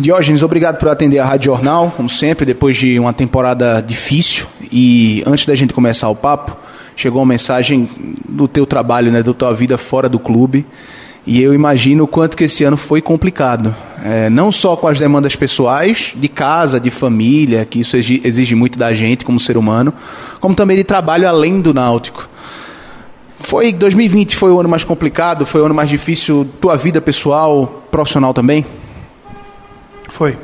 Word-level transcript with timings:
Diógenes, 0.00 0.44
obrigado 0.44 0.78
por 0.78 0.88
atender 0.88 1.18
a 1.18 1.24
Rádio 1.24 1.46
Jornal, 1.46 1.92
como 1.96 2.08
sempre, 2.08 2.46
depois 2.46 2.76
de 2.76 3.00
uma 3.00 3.12
temporada 3.12 3.80
difícil. 3.80 4.46
E 4.70 5.24
antes 5.26 5.44
da 5.44 5.56
gente 5.56 5.74
começar 5.74 6.08
o 6.08 6.14
papo, 6.14 6.56
chegou 6.94 7.20
uma 7.20 7.26
mensagem 7.26 7.88
do 8.28 8.46
teu 8.46 8.64
trabalho, 8.64 9.10
né, 9.10 9.24
da 9.24 9.34
tua 9.34 9.52
vida 9.52 9.76
fora 9.76 10.08
do 10.08 10.20
clube. 10.20 10.64
E 11.26 11.42
eu 11.42 11.52
imagino 11.52 12.04
o 12.04 12.06
quanto 12.06 12.36
que 12.36 12.44
esse 12.44 12.62
ano 12.62 12.76
foi 12.76 13.02
complicado. 13.02 13.74
É, 14.04 14.30
não 14.30 14.52
só 14.52 14.76
com 14.76 14.86
as 14.86 15.00
demandas 15.00 15.34
pessoais, 15.34 16.12
de 16.14 16.28
casa, 16.28 16.78
de 16.78 16.92
família, 16.92 17.64
que 17.64 17.80
isso 17.80 17.96
exige 17.96 18.54
muito 18.54 18.78
da 18.78 18.94
gente 18.94 19.24
como 19.24 19.40
ser 19.40 19.56
humano, 19.56 19.92
como 20.38 20.54
também 20.54 20.76
de 20.76 20.84
trabalho 20.84 21.28
além 21.28 21.60
do 21.60 21.74
náutico. 21.74 22.28
Foi 23.40 23.72
2020 23.72 24.36
foi 24.36 24.52
o 24.52 24.60
ano 24.60 24.68
mais 24.68 24.84
complicado, 24.84 25.44
foi 25.44 25.60
o 25.60 25.64
ano 25.64 25.74
mais 25.74 25.90
difícil, 25.90 26.48
tua 26.60 26.76
vida 26.76 27.00
pessoal, 27.00 27.84
profissional 27.90 28.32
também? 28.32 28.64
Foi. 30.18 30.36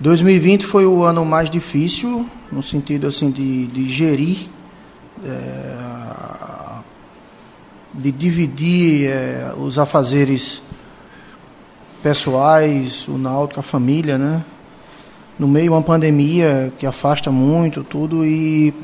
2020 0.00 0.66
foi 0.66 0.84
o 0.84 1.04
ano 1.04 1.24
mais 1.24 1.48
difícil, 1.48 2.28
no 2.50 2.60
sentido 2.60 3.06
assim 3.06 3.30
de, 3.30 3.68
de 3.68 3.88
gerir, 3.88 4.48
é, 5.24 6.80
de 7.94 8.10
dividir 8.10 9.06
é, 9.06 9.54
os 9.56 9.78
afazeres 9.78 10.60
pessoais, 12.02 13.06
o 13.06 13.16
náutico, 13.16 13.60
a 13.60 13.62
família, 13.62 14.18
né? 14.18 14.44
No 15.38 15.46
meio 15.46 15.70
uma 15.70 15.80
pandemia 15.80 16.72
que 16.80 16.86
afasta 16.86 17.30
muito 17.30 17.84
tudo 17.84 18.26
e 18.26 18.74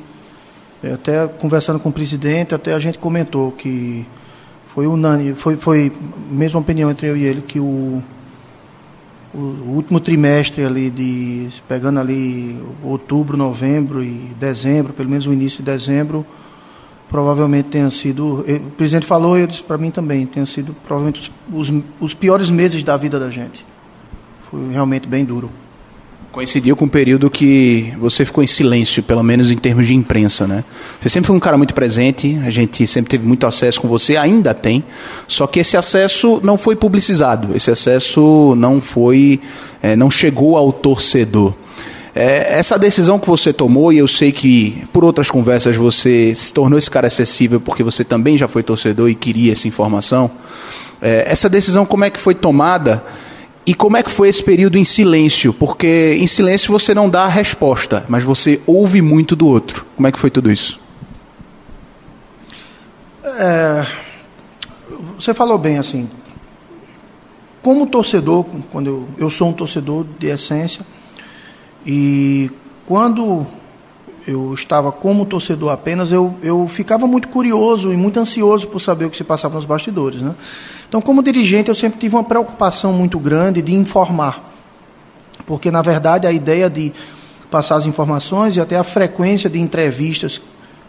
até 0.95 1.27
conversando 1.27 1.81
com 1.81 1.89
o 1.89 1.93
presidente, 1.93 2.55
até 2.55 2.75
a 2.75 2.79
gente 2.79 2.97
comentou 2.97 3.51
que 3.51 4.07
foi 4.73 4.87
unânime, 4.87 5.35
foi, 5.35 5.57
foi 5.57 5.91
mesma 6.31 6.61
opinião 6.61 6.89
entre 6.93 7.09
eu 7.09 7.17
e 7.17 7.25
ele 7.25 7.43
que 7.43 7.59
o 7.59 8.01
o 9.37 9.75
último 9.75 10.01
trimestre 10.01 10.65
ali 10.65 10.91
de 10.91 11.49
pegando 11.69 12.01
ali 12.01 12.59
outubro, 12.83 13.37
novembro 13.37 14.03
e 14.03 14.33
dezembro, 14.41 14.95
pelo 14.95 15.11
menos 15.11 15.27
o 15.27 15.33
início 15.33 15.63
de 15.63 15.71
dezembro, 15.71 16.25
provavelmente 17.09 17.69
tenha 17.69 17.91
sido, 17.91 18.41
o 18.41 18.71
presidente 18.71 19.05
falou, 19.05 19.37
eu 19.37 19.47
disse 19.47 19.63
para 19.63 19.77
mim 19.77 19.91
também, 19.91 20.25
tenha 20.27 20.47
sido 20.47 20.75
provavelmente 20.87 21.33
os, 21.53 21.71
os 22.01 22.15
piores 22.15 22.49
meses 22.49 22.83
da 22.83 22.97
vida 22.97 23.21
da 23.21 23.31
gente. 23.31 23.65
Foi 24.51 24.73
realmente 24.73 25.07
bem 25.07 25.25
duro. 25.25 25.51
Coincidiu 26.37 26.77
com 26.77 26.85
o 26.85 26.91
período 26.91 27.31
que 27.31 27.95
você 27.99 28.23
ficou 28.23 28.45
em 28.45 28.47
silêncio, 28.47 29.03
pelo 29.03 29.23
menos 29.23 29.51
em 29.51 29.57
termos 29.57 29.87
de 29.87 29.95
imprensa, 29.95 30.47
né? 30.47 30.65
Você 31.01 31.09
sempre 31.09 31.29
foi 31.29 31.37
um 31.37 31.41
cara 31.41 31.57
muito 31.57 31.73
presente, 31.73 32.39
a 32.45 32.51
gente 32.51 32.87
sempre 32.87 33.09
teve 33.09 33.27
muito 33.27 33.47
acesso 33.47 33.81
com 33.81 33.89
você, 33.89 34.19
ainda 34.19 34.53
tem, 34.53 34.85
só 35.27 35.47
que 35.47 35.61
esse 35.61 35.79
acesso 35.79 36.39
não 36.45 36.59
foi 36.59 36.77
publicizado, 36.77 37.57
esse 37.57 37.71
acesso 37.71 38.55
não 38.55 38.83
foi, 38.83 39.41
é, 39.83 39.97
não 39.97 40.11
chegou 40.11 40.59
ao 40.59 40.75
torcedor. 40.75 41.55
É, 42.15 42.59
essa 42.59 42.79
decisão 42.79 43.19
que 43.19 43.27
você 43.27 43.51
tomou, 43.51 43.91
e 43.91 43.97
eu 43.97 44.07
sei 44.07 44.31
que 44.31 44.85
por 44.93 45.07
outras 45.07 45.31
conversas 45.31 45.75
você 45.75 46.35
se 46.35 46.53
tornou 46.53 46.79
esse 46.79 46.91
cara 46.91 47.07
acessível 47.07 47.63
porque 47.63 47.83
você 47.83 48.05
também 48.05 48.37
já 48.37 48.47
foi 48.47 48.63
torcedor 48.63 49.09
e 49.09 49.15
queria 49.15 49.55
essa 49.55 49.67
informação, 49.67 50.31
é, 51.01 51.25
essa 51.27 51.49
decisão 51.49 51.87
como 51.87 52.05
é 52.05 52.11
que 52.11 52.21
foi 52.21 52.35
tomada? 52.35 53.03
E 53.67 53.75
como 53.75 53.97
é 53.97 54.03
que 54.03 54.11
foi 54.11 54.29
esse 54.29 54.43
período 54.43 54.79
em 54.79 54.85
silêncio? 54.85 55.53
Porque 55.53 56.17
em 56.21 56.27
silêncio 56.29 56.71
você 56.71 56.95
não 56.95 57.11
dá 57.11 57.25
a 57.25 57.29
resposta, 57.29 58.07
mas 58.09 58.23
você 58.23 58.61
ouve 58.65 59.03
muito 59.03 59.35
do 59.35 59.49
outro. 59.49 59.85
Como 59.97 60.07
é 60.07 60.13
que 60.13 60.19
foi 60.19 60.31
tudo 60.31 60.53
isso? 60.53 60.79
É, 63.25 63.85
você 65.19 65.35
falou 65.35 65.59
bem 65.59 65.79
assim. 65.79 66.09
Como 67.61 67.89
torcedor, 67.89 68.47
quando 68.71 68.87
eu, 68.87 69.09
eu 69.19 69.31
sou 69.31 69.49
um 69.49 69.53
torcedor 69.53 70.07
de 70.17 70.29
essência, 70.29 70.87
e 71.85 72.49
quando 72.87 73.45
eu 74.27 74.53
estava 74.53 74.91
como 74.91 75.25
torcedor 75.25 75.71
apenas, 75.71 76.11
eu, 76.11 76.35
eu 76.43 76.67
ficava 76.69 77.07
muito 77.07 77.29
curioso 77.29 77.93
e 77.93 77.97
muito 77.97 78.19
ansioso 78.19 78.67
por 78.67 78.81
saber 78.81 79.05
o 79.05 79.11
que 79.11 79.17
se 79.17 79.23
passava 79.23 79.55
nos 79.55 79.65
bastidores. 79.65 80.21
Né? 80.21 80.35
Então, 80.89 81.01
como 81.01 81.23
dirigente, 81.23 81.69
eu 81.69 81.75
sempre 81.75 81.99
tive 81.99 82.17
uma 82.17 82.25
preocupação 82.25 82.93
muito 82.93 83.19
grande 83.21 83.63
de 83.63 83.73
informar, 83.75 84.53
porque, 85.47 85.71
na 85.71 85.81
verdade, 85.81 86.27
a 86.27 86.33
ideia 86.33 86.69
de 86.69 86.93
passar 87.51 87.77
as 87.77 87.87
informações 87.87 88.57
e 88.57 88.61
até 88.61 88.77
a 88.77 88.83
frequência 88.83 89.49
de 89.49 89.61
entrevistas 89.61 90.41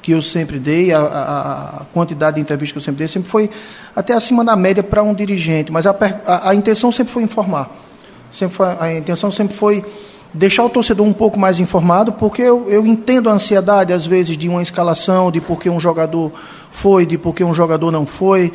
que 0.02 0.14
eu 0.14 0.22
sempre 0.22 0.58
dei, 0.58 0.92
a, 0.92 1.00
a, 1.00 1.82
a 1.82 1.86
quantidade 1.94 2.36
de 2.36 2.42
entrevistas 2.42 2.72
que 2.72 2.78
eu 2.78 2.84
sempre 2.84 3.00
dei, 3.00 3.08
sempre 3.08 3.30
foi 3.30 3.50
até 3.96 4.14
acima 4.14 4.44
da 4.44 4.56
média 4.56 4.82
para 4.82 5.04
um 5.04 5.14
dirigente, 5.14 5.72
mas 5.72 5.86
a, 5.86 5.96
a, 6.26 6.56
intenção 6.56 6.92
sempre 6.92 7.14
foi 7.14 7.24
informar. 7.24 7.70
Sempre 8.32 8.56
foi, 8.56 8.68
a 8.80 8.94
intenção 8.94 9.32
sempre 9.32 9.56
foi 9.56 9.86
deixar 10.34 10.66
o 10.66 10.70
torcedor 10.70 11.06
um 11.06 11.14
pouco 11.14 11.40
mais 11.40 11.60
informado, 11.60 12.12
porque 12.12 12.42
eu, 12.42 12.70
eu 12.70 12.86
entendo 12.86 13.30
a 13.30 13.34
ansiedade, 13.34 13.94
às 13.94 14.06
vezes, 14.06 14.38
de 14.38 14.48
uma 14.48 14.62
escalação, 14.62 15.32
de 15.32 15.42
por 15.42 15.60
que 15.60 15.70
um 15.70 15.80
jogador 15.80 16.32
foi, 16.72 17.06
de 17.06 17.18
por 17.18 17.34
que 17.34 17.44
um 17.44 17.54
jogador 17.54 17.92
não 17.92 18.06
foi 18.06 18.52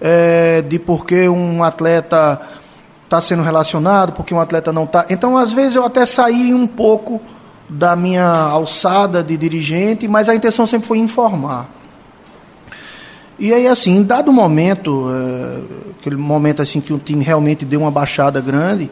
é, 0.00 0.62
de 0.62 0.78
por 0.78 1.06
que 1.06 1.28
um 1.28 1.62
atleta 1.62 2.40
está 3.04 3.20
sendo 3.20 3.42
relacionado, 3.42 4.12
porque 4.12 4.34
um 4.34 4.40
atleta 4.40 4.72
não 4.72 4.84
está. 4.84 5.06
Então, 5.08 5.36
às 5.36 5.52
vezes, 5.52 5.76
eu 5.76 5.84
até 5.84 6.04
saí 6.04 6.52
um 6.52 6.66
pouco 6.66 7.20
da 7.68 7.96
minha 7.96 8.26
alçada 8.26 9.22
de 9.22 9.36
dirigente, 9.36 10.06
mas 10.06 10.28
a 10.28 10.34
intenção 10.34 10.66
sempre 10.66 10.86
foi 10.86 10.98
informar. 10.98 11.68
E 13.38 13.52
aí, 13.52 13.66
assim, 13.68 13.96
em 13.96 14.02
dado 14.02 14.32
momento, 14.32 15.08
é, 15.10 15.60
aquele 16.00 16.16
momento 16.16 16.62
assim 16.62 16.80
que 16.80 16.92
o 16.92 16.98
time 16.98 17.22
realmente 17.22 17.64
deu 17.64 17.80
uma 17.80 17.90
baixada 17.90 18.40
grande, 18.40 18.90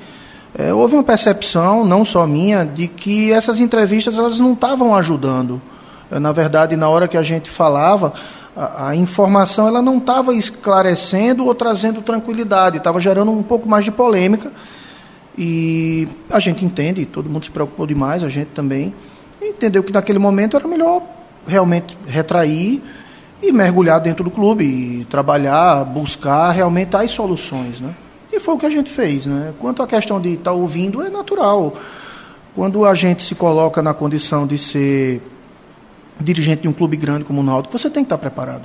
é, 0.56 0.72
houve 0.72 0.94
uma 0.94 1.02
percepção, 1.02 1.84
não 1.84 2.04
só 2.04 2.26
minha, 2.26 2.64
de 2.64 2.86
que 2.86 3.32
essas 3.32 3.58
entrevistas 3.58 4.16
elas 4.16 4.38
não 4.38 4.52
estavam 4.52 4.94
ajudando. 4.94 5.60
É, 6.10 6.18
na 6.20 6.30
verdade, 6.30 6.76
na 6.76 6.88
hora 6.88 7.08
que 7.08 7.16
a 7.16 7.22
gente 7.22 7.50
falava, 7.50 8.12
a, 8.56 8.90
a 8.90 8.96
informação 8.96 9.66
ela 9.66 9.82
não 9.82 9.98
estava 9.98 10.32
esclarecendo 10.32 11.44
ou 11.44 11.54
trazendo 11.56 12.00
tranquilidade, 12.02 12.76
estava 12.76 13.00
gerando 13.00 13.32
um 13.32 13.42
pouco 13.42 13.68
mais 13.68 13.84
de 13.84 13.90
polêmica. 13.90 14.52
E 15.36 16.06
a 16.30 16.38
gente 16.38 16.64
entende, 16.64 17.04
todo 17.04 17.28
mundo 17.28 17.44
se 17.44 17.50
preocupou 17.50 17.84
demais, 17.84 18.22
a 18.22 18.28
gente 18.28 18.50
também, 18.54 18.94
entendeu 19.42 19.82
que 19.82 19.92
naquele 19.92 20.20
momento 20.20 20.56
era 20.56 20.68
melhor 20.68 21.02
realmente 21.46 21.98
retrair 22.06 22.80
e 23.42 23.50
mergulhar 23.50 24.00
dentro 24.00 24.22
do 24.22 24.30
clube, 24.30 24.64
e 24.64 25.04
trabalhar, 25.06 25.84
buscar 25.84 26.52
realmente 26.52 26.94
as 26.96 27.10
soluções. 27.10 27.80
Né? 27.80 27.92
E 28.34 28.40
foi 28.40 28.54
o 28.54 28.58
que 28.58 28.66
a 28.66 28.70
gente 28.70 28.90
fez. 28.90 29.26
Né? 29.26 29.54
Quanto 29.60 29.82
à 29.82 29.86
questão 29.86 30.20
de 30.20 30.30
estar 30.30 30.50
tá 30.50 30.52
ouvindo, 30.52 31.00
é 31.00 31.08
natural. 31.08 31.76
Quando 32.54 32.84
a 32.84 32.94
gente 32.94 33.22
se 33.22 33.34
coloca 33.34 33.80
na 33.80 33.94
condição 33.94 34.44
de 34.46 34.58
ser 34.58 35.22
dirigente 36.20 36.62
de 36.62 36.68
um 36.68 36.72
clube 36.72 36.96
grande 36.96 37.24
como 37.24 37.40
o 37.40 37.44
Náutico, 37.44 37.78
você 37.78 37.88
tem 37.88 38.02
que 38.02 38.06
estar 38.06 38.18
preparado. 38.18 38.64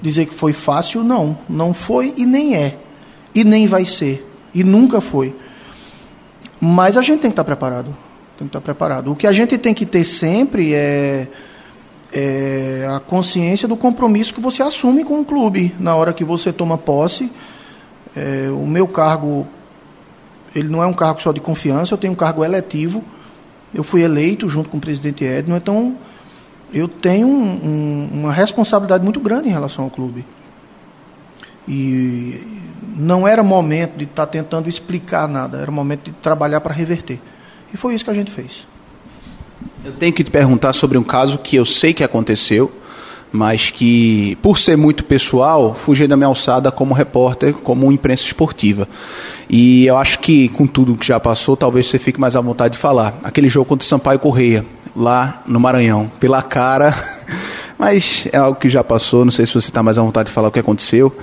Dizer 0.00 0.26
que 0.26 0.34
foi 0.34 0.52
fácil, 0.52 1.04
não. 1.04 1.38
Não 1.48 1.72
foi 1.72 2.12
e 2.16 2.26
nem 2.26 2.56
é. 2.56 2.76
E 3.32 3.44
nem 3.44 3.66
vai 3.68 3.84
ser. 3.84 4.28
E 4.52 4.64
nunca 4.64 5.00
foi. 5.00 5.34
Mas 6.60 6.96
a 6.96 7.02
gente 7.02 7.20
tem 7.20 7.30
que 7.30 7.34
estar 7.34 7.44
preparado. 7.44 7.96
Tem 8.36 8.46
que 8.46 8.50
estar 8.50 8.60
preparado. 8.60 9.12
O 9.12 9.16
que 9.16 9.28
a 9.28 9.32
gente 9.32 9.56
tem 9.58 9.72
que 9.72 9.86
ter 9.86 10.04
sempre 10.04 10.74
é, 10.74 11.28
é 12.12 12.88
a 12.90 12.98
consciência 12.98 13.68
do 13.68 13.76
compromisso 13.76 14.34
que 14.34 14.40
você 14.40 14.60
assume 14.60 15.04
com 15.04 15.20
o 15.20 15.24
clube. 15.24 15.72
Na 15.78 15.94
hora 15.94 16.12
que 16.12 16.24
você 16.24 16.52
toma 16.52 16.76
posse, 16.76 17.30
é, 18.16 18.48
o 18.50 18.66
meu 18.66 18.86
cargo, 18.86 19.46
ele 20.54 20.68
não 20.68 20.82
é 20.82 20.86
um 20.86 20.92
cargo 20.92 21.20
só 21.20 21.32
de 21.32 21.40
confiança, 21.40 21.94
eu 21.94 21.98
tenho 21.98 22.12
um 22.12 22.16
cargo 22.16 22.44
eletivo. 22.44 23.02
Eu 23.74 23.82
fui 23.82 24.02
eleito 24.02 24.48
junto 24.48 24.68
com 24.68 24.76
o 24.76 24.80
presidente 24.80 25.24
Edno, 25.24 25.56
então 25.56 25.96
eu 26.72 26.86
tenho 26.86 27.26
um, 27.26 27.42
um, 27.42 28.08
uma 28.20 28.32
responsabilidade 28.32 29.02
muito 29.02 29.18
grande 29.18 29.48
em 29.48 29.52
relação 29.52 29.84
ao 29.84 29.90
clube. 29.90 30.26
E 31.66 32.60
não 32.96 33.26
era 33.26 33.42
momento 33.42 33.96
de 33.96 34.04
estar 34.04 34.26
tá 34.26 34.32
tentando 34.32 34.68
explicar 34.68 35.26
nada, 35.28 35.58
era 35.58 35.70
momento 35.70 36.04
de 36.04 36.12
trabalhar 36.12 36.60
para 36.60 36.74
reverter. 36.74 37.20
E 37.72 37.76
foi 37.76 37.94
isso 37.94 38.04
que 38.04 38.10
a 38.10 38.14
gente 38.14 38.30
fez. 38.30 38.66
Eu 39.84 39.92
tenho 39.92 40.12
que 40.12 40.22
te 40.22 40.30
perguntar 40.30 40.72
sobre 40.72 40.98
um 40.98 41.02
caso 41.02 41.38
que 41.38 41.56
eu 41.56 41.64
sei 41.64 41.92
que 41.92 42.04
aconteceu, 42.04 42.70
mas 43.32 43.70
que, 43.70 44.36
por 44.42 44.58
ser 44.58 44.76
muito 44.76 45.04
pessoal, 45.04 45.74
fugi 45.74 46.06
da 46.06 46.16
minha 46.16 46.26
alçada 46.26 46.70
como 46.70 46.92
repórter, 46.92 47.54
como 47.54 47.90
imprensa 47.90 48.24
esportiva. 48.24 48.86
E 49.48 49.86
eu 49.86 49.96
acho 49.96 50.18
que, 50.18 50.48
com 50.50 50.66
tudo 50.66 50.96
que 50.96 51.06
já 51.06 51.18
passou, 51.18 51.56
talvez 51.56 51.88
você 51.88 51.98
fique 51.98 52.20
mais 52.20 52.36
à 52.36 52.40
vontade 52.40 52.74
de 52.74 52.78
falar. 52.78 53.18
Aquele 53.24 53.48
jogo 53.48 53.66
contra 53.66 53.84
o 53.84 53.88
Sampaio 53.88 54.18
Correia, 54.18 54.64
lá 54.94 55.42
no 55.46 55.58
Maranhão, 55.58 56.12
pela 56.20 56.42
cara, 56.42 56.94
mas 57.78 58.28
é 58.30 58.36
algo 58.36 58.60
que 58.60 58.68
já 58.68 58.84
passou, 58.84 59.24
não 59.24 59.32
sei 59.32 59.46
se 59.46 59.54
você 59.54 59.68
está 59.68 59.82
mais 59.82 59.96
à 59.98 60.02
vontade 60.02 60.26
de 60.26 60.32
falar 60.32 60.48
o 60.48 60.52
que 60.52 60.60
aconteceu. 60.60 61.14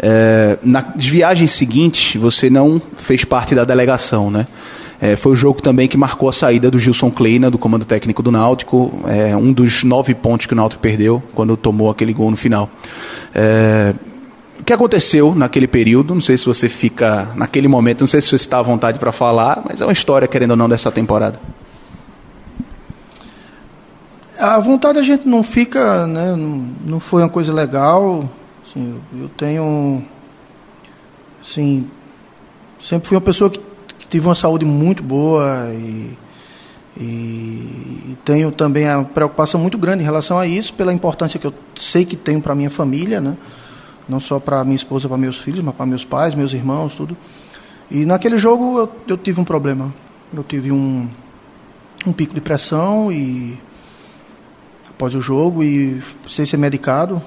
É, 0.00 0.58
nas 0.62 0.84
viagens 0.96 1.50
seguintes, 1.50 2.20
você 2.20 2.48
não 2.48 2.80
fez 2.96 3.24
parte 3.24 3.54
da 3.54 3.64
delegação, 3.64 4.30
né? 4.30 4.46
É, 5.00 5.14
foi 5.14 5.32
o 5.32 5.36
jogo 5.36 5.62
também 5.62 5.86
que 5.86 5.96
marcou 5.96 6.28
a 6.28 6.32
saída 6.32 6.70
do 6.70 6.78
Gilson 6.78 7.10
Kleina, 7.10 7.50
do 7.50 7.58
comando 7.58 7.84
técnico 7.84 8.22
do 8.22 8.32
Náutico, 8.32 8.92
é, 9.06 9.36
um 9.36 9.52
dos 9.52 9.84
nove 9.84 10.12
pontos 10.14 10.46
que 10.46 10.52
o 10.52 10.56
Náutico 10.56 10.82
perdeu 10.82 11.22
quando 11.34 11.56
tomou 11.56 11.88
aquele 11.88 12.12
gol 12.12 12.30
no 12.30 12.36
final. 12.36 12.68
É, 13.34 13.94
que 14.68 14.72
aconteceu 14.74 15.34
naquele 15.34 15.66
período. 15.66 16.14
Não 16.14 16.20
sei 16.20 16.36
se 16.36 16.44
você 16.44 16.68
fica 16.68 17.32
naquele 17.34 17.66
momento, 17.66 18.00
não 18.00 18.06
sei 18.06 18.20
se 18.20 18.28
você 18.28 18.36
está 18.36 18.58
à 18.58 18.62
vontade 18.62 18.98
para 18.98 19.10
falar, 19.10 19.62
mas 19.66 19.80
é 19.80 19.84
uma 19.86 19.94
história, 19.94 20.28
querendo 20.28 20.50
ou 20.50 20.56
não, 20.58 20.68
dessa 20.68 20.92
temporada. 20.92 21.40
A 24.38 24.58
vontade 24.58 24.98
a 24.98 25.02
gente 25.02 25.26
não 25.26 25.42
fica, 25.42 26.06
né? 26.06 26.36
Não, 26.84 27.00
foi 27.00 27.22
uma 27.22 27.30
coisa 27.30 27.50
legal. 27.50 28.28
Assim, 28.62 29.00
eu, 29.10 29.22
eu 29.22 29.28
tenho, 29.30 30.04
assim, 31.42 31.88
sempre 32.78 33.08
fui 33.08 33.16
uma 33.16 33.22
pessoa 33.22 33.48
que, 33.48 33.58
que 33.98 34.06
tive 34.06 34.26
uma 34.26 34.34
saúde 34.34 34.64
muito 34.64 35.02
boa 35.02 35.68
e, 35.72 36.16
e, 36.96 37.02
e, 37.02 38.18
tenho 38.24 38.50
também 38.52 38.88
a 38.88 39.02
preocupação 39.02 39.60
muito 39.60 39.76
grande 39.76 40.02
em 40.02 40.04
relação 40.04 40.38
a 40.38 40.46
isso, 40.46 40.72
pela 40.74 40.92
importância 40.92 41.38
que 41.38 41.46
eu 41.46 41.54
sei 41.76 42.04
que 42.04 42.16
tenho 42.16 42.40
para 42.40 42.54
minha 42.54 42.70
família, 42.70 43.20
né? 43.20 43.36
Não 44.08 44.20
só 44.20 44.40
para 44.40 44.64
minha 44.64 44.76
esposa, 44.76 45.08
para 45.08 45.18
meus 45.18 45.38
filhos, 45.38 45.60
mas 45.60 45.74
para 45.74 45.84
meus 45.84 46.04
pais, 46.04 46.34
meus 46.34 46.52
irmãos, 46.52 46.94
tudo. 46.94 47.16
E 47.90 48.06
naquele 48.06 48.38
jogo 48.38 48.78
eu, 48.78 48.92
eu 49.08 49.16
tive 49.16 49.40
um 49.40 49.44
problema. 49.44 49.92
Eu 50.34 50.44
tive 50.44 50.72
um, 50.72 51.08
um 52.06 52.12
pico 52.12 52.34
de 52.34 52.40
pressão 52.40 53.12
e 53.12 53.58
após 54.88 55.14
o 55.14 55.20
jogo 55.20 55.62
e 55.62 56.02
precisei 56.22 56.46
ser 56.46 56.56
medicado, 56.56 57.22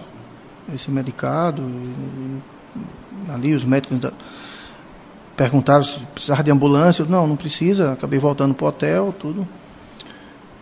ser 0.77 0.91
medicado. 0.91 1.61
E, 1.61 3.31
ali 3.31 3.53
os 3.53 3.63
médicos 3.63 3.99
perguntaram 5.41 5.83
se 5.83 5.97
precisava 6.13 6.43
de 6.43 6.51
ambulância. 6.51 7.01
Eu, 7.01 7.07
não, 7.07 7.25
não 7.25 7.35
precisa. 7.35 7.93
Acabei 7.93 8.19
voltando 8.19 8.53
para 8.53 8.65
o 8.65 8.67
hotel, 8.67 9.15
tudo. 9.17 9.47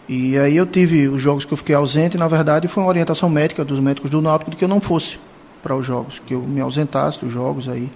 E 0.08 0.40
aí 0.40 0.56
eu 0.56 0.66
tive 0.66 1.10
os 1.10 1.22
jogos 1.22 1.44
que 1.44 1.52
eu 1.52 1.58
fiquei 1.58 1.76
ausente. 1.76 2.16
E, 2.16 2.20
na 2.20 2.30
verdade, 2.30 2.70
foi 2.70 2.81
uma 2.81 2.88
orientação 2.88 3.30
médica 3.30 3.66
dos 3.66 3.78
médicos 3.81 4.10
do 4.10 4.22
Náutico 4.22 4.52
de 4.52 4.56
que 4.56 4.64
eu 4.64 4.70
não 4.70 4.80
fosse 4.80 5.20
para 5.62 5.76
os 5.76 5.86
jogos, 5.86 6.22
que 6.26 6.34
eu 6.34 6.42
me 6.42 6.62
ausentasse 6.62 7.20
dos 7.20 7.34
jogos 7.34 7.68
aí. 7.68 7.92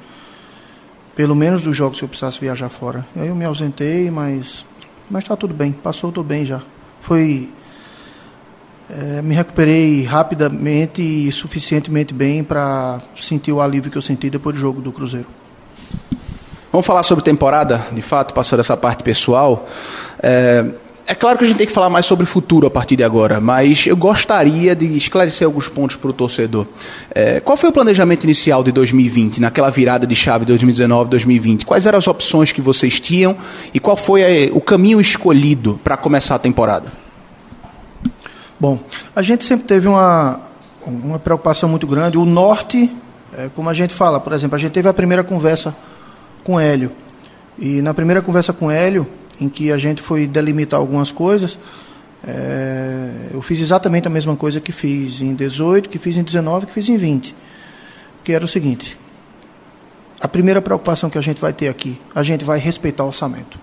Pelo 1.16 1.34
menos 1.34 1.62
dos 1.62 1.76
jogos 1.78 2.00
que 2.00 2.04
eu 2.04 2.10
precisasse 2.10 2.38
viajar 2.38 2.68
fora. 2.68 3.08
E 3.16 3.22
aí 3.22 3.30
eu 3.30 3.36
me 3.36 3.46
ausentei, 3.46 4.12
mas 4.12 4.66
mas 5.10 5.24
está 5.24 5.38
tudo 5.38 5.54
bem. 5.54 5.72
Passou, 5.72 6.10
estou 6.10 6.24
bem 6.24 6.46
já. 6.46 6.62
Foi 7.00 7.50
é, 8.90 9.22
me 9.22 9.34
recuperei 9.34 10.04
rapidamente 10.04 11.02
e 11.02 11.32
suficientemente 11.32 12.14
bem 12.14 12.44
para 12.44 13.02
sentir 13.16 13.54
o 13.54 13.62
alívio 13.62 13.90
que 13.90 13.98
eu 13.98 14.02
senti 14.02 14.30
depois 14.30 14.56
do 14.56 14.62
jogo 14.62 14.82
do 14.82 14.92
Cruzeiro. 14.92 15.28
Vamos 16.74 16.88
falar 16.88 17.04
sobre 17.04 17.24
temporada, 17.24 17.86
de 17.92 18.02
fato, 18.02 18.34
passando 18.34 18.62
essa 18.62 18.76
parte 18.76 19.04
pessoal. 19.04 19.68
É, 20.24 20.66
é, 21.06 21.14
claro 21.14 21.38
que 21.38 21.44
a 21.44 21.48
gente 21.48 21.58
tem 21.58 21.68
que 21.68 21.72
falar 21.72 21.88
mais 21.88 22.04
sobre 22.04 22.24
o 22.24 22.28
futuro 22.28 22.66
a 22.66 22.72
partir 22.72 22.96
de 22.96 23.04
agora, 23.04 23.40
mas 23.40 23.86
eu 23.86 23.96
gostaria 23.96 24.76
de 24.76 24.98
esclarecer 24.98 25.46
alguns 25.46 25.70
pontos 25.70 25.98
para 25.98 26.10
o 26.10 26.14
torcedor. 26.14 26.66
É, 27.14 27.40
qual 27.42 27.56
foi 27.56 27.70
o 27.70 27.72
planejamento 27.72 28.24
inicial 28.24 28.64
de 28.64 28.72
2020, 28.72 29.40
naquela 29.40 29.70
virada 29.70 30.08
de 30.08 30.16
chave 30.16 30.48
2019-2020? 30.48 31.64
Quais 31.64 31.86
eram 31.86 32.00
as 32.00 32.08
opções 32.08 32.52
que 32.52 32.60
vocês 32.60 33.00
tinham 33.00 33.38
e 33.72 33.80
qual 33.80 33.96
foi 33.96 34.22
é, 34.24 34.50
o 34.52 34.60
caminho 34.60 35.00
escolhido 35.00 35.80
para 35.84 35.96
começar 35.96 36.34
a 36.34 36.40
temporada? 36.40 36.92
Bom, 38.60 38.80
a 39.16 39.22
gente 39.22 39.46
sempre 39.46 39.68
teve 39.68 39.88
uma, 39.88 40.40
uma 40.84 41.20
preocupação 41.20 41.70
muito 41.70 41.86
grande. 41.86 42.18
O 42.18 42.26
norte, 42.26 42.92
é, 43.38 43.48
como 43.56 43.70
a 43.70 43.76
gente 43.76 43.94
fala, 43.94 44.20
por 44.20 44.34
exemplo, 44.34 44.56
a 44.56 44.60
gente 44.60 44.72
teve 44.72 44.90
a 44.90 44.94
primeira 44.94 45.24
conversa 45.24 45.76
com 46.44 46.60
Hélio. 46.60 46.92
E 47.58 47.82
na 47.82 47.94
primeira 47.94 48.22
conversa 48.22 48.52
com 48.52 48.70
Hélio, 48.70 49.08
em 49.40 49.50
que 49.50 49.72
a 49.72 49.78
gente 49.78 50.02
foi 50.02 50.28
delimitar 50.28 50.80
algumas 50.80 51.12
coisas, 51.12 51.58
é, 52.26 53.10
eu 53.34 53.42
fiz 53.42 53.60
exatamente 53.60 54.08
a 54.08 54.12
mesma 54.12 54.36
coisa 54.36 54.62
que 54.62 54.72
fiz 54.72 55.22
em 55.22 55.34
18, 55.34 55.90
que 55.90 55.98
fiz 55.98 56.18
em 56.18 56.24
19, 56.24 56.68
que 56.68 56.74
fiz 56.74 56.88
em 56.90 56.98
20. 56.98 57.36
Que 58.24 58.32
era 58.34 58.46
o 58.46 58.48
seguinte: 58.48 58.98
a 60.20 60.28
primeira 60.28 60.62
preocupação 60.62 61.10
que 61.10 61.18
a 61.18 61.22
gente 61.22 61.42
vai 61.42 61.52
ter 61.52 61.68
aqui, 61.68 62.00
a 62.16 62.24
gente 62.24 62.46
vai 62.46 62.60
respeitar 62.60 63.04
o 63.04 63.08
orçamento. 63.08 63.60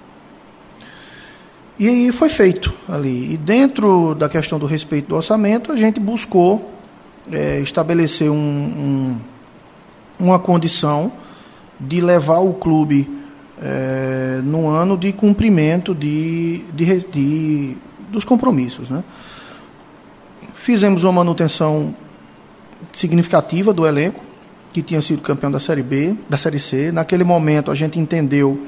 E 1.79 1.89
aí 1.89 2.13
foi 2.13 2.29
feito 2.29 2.75
ali. 2.87 3.33
E 3.33 3.37
dentro 3.39 4.15
da 4.15 4.29
questão 4.29 4.59
do 4.59 4.67
respeito 4.67 5.09
do 5.09 5.17
orçamento, 5.17 5.73
a 5.73 5.77
gente 5.77 5.99
buscou 5.99 6.75
é, 7.33 7.61
estabelecer 7.61 8.31
um, 8.31 8.37
um, 8.37 9.17
uma 10.19 10.39
condição 10.39 11.11
de 11.81 12.01
levar 12.01 12.41
o 12.41 12.53
clube 12.55 13.09
é, 13.63 14.41
no 14.45 14.69
ano 14.69 14.97
de 14.97 15.13
cumprimento 15.13 15.95
de, 15.95 16.65
de, 16.75 17.07
de, 17.07 17.77
dos 18.11 18.25
compromissos. 18.25 18.91
Né? 18.91 19.03
Fizemos 20.55 21.05
uma 21.05 21.13
manutenção 21.13 21.95
significativa 22.93 23.73
do 23.73 23.87
elenco, 23.87 24.23
que 24.73 24.83
tinha 24.83 25.03
sido 25.03 25.23
campeão 25.23 25.51
da 25.51 25.59
Série 25.59 25.83
B, 25.83 26.15
da 26.29 26.39
Série 26.39 26.61
C. 26.61 26.93
Naquele 26.93 27.25
momento 27.25 27.71
a 27.71 27.75
gente 27.75 27.99
entendeu 27.99 28.67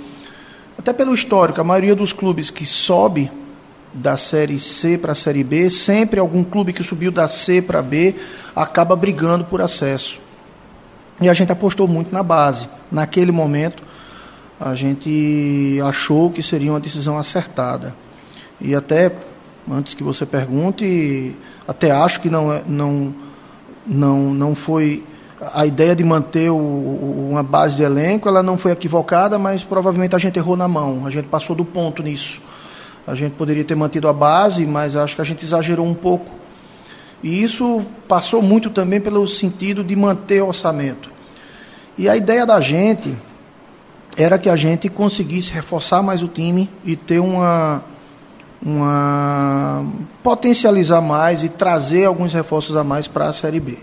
até 0.76 0.93
pelo 0.93 1.14
histórico, 1.14 1.61
a 1.61 1.64
maioria 1.64 1.94
dos 1.94 2.12
clubes 2.12 2.50
que 2.50 2.67
sobe 2.67 3.31
da 3.94 4.17
Série 4.17 4.59
C 4.59 4.97
para 4.97 5.12
a 5.12 5.14
Série 5.14 5.44
B, 5.44 5.69
sempre 5.69 6.19
algum 6.19 6.43
clube 6.43 6.73
que 6.73 6.82
subiu 6.82 7.12
da 7.12 7.29
C 7.29 7.61
para 7.61 7.82
B 7.82 8.14
acaba 8.56 8.97
brigando 8.97 9.44
por 9.44 9.61
acesso. 9.61 10.20
E 11.20 11.29
a 11.29 11.35
gente 11.35 11.53
apostou 11.53 11.87
muito 11.87 12.12
na 12.12 12.23
base. 12.23 12.69
Naquele 12.91 13.32
momento, 13.32 13.82
a 14.59 14.75
gente 14.75 15.79
achou 15.85 16.31
que 16.31 16.43
seria 16.43 16.73
uma 16.73 16.81
decisão 16.81 17.19
acertada. 17.19 17.94
E 18.61 18.75
até, 18.75 19.12
antes 19.70 19.94
que 19.94 20.03
você 20.03 20.25
pergunte, 20.25 21.37
até 21.67 21.91
acho 21.91 22.20
que 22.20 22.31
não, 22.31 22.53
é, 22.53 22.62
não, 22.67 23.14
não, 23.87 24.35
não 24.35 24.55
foi 24.55 25.05
a 25.53 25.67
ideia 25.67 25.97
de 25.97 26.05
manter 26.05 26.50
o, 26.50 26.56
uma 27.31 27.43
base 27.43 27.76
de 27.76 27.82
elenco, 27.82 28.29
ela 28.29 28.43
não 28.43 28.56
foi 28.56 28.70
equivocada, 28.70 29.38
mas 29.38 29.64
provavelmente 29.64 30.14
a 30.14 30.19
gente 30.19 30.38
errou 30.38 30.56
na 30.56 30.69
mão, 30.69 31.05
a 31.05 31.11
gente 31.11 31.26
passou 31.26 31.56
do 31.56 31.64
ponto 31.64 32.03
nisso. 32.03 32.41
A 33.05 33.17
gente 33.17 33.32
poderia 33.32 33.64
ter 33.64 33.75
mantido 33.75 34.06
a 34.09 34.12
base, 34.12 34.64
mas 34.64 34.94
acho 34.94 35.17
que 35.17 35.23
a 35.23 35.25
gente 35.25 35.44
exagerou 35.44 35.85
um 35.85 35.94
pouco. 35.94 36.31
E 37.22 37.42
isso 37.42 37.82
passou 38.08 38.42
muito 38.42 38.69
também 38.70 39.00
pelo 39.00 39.26
sentido 39.28 39.84
de 39.84 39.94
manter 39.94 40.42
o 40.42 40.48
orçamento. 40.48 41.10
E 41.96 42.08
a 42.08 42.16
ideia 42.16 42.44
da 42.44 42.60
gente 42.60 43.16
era 44.16 44.38
que 44.38 44.48
a 44.48 44.56
gente 44.56 44.88
conseguisse 44.88 45.52
reforçar 45.52 46.02
mais 46.02 46.22
o 46.22 46.28
time 46.28 46.69
e 46.84 46.96
ter 46.96 47.20
uma, 47.20 47.82
uma 48.64 49.86
potencializar 50.22 51.00
mais 51.00 51.44
e 51.44 51.48
trazer 51.48 52.04
alguns 52.06 52.32
reforços 52.32 52.76
a 52.76 52.84
mais 52.84 53.06
para 53.06 53.28
a 53.28 53.32
Série 53.32 53.60
B. 53.60 53.78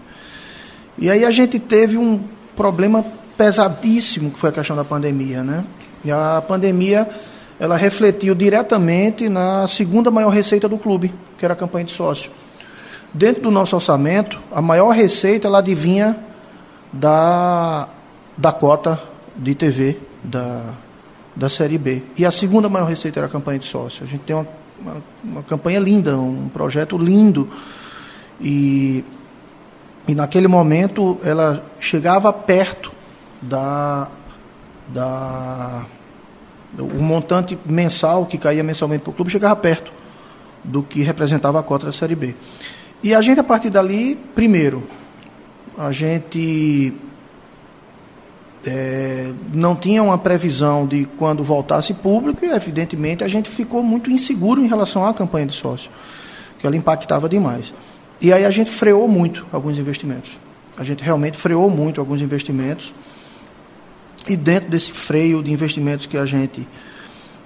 E 0.98 1.10
aí 1.10 1.24
a 1.24 1.32
gente 1.32 1.60
teve 1.60 1.98
um 1.98 2.22
problema 2.56 3.06
pesadíssimo, 3.38 4.32
que 4.32 4.38
foi 4.38 4.50
a 4.50 4.54
questão 4.54 4.76
da 4.76 4.84
pandemia, 4.84 5.44
né? 5.44 5.64
E 6.04 6.12
a 6.12 6.44
pandemia, 6.46 7.08
ela 7.58 7.78
refletiu 7.78 8.36
diretamente 8.36 9.30
na 9.30 9.66
segunda 9.68 10.12
maior 10.12 10.30
receita 10.30 10.68
do 10.68 10.78
clube, 10.78 11.14
que 11.38 11.46
era 11.46 11.54
a 11.54 11.58
campanha 11.58 11.86
de 11.86 11.94
sócio. 11.94 12.32
Dentro 13.14 13.44
do 13.44 13.52
nosso 13.52 13.76
orçamento, 13.76 14.40
a 14.52 14.62
maior 14.62 14.90
receita, 14.90 15.48
ela 15.48 15.60
adivinha 15.60 16.18
da, 16.94 17.88
da 18.38 18.52
cota 18.52 19.02
de 19.36 19.56
TV 19.56 19.98
da, 20.24 20.62
da 21.36 21.50
Série 21.50 21.78
B. 21.78 22.04
E 22.18 22.26
a 22.26 22.32
segunda 22.32 22.70
maior 22.70 22.86
receita 22.86 23.20
era 23.20 23.28
a 23.28 23.30
campanha 23.30 23.60
de 23.60 23.66
sócio. 23.66 24.04
A 24.04 24.08
gente 24.08 24.22
tem 24.22 24.36
uma, 24.36 24.48
uma, 24.80 25.04
uma 25.24 25.44
campanha 25.44 25.80
linda, 25.80 26.18
um 26.18 26.50
projeto 26.50 26.98
lindo. 26.98 27.50
E 28.40 29.04
e 30.10 30.16
naquele 30.16 30.48
momento 30.48 31.20
ela 31.24 31.64
chegava 31.80 32.34
perto 32.34 32.92
da, 33.40 34.08
da 34.88 35.86
o 36.80 37.00
montante 37.00 37.56
mensal 37.64 38.26
que 38.26 38.36
caía 38.36 38.64
mensalmente 38.64 39.04
para 39.04 39.12
o 39.12 39.14
clube 39.14 39.30
chegava 39.30 39.56
perto 39.56 39.92
do 40.64 40.82
que 40.82 41.04
representava 41.04 41.60
a 41.60 41.64
cota 41.64 41.86
da 41.86 41.92
Série 41.92 42.16
B. 42.16 42.36
E 43.02 43.14
a 43.14 43.22
gente, 43.22 43.40
a 43.40 43.44
partir 43.44 43.70
dali, 43.70 44.18
primeiro, 44.36 44.86
a 45.78 45.92
gente 45.92 46.94
é, 48.66 49.32
não 49.54 49.76
tinha 49.76 50.04
uma 50.04 50.18
previsão 50.18 50.86
de 50.86 51.06
quando 51.18 51.44
voltasse 51.44 51.94
público 51.94 52.44
e, 52.44 52.50
evidentemente, 52.50 53.24
a 53.24 53.28
gente 53.28 53.50
ficou 53.50 53.82
muito 53.82 54.12
inseguro 54.12 54.62
em 54.62 54.68
relação 54.68 55.06
à 55.06 55.14
campanha 55.14 55.46
de 55.46 55.54
sócio, 55.54 55.90
que 56.60 56.68
ela 56.68 56.76
impactava 56.76 57.30
demais. 57.30 57.74
E 58.22 58.34
aí 58.34 58.44
a 58.44 58.52
gente 58.52 58.70
freou 58.70 59.08
muito 59.08 59.48
alguns 59.52 59.78
investimentos. 59.78 60.38
A 60.78 60.84
gente 60.84 61.02
realmente 61.02 61.38
freou 61.38 61.70
muito 61.70 62.02
alguns 62.02 62.22
investimentos. 62.22 62.94
E 64.28 64.36
dentro 64.36 64.70
desse 64.70 64.92
freio 64.92 65.42
de 65.42 65.52
investimentos 65.52 66.06
que 66.06 66.18
a 66.18 66.26
gente 66.26 66.68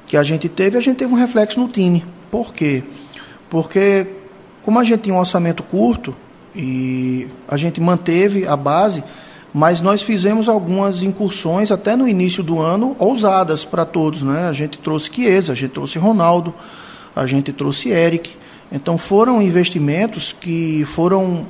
que 0.06 0.18
a 0.18 0.24
gente 0.24 0.50
teve, 0.50 0.78
a 0.78 0.82
gente 0.82 0.98
teve 0.98 1.14
um 1.14 1.16
reflexo 1.16 1.60
no 1.60 1.68
time. 1.68 2.04
Por 2.30 2.54
quê? 2.54 2.84
Porque 3.50 4.08
como 4.64 4.80
a 4.80 4.84
gente 4.84 5.02
tinha 5.02 5.16
um 5.16 5.20
orçamento 5.20 5.62
curto 5.62 6.16
e 6.56 7.28
a 7.48 7.58
gente 7.58 7.80
manteve 7.82 8.48
a 8.48 8.56
base, 8.56 9.04
mas 9.54 9.82
nós 9.82 10.02
fizemos 10.02 10.50
algumas 10.50 11.04
incursões 11.04 11.72
até 11.72 11.96
no 11.96 12.08
início 12.08 12.42
do 12.42 12.60
ano 12.60 12.96
ousadas 12.98 13.64
para 13.64 13.86
todos, 13.86 14.24
né? 14.24 14.48
A 14.48 14.54
gente 14.54 14.78
trouxe 14.78 15.12
Chiesa, 15.14 15.52
a 15.54 15.56
gente 15.56 15.72
trouxe 15.72 16.00
Ronaldo, 16.00 16.54
a 17.16 17.28
gente 17.28 17.52
trouxe 17.54 17.90
Eric, 17.90 18.36
então 18.72 18.98
foram 18.98 19.42
investimentos 19.42 20.34
que 20.40 20.84
foram 20.86 21.46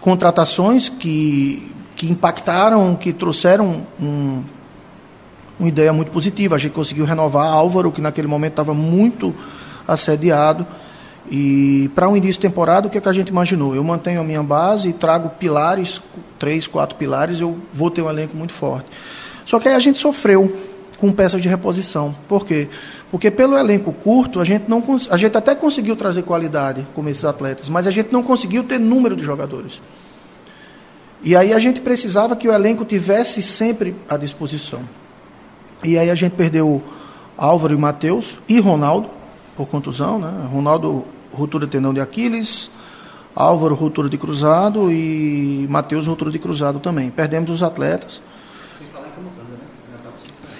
contratações 0.00 0.88
que, 0.88 1.70
que 1.94 2.10
impactaram, 2.10 2.96
que 2.96 3.12
trouxeram 3.12 3.84
um, 4.00 4.42
uma 5.58 5.68
ideia 5.68 5.92
muito 5.92 6.10
positiva. 6.10 6.54
A 6.54 6.58
gente 6.58 6.72
conseguiu 6.72 7.04
renovar 7.04 7.46
Álvaro, 7.46 7.92
que 7.92 8.00
naquele 8.00 8.26
momento 8.26 8.52
estava 8.52 8.72
muito 8.72 9.34
assediado. 9.86 10.66
E 11.30 11.88
para 11.94 12.08
um 12.08 12.16
início 12.16 12.34
de 12.34 12.40
temporada, 12.40 12.88
o 12.88 12.90
que, 12.90 12.98
é 12.98 13.00
que 13.00 13.08
a 13.08 13.12
gente 13.12 13.28
imaginou? 13.28 13.74
Eu 13.74 13.84
mantenho 13.84 14.20
a 14.20 14.24
minha 14.24 14.42
base 14.42 14.88
e 14.88 14.92
trago 14.92 15.30
pilares, 15.30 16.00
três, 16.38 16.66
quatro 16.66 16.96
pilares, 16.96 17.40
eu 17.40 17.56
vou 17.72 17.88
ter 17.88 18.02
um 18.02 18.10
elenco 18.10 18.36
muito 18.36 18.52
forte. 18.52 18.88
Só 19.46 19.60
que 19.60 19.68
aí 19.68 19.74
a 19.74 19.78
gente 19.78 19.98
sofreu 19.98 20.52
com 20.98 21.12
peças 21.12 21.40
de 21.40 21.48
reposição. 21.48 22.14
Por 22.28 22.44
quê? 22.44 22.68
Porque 23.12 23.30
pelo 23.30 23.56
elenco 23.56 23.92
curto, 23.92 24.40
a 24.40 24.44
gente, 24.44 24.68
não, 24.68 24.82
a 25.08 25.16
gente 25.16 25.36
até 25.36 25.54
conseguiu 25.54 25.94
trazer 25.94 26.22
qualidade 26.22 26.84
como 26.94 27.08
esses 27.08 27.24
atletas, 27.24 27.68
mas 27.68 27.86
a 27.86 27.92
gente 27.92 28.12
não 28.12 28.24
conseguiu 28.24 28.64
ter 28.64 28.80
número 28.80 29.14
de 29.14 29.24
jogadores. 29.24 29.80
E 31.22 31.36
aí 31.36 31.52
a 31.52 31.58
gente 31.60 31.80
precisava 31.80 32.34
que 32.34 32.48
o 32.48 32.52
elenco 32.52 32.84
tivesse 32.84 33.40
sempre 33.40 33.94
à 34.08 34.16
disposição. 34.16 34.80
E 35.84 35.96
aí 35.96 36.10
a 36.10 36.14
gente 36.14 36.32
perdeu 36.32 36.82
Álvaro 37.36 37.72
e 37.72 37.76
Matheus 37.76 38.38
e 38.48 38.58
Ronaldo 38.58 39.08
por 39.56 39.66
contusão, 39.66 40.18
né? 40.18 40.48
Ronaldo 40.50 41.04
ruptura 41.32 41.66
tendão 41.66 41.92
de 41.92 42.00
Aquiles, 42.00 42.70
Álvaro 43.34 43.74
ruptura 43.74 44.08
de 44.08 44.18
cruzado 44.18 44.90
e 44.90 45.66
Matheus 45.70 46.06
ruptura 46.06 46.30
de 46.30 46.38
cruzado 46.38 46.78
também. 46.78 47.10
Perdemos 47.10 47.50
os 47.50 47.62
atletas. 47.62 48.20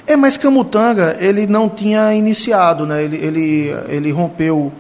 É, 0.07 0.17
mas 0.17 0.37
Camutanga 0.37 1.17
ele 1.21 1.47
não 1.47 1.69
tinha 1.69 2.13
iniciado, 2.15 2.85
né? 2.87 3.05
Ele, 3.05 3.17
ele, 3.17 3.77
ele 3.89 4.11
rompeu 4.11 4.73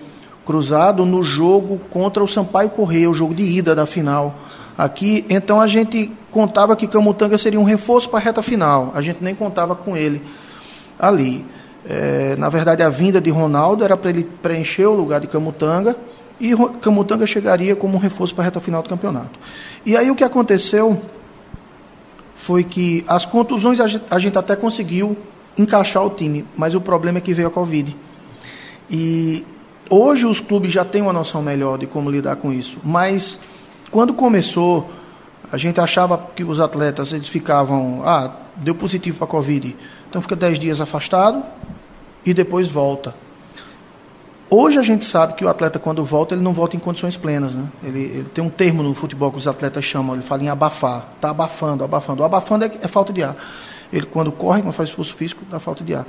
cruzado 0.44 1.04
no 1.04 1.23
jogo 1.23 1.80
contra 1.90 2.23
o 2.25 2.28
Sampaio 2.28 2.70
Correia, 2.70 3.09
o 3.09 3.14
jogo 3.14 3.35
de 3.35 3.42
ida 3.42 3.75
da 3.75 3.87
final 3.87 4.35
aqui. 4.76 5.25
Então 5.28 5.61
a 5.61 5.66
gente 5.66 6.11
contava 6.30 6.75
que 6.75 6.87
Camutanga 6.87 7.37
seria 7.38 7.61
um 7.61 7.64
reforço 7.64 8.09
para 8.09 8.18
a 8.18 8.23
reta 8.23 8.42
final. 8.42 8.92
A 8.94 9.02
gente 9.02 9.23
nem 9.23 9.35
contava 9.35 9.75
com 9.75 9.97
ele 9.97 10.23
ali. 10.99 11.44
É, 11.88 12.37
na 12.37 12.49
verdade, 12.49 12.82
a 12.82 12.88
vinda 12.88 13.20
de 13.20 13.30
Ronaldo 13.30 13.84
era 13.84 13.96
para 13.96 14.10
ele 14.10 14.25
preencher 14.42 14.87
o 14.87 14.94
lugar 14.94 15.20
de 15.20 15.26
Camutanga 15.26 15.96
e 16.40 16.54
Camutanga 16.80 17.26
chegaria 17.26 17.76
como 17.76 17.96
um 17.96 18.00
reforço 18.00 18.34
para 18.34 18.44
a 18.44 18.46
reta 18.46 18.60
final 18.60 18.82
do 18.82 18.88
campeonato. 18.88 19.38
E 19.84 19.96
aí 19.96 20.10
o 20.10 20.14
que 20.14 20.25
aconteceu 20.25 21.00
foi 22.34 22.64
que 22.64 23.04
as 23.06 23.26
contusões 23.26 23.78
a 23.78 23.87
gente, 23.87 24.04
a 24.10 24.18
gente 24.18 24.38
até 24.38 24.56
conseguiu 24.56 25.16
encaixar 25.58 26.02
o 26.04 26.08
time, 26.08 26.46
mas 26.56 26.75
o 26.75 26.80
problema 26.80 27.18
é 27.18 27.20
que 27.20 27.34
veio 27.34 27.49
a 27.49 27.50
Covid. 27.50 27.94
E 28.90 29.44
hoje 29.90 30.25
os 30.25 30.40
clubes 30.40 30.72
já 30.72 30.84
têm 30.84 31.02
uma 31.02 31.12
noção 31.12 31.42
melhor 31.42 31.76
de 31.76 31.87
como 31.87 32.10
lidar 32.10 32.37
com 32.37 32.50
isso, 32.50 32.78
mas 32.82 33.38
quando 33.90 34.14
começou, 34.14 34.90
a 35.52 35.58
gente 35.58 35.78
achava 35.78 36.16
que 36.34 36.42
os 36.42 36.58
atletas 36.58 37.12
eles 37.12 37.28
ficavam, 37.28 38.00
ah, 38.04 38.32
deu 38.56 38.75
positivo 38.75 39.18
para 39.18 39.26
a 39.26 39.30
Covid, 39.30 39.76
então 40.11 40.21
fica 40.21 40.35
10 40.35 40.59
dias 40.59 40.81
afastado 40.81 41.43
e 42.26 42.35
depois 42.35 42.69
volta. 42.69 43.14
Hoje 44.52 44.76
a 44.76 44.83
gente 44.83 45.05
sabe 45.05 45.35
que 45.35 45.45
o 45.45 45.49
atleta, 45.49 45.79
quando 45.79 46.05
volta, 46.05 46.35
ele 46.35 46.43
não 46.43 46.52
volta 46.52 46.76
em 46.76 46.81
condições 46.81 47.17
plenas. 47.17 47.55
Né? 47.55 47.64
Ele, 47.85 48.00
ele 48.00 48.29
tem 48.35 48.43
um 48.43 48.50
termo 48.50 48.83
no 48.83 48.93
futebol 48.93 49.31
que 49.31 49.38
os 49.38 49.47
atletas 49.47 49.85
chamam, 49.85 50.17
ele 50.17 50.25
fala 50.25 50.43
em 50.43 50.49
abafar. 50.49 51.07
Está 51.14 51.31
abafando, 51.31 51.85
abafando. 51.85 52.23
O 52.23 52.25
abafando 52.25 52.64
é, 52.64 52.73
é, 52.83 52.88
falta 52.88 53.12
de 53.12 53.23
ar. 53.23 53.37
Ele, 53.93 54.05
quando 54.07 54.33
corre, 54.33 54.61
quando 54.61 54.75
faz 54.75 54.88
esforço 54.88 55.14
físico, 55.14 55.45
dá 55.49 55.61
falta 55.61 55.85
de 55.85 55.95
ar. 55.95 56.05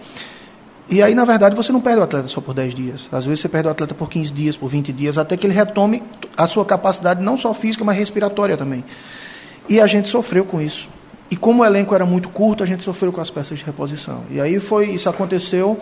E 0.90 1.04
aí, 1.04 1.14
na 1.14 1.24
verdade, 1.24 1.56
você 1.56 1.72
não 1.72 1.80
perde 1.80 2.00
o 2.00 2.04
atleta 2.04 2.28
só 2.28 2.42
por 2.42 2.56
10 2.56 2.74
dias. 2.74 3.10
Às 3.12 3.26
vezes 3.26 3.42
você 3.42 3.48
perde 3.48 3.68
o 3.68 3.72
atleta 3.72 3.94
por 3.94 4.10
15 4.10 4.34
dias, 4.34 4.58
por 4.58 4.68
20 4.68 4.92
dias, 4.92 5.20
até 5.20 5.38
que 5.38 5.46
ele 5.46 5.54
retome 5.54 6.02
a 6.36 6.48
sua 6.48 6.66
capacidade, 6.66 7.22
não 7.22 7.38
só 7.38 7.54
física, 7.54 7.86
mas 7.86 7.96
respiratória 7.96 8.58
também. 8.58 8.84
E 9.70 9.80
a 9.80 9.86
gente 9.86 10.10
sofreu 10.10 10.44
com 10.44 10.60
isso. 10.60 10.90
E 11.32 11.38
como 11.38 11.64
o 11.64 11.66
elenco 11.66 11.96
era 11.96 12.06
muito 12.06 12.28
curto, 12.28 12.62
a 12.62 12.68
gente 12.68 12.84
sofreu 12.84 13.12
com 13.14 13.22
as 13.22 13.32
peças 13.32 13.58
de 13.58 13.64
reposição. 13.64 14.24
E 14.30 14.42
aí 14.42 14.60
foi 14.60 14.88
isso 14.88 15.10
aconteceu 15.10 15.80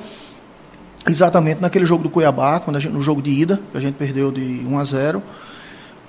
exatamente 1.07 1.59
naquele 1.59 1.87
jogo 1.87 2.03
do 2.03 2.09
Cuiabá, 2.09 2.59
quando 2.59 2.79
gente, 2.79 2.93
no 2.93 3.01
jogo 3.01 3.19
de 3.19 3.31
ida, 3.31 3.59
que 3.71 3.77
a 3.77 3.81
gente 3.81 3.95
perdeu 3.95 4.31
de 4.31 4.63
1 4.63 4.77
a 4.77 4.85
0. 4.85 5.23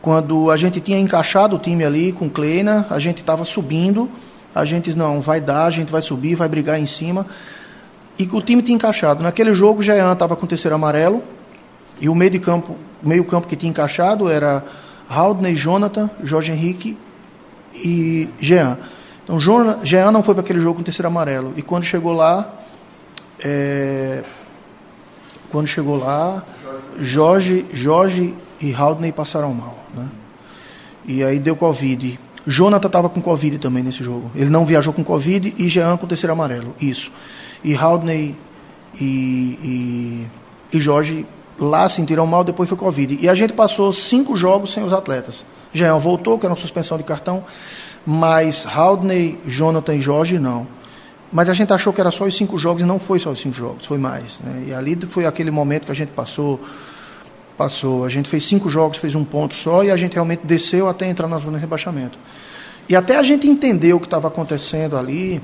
Quando 0.02 0.50
a 0.50 0.58
gente 0.58 0.78
tinha 0.78 0.98
encaixado 0.98 1.56
o 1.56 1.58
time 1.58 1.84
ali 1.84 2.12
com 2.12 2.28
Kleina, 2.28 2.86
a 2.90 2.98
gente 2.98 3.22
estava 3.22 3.44
subindo, 3.44 4.10
a 4.54 4.66
gente 4.66 4.94
não 4.94 5.22
vai 5.22 5.40
dar, 5.40 5.64
a 5.64 5.70
gente 5.70 5.90
vai 5.90 6.02
subir, 6.02 6.34
vai 6.34 6.48
brigar 6.48 6.78
em 6.78 6.86
cima. 6.86 7.26
E 8.18 8.28
o 8.30 8.42
time 8.42 8.62
tinha 8.62 8.76
encaixado. 8.76 9.22
Naquele 9.22 9.54
jogo, 9.54 9.80
o 9.80 9.82
Jean 9.82 10.12
estava 10.12 10.36
com 10.36 10.44
o 10.44 10.48
terceiro 10.48 10.74
amarelo. 10.74 11.22
E 11.98 12.08
o 12.08 12.14
meio 12.14 12.30
de 12.30 12.38
campo, 12.38 12.76
meio 13.02 13.24
campo 13.24 13.46
que 13.46 13.56
tinha 13.56 13.70
encaixado 13.70 14.28
era 14.28 14.62
Haldney, 15.08 15.54
Jonathan, 15.54 16.10
Jorge 16.22 16.52
Henrique 16.52 16.98
e 17.74 18.28
Jean. 18.38 18.76
Então, 19.30 19.84
Jean 19.84 20.10
não 20.10 20.22
foi 20.22 20.34
para 20.34 20.42
aquele 20.42 20.60
jogo 20.60 20.78
com 20.78 20.82
terceiro 20.82 21.06
amarelo. 21.06 21.52
E 21.56 21.62
quando 21.62 21.84
chegou 21.84 22.12
lá, 22.12 22.52
é, 23.38 24.22
quando 25.50 25.68
chegou 25.68 25.96
lá, 25.96 26.42
Jorge, 26.98 27.64
Jorge 27.72 28.34
e 28.60 28.74
Haldney 28.74 29.12
passaram 29.12 29.54
mal. 29.54 29.78
Né? 29.94 30.08
E 31.06 31.22
aí 31.22 31.38
deu 31.38 31.54
Covid. 31.54 32.18
Jonathan 32.46 32.88
estava 32.88 33.08
com 33.08 33.20
Covid 33.20 33.58
também 33.58 33.82
nesse 33.82 34.02
jogo. 34.02 34.30
Ele 34.34 34.50
não 34.50 34.66
viajou 34.66 34.92
com 34.92 35.04
Covid 35.04 35.54
e 35.56 35.68
Jean 35.68 35.96
com 35.96 36.06
terceiro 36.06 36.32
amarelo. 36.32 36.74
Isso 36.80 37.12
e 37.62 37.74
Haldney 37.74 38.36
e, 39.00 39.04
e, 40.72 40.76
e 40.76 40.80
Jorge 40.80 41.26
lá 41.58 41.88
sentiram 41.88 42.26
mal, 42.26 42.42
depois 42.42 42.68
foi 42.68 42.78
Covid. 42.78 43.18
E 43.20 43.28
a 43.28 43.34
gente 43.34 43.52
passou 43.52 43.92
cinco 43.92 44.36
jogos 44.36 44.72
sem 44.72 44.82
os 44.82 44.92
atletas. 44.92 45.44
Jean 45.72 45.98
voltou, 45.98 46.38
que 46.38 46.46
era 46.46 46.52
uma 46.52 46.60
suspensão 46.60 46.98
de 46.98 47.04
cartão, 47.04 47.44
mas 48.06 48.66
Haldney, 48.66 49.38
Jonathan 49.46 49.94
e 49.94 50.00
Jorge 50.00 50.38
não. 50.38 50.66
Mas 51.32 51.48
a 51.48 51.54
gente 51.54 51.72
achou 51.72 51.92
que 51.92 52.00
era 52.00 52.10
só 52.10 52.24
os 52.24 52.36
cinco 52.36 52.58
jogos 52.58 52.82
e 52.82 52.86
não 52.86 52.98
foi 52.98 53.18
só 53.18 53.30
os 53.30 53.40
cinco 53.40 53.54
jogos, 53.54 53.86
foi 53.86 53.98
mais. 53.98 54.40
Né? 54.40 54.64
E 54.68 54.74
ali 54.74 54.98
foi 55.08 55.26
aquele 55.26 55.50
momento 55.50 55.86
que 55.86 55.92
a 55.92 55.94
gente 55.94 56.10
passou, 56.10 56.60
passou. 57.56 58.04
A 58.04 58.08
gente 58.08 58.28
fez 58.28 58.44
cinco 58.44 58.68
jogos, 58.68 58.98
fez 58.98 59.14
um 59.14 59.24
ponto 59.24 59.54
só 59.54 59.84
e 59.84 59.90
a 59.90 59.96
gente 59.96 60.14
realmente 60.14 60.40
desceu 60.44 60.88
até 60.88 61.06
entrar 61.08 61.28
na 61.28 61.38
zona 61.38 61.56
de 61.56 61.60
rebaixamento. 61.60 62.18
E 62.88 62.96
até 62.96 63.16
a 63.16 63.22
gente 63.22 63.46
entender 63.46 63.92
o 63.92 64.00
que 64.00 64.06
estava 64.06 64.26
acontecendo 64.26 64.96
ali, 64.96 65.40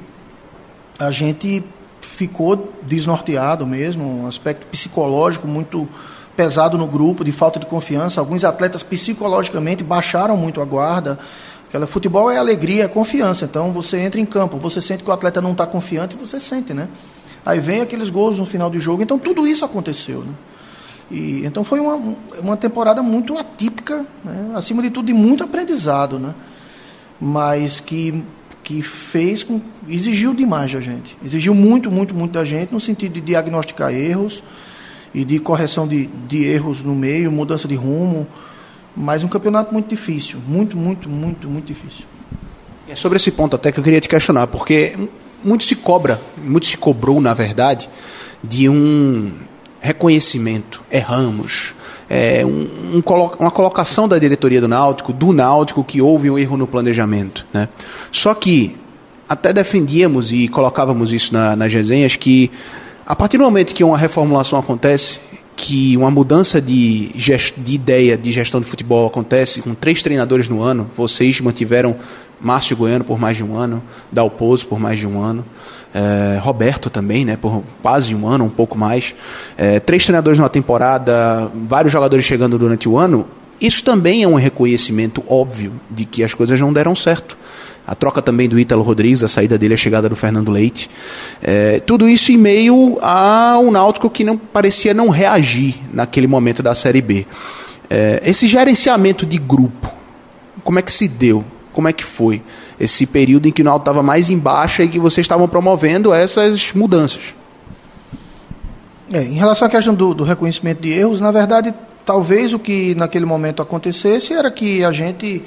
a 0.98 1.12
gente 1.12 1.62
ficou 2.00 2.72
desnorteado 2.82 3.66
mesmo, 3.66 4.22
um 4.22 4.26
aspecto 4.26 4.66
psicológico 4.66 5.46
muito 5.46 5.88
pesado 6.36 6.76
no 6.76 6.86
grupo, 6.86 7.25
de 7.25 7.32
falta 7.32 7.58
de 7.58 7.66
confiança. 7.66 8.20
Alguns 8.20 8.44
atletas 8.44 8.82
psicologicamente 8.82 9.84
baixaram 9.84 10.36
muito 10.36 10.60
a 10.60 10.64
guarda. 10.64 11.18
Aquela 11.68 11.87
futebol 11.87 12.30
é 12.30 12.37
alegria, 12.37 12.85
é 12.85 12.88
confiança. 12.88 13.44
Então 13.44 13.73
você 13.73 13.99
entra 13.99 14.20
em 14.20 14.26
campo, 14.26 14.56
você 14.58 14.80
sente 14.80 15.02
que 15.02 15.11
o 15.11 15.12
atleta 15.12 15.40
não 15.40 15.52
está 15.52 15.66
confiante, 15.66 16.16
você 16.16 16.38
sente, 16.38 16.73
né? 16.73 16.88
Aí 17.44 17.61
vem 17.61 17.80
aqueles 17.80 18.11
gols 18.11 18.38
no 18.38 18.46
final 18.46 18.70
do 18.70 18.78
jogo. 18.78 19.02
Então 19.02 19.18
tudo 19.18 19.46
isso 19.46 19.64
aconteceu, 19.64 20.20
né? 20.20 20.32
E, 21.11 21.44
então 21.44 21.62
foi 21.62 21.78
uma, 21.78 22.16
uma 22.40 22.56
temporada 22.56 23.00
muito 23.02 23.38
atípica, 23.38 24.04
né? 24.25 24.50
acima 24.56 24.82
de 24.82 24.90
tudo 24.90 25.06
de 25.06 25.12
muito 25.12 25.44
aprendizado, 25.44 26.18
né? 26.18 26.35
Mas 27.20 27.80
que 27.80 28.25
que 28.66 28.82
fez 28.82 29.44
com, 29.44 29.61
exigiu 29.88 30.35
demais 30.35 30.73
da 30.73 30.80
gente. 30.80 31.16
Exigiu 31.25 31.54
muito, 31.54 31.88
muito, 31.88 32.12
muito 32.12 32.32
da 32.32 32.44
gente 32.44 32.73
no 32.73 32.80
sentido 32.80 33.12
de 33.12 33.20
diagnosticar 33.20 33.94
erros 33.94 34.42
e 35.14 35.25
de 35.25 35.38
correção 35.38 35.87
de, 35.87 36.06
de 36.26 36.42
erros 36.42 36.82
no 36.82 36.92
meio, 36.92 37.30
mudança 37.30 37.68
de 37.68 37.76
rumo. 37.76 38.26
Mas 38.96 39.22
um 39.22 39.28
campeonato 39.28 39.72
muito 39.72 39.88
difícil, 39.88 40.38
muito, 40.48 40.76
muito, 40.76 41.08
muito, 41.08 41.48
muito 41.48 41.66
difícil. 41.66 42.06
É 42.88 42.94
sobre 42.94 43.16
esse 43.16 43.30
ponto 43.30 43.56
até 43.56 43.70
que 43.70 43.78
eu 43.78 43.84
queria 43.84 44.00
te 44.00 44.08
questionar, 44.08 44.46
porque 44.46 44.96
muito 45.44 45.64
se 45.64 45.76
cobra, 45.76 46.20
muito 46.42 46.66
se 46.66 46.76
cobrou, 46.76 47.20
na 47.20 47.34
verdade, 47.34 47.90
de 48.42 48.68
um 48.68 49.32
reconhecimento. 49.80 50.82
Erramos, 50.90 51.74
é, 52.08 52.44
um, 52.44 52.98
um, 52.98 53.02
uma 53.38 53.50
colocação 53.50 54.08
da 54.08 54.18
diretoria 54.18 54.60
do 54.60 54.68
Náutico, 54.68 55.12
do 55.12 55.32
Náutico, 55.32 55.84
que 55.84 56.00
houve 56.00 56.30
um 56.30 56.38
erro 56.38 56.56
no 56.56 56.66
planejamento. 56.66 57.46
Né? 57.52 57.68
Só 58.10 58.34
que 58.34 58.76
até 59.28 59.52
defendíamos 59.52 60.32
e 60.32 60.48
colocávamos 60.48 61.12
isso 61.12 61.32
na, 61.32 61.56
nas 61.56 61.72
resenhas 61.72 62.16
que 62.16 62.50
a 63.04 63.14
partir 63.14 63.38
do 63.38 63.44
momento 63.44 63.72
que 63.72 63.84
uma 63.84 63.96
reformulação 63.96 64.58
acontece, 64.58 65.20
que 65.56 65.96
uma 65.96 66.10
mudança 66.10 66.60
de, 66.60 67.10
de 67.56 67.75
ideia 67.75 68.16
de 68.16 68.30
gestão 68.30 68.60
de 68.60 68.66
futebol 68.66 69.06
acontece 69.06 69.62
com 69.62 69.75
três 69.75 70.02
treinadores 70.02 70.48
no 70.48 70.62
ano, 70.62 70.90
vocês 70.94 71.40
mantiveram 71.40 71.96
Márcio 72.38 72.76
Goiano 72.76 73.02
por 73.02 73.18
mais 73.18 73.38
de 73.38 73.42
um 73.42 73.56
ano, 73.56 73.82
Dalpozo 74.12 74.66
por 74.66 74.78
mais 74.78 74.98
de 74.98 75.06
um 75.06 75.20
ano, 75.20 75.44
é, 75.94 76.38
Roberto 76.38 76.90
também, 76.90 77.25
né, 77.25 77.36
por 77.36 77.64
quase 77.80 78.14
um 78.14 78.28
ano, 78.28 78.44
um 78.44 78.50
pouco 78.50 78.76
mais. 78.76 79.14
É, 79.56 79.80
três 79.80 80.04
treinadores 80.04 80.38
numa 80.38 80.50
temporada, 80.50 81.50
vários 81.66 81.90
jogadores 81.90 82.26
chegando 82.26 82.58
durante 82.58 82.86
o 82.86 82.98
ano. 82.98 83.26
Isso 83.58 83.82
também 83.82 84.22
é 84.22 84.28
um 84.28 84.34
reconhecimento 84.34 85.25
óbvio 85.26 85.72
de 85.90 86.04
que 86.04 86.22
as 86.22 86.34
coisas 86.34 86.60
não 86.60 86.70
deram 86.70 86.94
certo. 86.94 87.38
A 87.86 87.94
troca 87.94 88.20
também 88.20 88.48
do 88.48 88.58
Ítalo 88.58 88.82
Rodrigues, 88.82 89.22
a 89.22 89.28
saída 89.28 89.56
dele, 89.56 89.74
a 89.74 89.76
chegada 89.76 90.08
do 90.08 90.16
Fernando 90.16 90.50
Leite. 90.50 90.90
É, 91.42 91.80
tudo 91.80 92.08
isso 92.08 92.32
em 92.32 92.36
meio 92.36 92.98
a 93.00 93.58
um 93.58 93.70
Náutico 93.70 94.10
que 94.10 94.24
não 94.24 94.36
parecia 94.36 94.92
não 94.92 95.08
reagir 95.08 95.76
naquele 95.92 96.26
momento 96.26 96.62
da 96.62 96.74
Série 96.74 97.00
B. 97.00 97.26
É, 97.88 98.20
esse 98.24 98.48
gerenciamento 98.48 99.24
de 99.24 99.38
grupo, 99.38 99.92
como 100.64 100.78
é 100.78 100.82
que 100.82 100.92
se 100.92 101.06
deu? 101.06 101.44
Como 101.72 101.86
é 101.86 101.92
que 101.92 102.04
foi? 102.04 102.42
esse 102.78 103.06
período 103.06 103.48
em 103.48 103.52
que 103.52 103.62
o 103.62 103.64
Náutico 103.64 103.82
estava 103.82 104.02
mais 104.02 104.30
em 104.30 104.38
baixa 104.38 104.82
e 104.82 104.88
que 104.88 104.98
vocês 104.98 105.24
estavam 105.24 105.48
promovendo 105.48 106.12
essas 106.12 106.72
mudanças. 106.72 107.34
É, 109.12 109.22
em 109.22 109.34
relação 109.34 109.66
à 109.66 109.70
questão 109.70 109.94
do, 109.94 110.12
do, 110.12 110.24
reconhecimento 110.24 110.82
de 110.82 110.92
erros, 110.92 111.20
na 111.20 111.30
verdade, 111.30 111.72
talvez 112.04 112.52
o 112.52 112.58
que 112.58 112.94
naquele 112.96 113.24
momento 113.24 113.62
acontecesse 113.62 114.32
era 114.32 114.50
que 114.50 114.84
a 114.84 114.92
gente, 114.92 115.42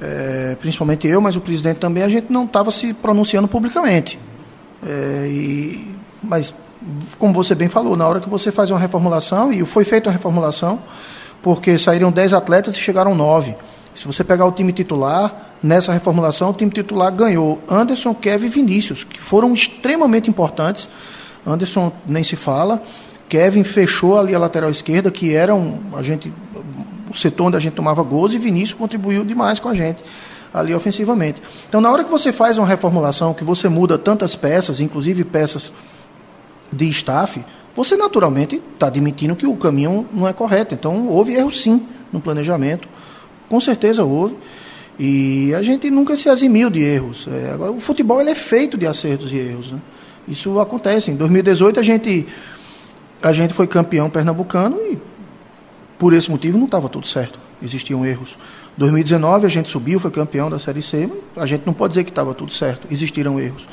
é, 0.00 0.56
principalmente 0.60 1.06
eu, 1.06 1.20
mas 1.20 1.36
o 1.36 1.40
presidente 1.40 1.78
também, 1.78 2.02
a 2.02 2.08
gente 2.08 2.32
não 2.32 2.44
estava 2.44 2.70
se 2.70 2.92
pronunciando 2.92 3.48
publicamente. 3.48 4.18
É, 4.86 5.26
e, 5.28 5.94
mas, 6.22 6.54
como 7.18 7.32
você 7.32 7.54
bem 7.54 7.68
falou, 7.68 7.96
na 7.96 8.06
hora 8.06 8.20
que 8.20 8.28
você 8.28 8.52
faz 8.52 8.70
uma 8.70 8.80
reformulação, 8.80 9.52
e 9.52 9.64
foi 9.64 9.84
feita 9.84 10.08
uma 10.08 10.12
reformulação, 10.12 10.80
porque 11.42 11.78
saíram 11.78 12.10
10 12.10 12.34
atletas 12.34 12.74
e 12.76 12.78
chegaram 12.78 13.14
9. 13.14 13.54
Se 13.94 14.06
você 14.06 14.24
pegar 14.24 14.46
o 14.46 14.52
time 14.52 14.72
titular, 14.72 15.56
nessa 15.62 15.92
reformulação, 15.92 16.50
o 16.50 16.52
time 16.52 16.70
titular 16.70 17.12
ganhou 17.12 17.62
Anderson, 17.68 18.14
Kevin 18.14 18.46
e 18.46 18.48
Vinícius, 18.48 19.04
que 19.04 19.20
foram 19.20 19.54
extremamente 19.54 20.28
importantes 20.28 20.88
Anderson 21.46 21.92
nem 22.06 22.24
se 22.24 22.36
fala. 22.36 22.82
Kevin 23.28 23.64
fechou 23.64 24.18
ali 24.18 24.34
a 24.34 24.38
lateral 24.38 24.70
esquerda, 24.70 25.10
que 25.10 25.34
era 25.34 25.54
um, 25.54 25.78
a 25.94 26.02
gente, 26.02 26.32
o 27.14 27.18
setor 27.18 27.46
onde 27.46 27.56
a 27.56 27.60
gente 27.60 27.74
tomava 27.74 28.02
gols, 28.02 28.34
e 28.34 28.38
Vinícius 28.38 28.74
contribuiu 28.74 29.24
demais 29.24 29.58
com 29.58 29.68
a 29.68 29.74
gente 29.74 30.02
ali 30.52 30.72
ofensivamente. 30.72 31.42
Então, 31.68 31.80
na 31.80 31.90
hora 31.90 32.04
que 32.04 32.10
você 32.10 32.32
faz 32.32 32.58
uma 32.58 32.66
reformulação, 32.66 33.34
que 33.34 33.42
você 33.42 33.68
muda 33.68 33.98
tantas 33.98 34.36
peças, 34.36 34.80
inclusive 34.80 35.24
peças 35.24 35.72
de 36.72 36.88
staff, 36.90 37.44
você 37.74 37.96
naturalmente 37.96 38.62
está 38.72 38.86
admitindo 38.86 39.34
que 39.34 39.46
o 39.46 39.56
caminho 39.56 40.06
não 40.12 40.28
é 40.28 40.32
correto. 40.32 40.72
Então, 40.72 41.08
houve 41.08 41.34
erro 41.34 41.52
sim 41.52 41.84
no 42.12 42.20
planejamento, 42.20 42.88
com 43.48 43.60
certeza 43.60 44.04
houve. 44.04 44.36
E 44.96 45.52
a 45.54 45.62
gente 45.62 45.90
nunca 45.90 46.16
se 46.16 46.28
eximiu 46.28 46.70
de 46.70 46.80
erros. 46.80 47.26
É, 47.26 47.50
agora, 47.52 47.72
o 47.72 47.80
futebol 47.80 48.20
ele 48.20 48.30
é 48.30 48.34
feito 48.36 48.78
de 48.78 48.86
acertos 48.86 49.32
e 49.32 49.36
erros. 49.36 49.72
Né? 49.72 49.80
Isso 50.28 50.60
acontece. 50.60 51.10
Em 51.10 51.16
2018 51.16 51.80
a 51.80 51.82
gente, 51.82 52.28
a 53.20 53.32
gente 53.32 53.52
foi 53.52 53.66
campeão 53.66 54.08
pernambucano 54.08 54.78
e 54.80 54.96
por 55.98 56.12
esse 56.12 56.30
motivo 56.30 56.58
não 56.58 56.66
estava 56.66 56.88
tudo 56.88 57.06
certo. 57.06 57.38
Existiam 57.62 58.04
erros. 58.04 58.38
2019 58.76 59.46
a 59.46 59.48
gente 59.48 59.68
subiu, 59.68 60.00
foi 60.00 60.10
campeão 60.10 60.50
da 60.50 60.58
Série 60.58 60.82
C, 60.82 61.08
a 61.36 61.46
gente 61.46 61.64
não 61.64 61.72
pode 61.72 61.92
dizer 61.92 62.04
que 62.04 62.10
estava 62.10 62.34
tudo 62.34 62.52
certo. 62.52 62.86
Existiram 62.90 63.38
erros. 63.38 63.68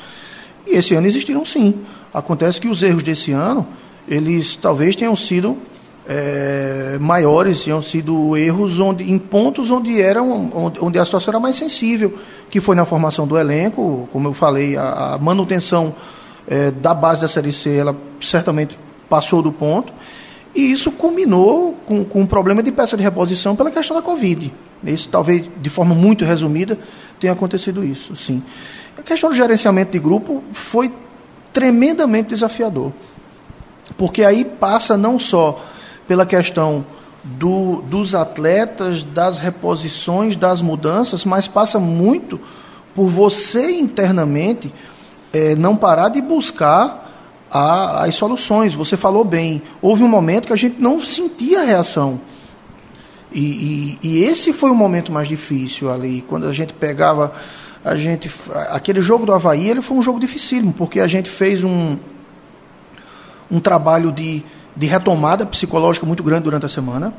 E 0.66 0.76
esse 0.76 0.94
ano 0.94 1.06
existiram 1.06 1.44
sim. 1.44 1.74
Acontece 2.14 2.60
que 2.60 2.68
os 2.68 2.82
erros 2.82 3.02
desse 3.02 3.32
ano, 3.32 3.66
eles 4.08 4.54
talvez 4.54 4.94
tenham 4.94 5.16
sido 5.16 5.58
é, 6.06 6.98
maiores, 7.00 7.64
tenham 7.64 7.82
sido 7.82 8.36
erros 8.36 8.78
onde, 8.78 9.10
em 9.10 9.18
pontos 9.18 9.70
onde, 9.70 10.00
eram, 10.00 10.50
onde, 10.54 10.80
onde, 10.80 10.98
a 10.98 11.04
situação 11.04 11.32
era 11.32 11.40
mais 11.40 11.56
sensível, 11.56 12.16
que 12.50 12.60
foi 12.60 12.74
na 12.74 12.84
formação 12.84 13.26
do 13.26 13.38
elenco, 13.38 14.08
como 14.12 14.28
eu 14.28 14.32
falei, 14.32 14.76
a, 14.76 15.14
a 15.14 15.18
manutenção 15.18 15.94
é, 16.46 16.70
da 16.70 16.92
base 16.94 17.22
da 17.22 17.28
Série 17.28 17.52
C, 17.52 17.76
ela 17.76 17.96
certamente 18.20 18.78
passou 19.08 19.42
do 19.42 19.52
ponto. 19.52 19.92
E 20.54 20.70
isso 20.70 20.92
culminou 20.92 21.74
com, 21.86 22.04
com 22.04 22.20
um 22.20 22.26
problema 22.26 22.62
de 22.62 22.70
peça 22.70 22.96
de 22.96 23.02
reposição 23.02 23.56
pela 23.56 23.70
questão 23.70 23.96
da 23.96 24.02
Covid. 24.02 24.52
Isso, 24.84 25.08
talvez, 25.08 25.48
de 25.56 25.70
forma 25.70 25.94
muito 25.94 26.24
resumida, 26.24 26.78
tenha 27.18 27.32
acontecido 27.32 27.84
isso, 27.84 28.14
sim. 28.16 28.42
A 28.98 29.02
questão 29.02 29.30
do 29.30 29.36
gerenciamento 29.36 29.92
de 29.92 29.98
grupo 29.98 30.42
foi 30.52 30.92
tremendamente 31.52 32.30
desafiador. 32.30 32.92
Porque 33.96 34.24
aí 34.24 34.44
passa 34.44 34.96
não 34.96 35.18
só 35.18 35.64
pela 36.06 36.26
questão 36.26 36.84
do, 37.24 37.82
dos 37.82 38.14
atletas, 38.14 39.04
das 39.04 39.38
reposições, 39.38 40.36
das 40.36 40.60
mudanças, 40.60 41.24
mas 41.24 41.46
passa 41.46 41.78
muito 41.78 42.40
por 42.94 43.08
você 43.08 43.70
internamente 43.78 44.72
é, 45.32 45.54
não 45.54 45.76
parar 45.76 46.08
de 46.08 46.20
buscar 46.20 47.01
a, 47.52 48.04
as 48.04 48.14
soluções. 48.14 48.72
Você 48.72 48.96
falou 48.96 49.24
bem, 49.24 49.62
houve 49.82 50.02
um 50.02 50.08
momento 50.08 50.46
que 50.46 50.52
a 50.52 50.56
gente 50.56 50.80
não 50.80 51.00
sentia 51.00 51.62
reação. 51.62 52.20
E, 53.30 53.98
e, 54.02 54.08
e, 54.08 54.24
esse 54.24 54.52
foi 54.52 54.70
o 54.70 54.74
momento 54.74 55.12
mais 55.12 55.28
difícil 55.28 55.90
ali, 55.90 56.22
quando 56.22 56.46
a 56.46 56.52
gente 56.52 56.72
pegava, 56.74 57.32
a 57.84 57.96
gente, 57.96 58.30
aquele 58.70 59.00
jogo 59.00 59.24
do 59.24 59.32
Havaí, 59.32 59.68
ele 59.70 59.80
foi 59.80 59.96
um 59.96 60.02
jogo 60.02 60.20
dificílimo, 60.20 60.72
porque 60.72 61.00
a 61.00 61.06
gente 61.06 61.30
fez 61.30 61.64
um, 61.64 61.96
um 63.50 63.58
trabalho 63.58 64.12
de, 64.12 64.42
de 64.76 64.86
retomada 64.86 65.46
psicológica 65.46 66.04
muito 66.04 66.22
grande 66.22 66.44
durante 66.44 66.66
a 66.66 66.68
semana. 66.68 67.14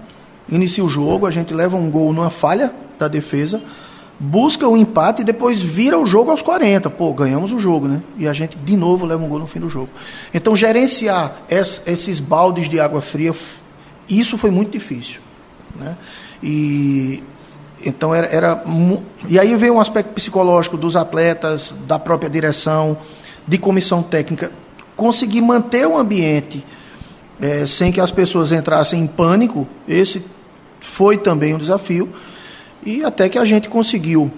Inicia 0.48 0.84
o 0.84 0.90
jogo, 0.90 1.26
a 1.26 1.32
gente 1.32 1.54
leva 1.54 1.78
um 1.78 1.90
gol 1.90 2.14
numa 2.14 2.30
falha 2.30 2.72
da 3.00 3.08
defesa, 3.08 3.62
busca 4.20 4.68
o 4.68 4.78
empate 4.78 5.22
e 5.22 5.26
depois 5.26 5.62
vira 5.62 5.98
o 6.00 6.06
jogo 6.06 6.32
aos 6.32 6.42
40. 6.42 6.90
Pô, 6.90 7.14
ganhamos 7.14 7.52
o 7.52 7.60
jogo, 7.60 7.88
né? 7.88 8.02
E 8.18 8.28
a 8.28 8.34
gente 8.34 8.58
de 8.58 8.78
novo 8.78 9.06
leva 9.06 9.24
um 9.24 9.28
gol 9.28 9.40
no 9.40 9.48
fim 9.48 9.60
do 9.60 9.70
jogo. 9.70 9.90
Então, 10.34 10.56
gerenciar 10.56 11.44
esses 11.50 12.20
baldes 12.20 12.70
de 12.70 12.80
água 12.80 13.02
fria, 13.02 13.34
isso 14.08 14.38
foi 14.38 14.52
muito 14.52 14.72
difícil. 14.72 15.22
Né? 15.76 15.98
E 16.42 17.24
então 17.86 18.16
era, 18.16 18.28
era 18.28 18.64
e 19.28 19.38
aí 19.38 19.56
veio 19.58 19.74
um 19.74 19.80
aspecto 19.80 20.14
psicológico 20.14 20.78
dos 20.78 20.96
atletas, 20.96 21.74
da 21.86 22.00
própria 22.00 22.30
direção, 22.30 22.98
de 23.46 23.58
comissão 23.58 24.02
técnica, 24.02 24.52
conseguir 24.96 25.42
manter 25.42 25.86
o 25.86 25.98
ambiente 25.98 26.64
é, 27.42 27.66
sem 27.66 27.92
que 27.92 28.00
as 28.00 28.12
pessoas 28.12 28.52
entrassem 28.52 29.02
em 29.02 29.08
pânico. 29.08 29.68
Esse 29.88 30.24
foi 30.80 31.18
também 31.18 31.54
um 31.54 31.58
desafio. 31.58 32.10
E 32.86 33.04
até 33.04 33.30
que 33.30 33.38
a 33.38 33.46
gente 33.46 33.70
conseguiu 33.70 34.32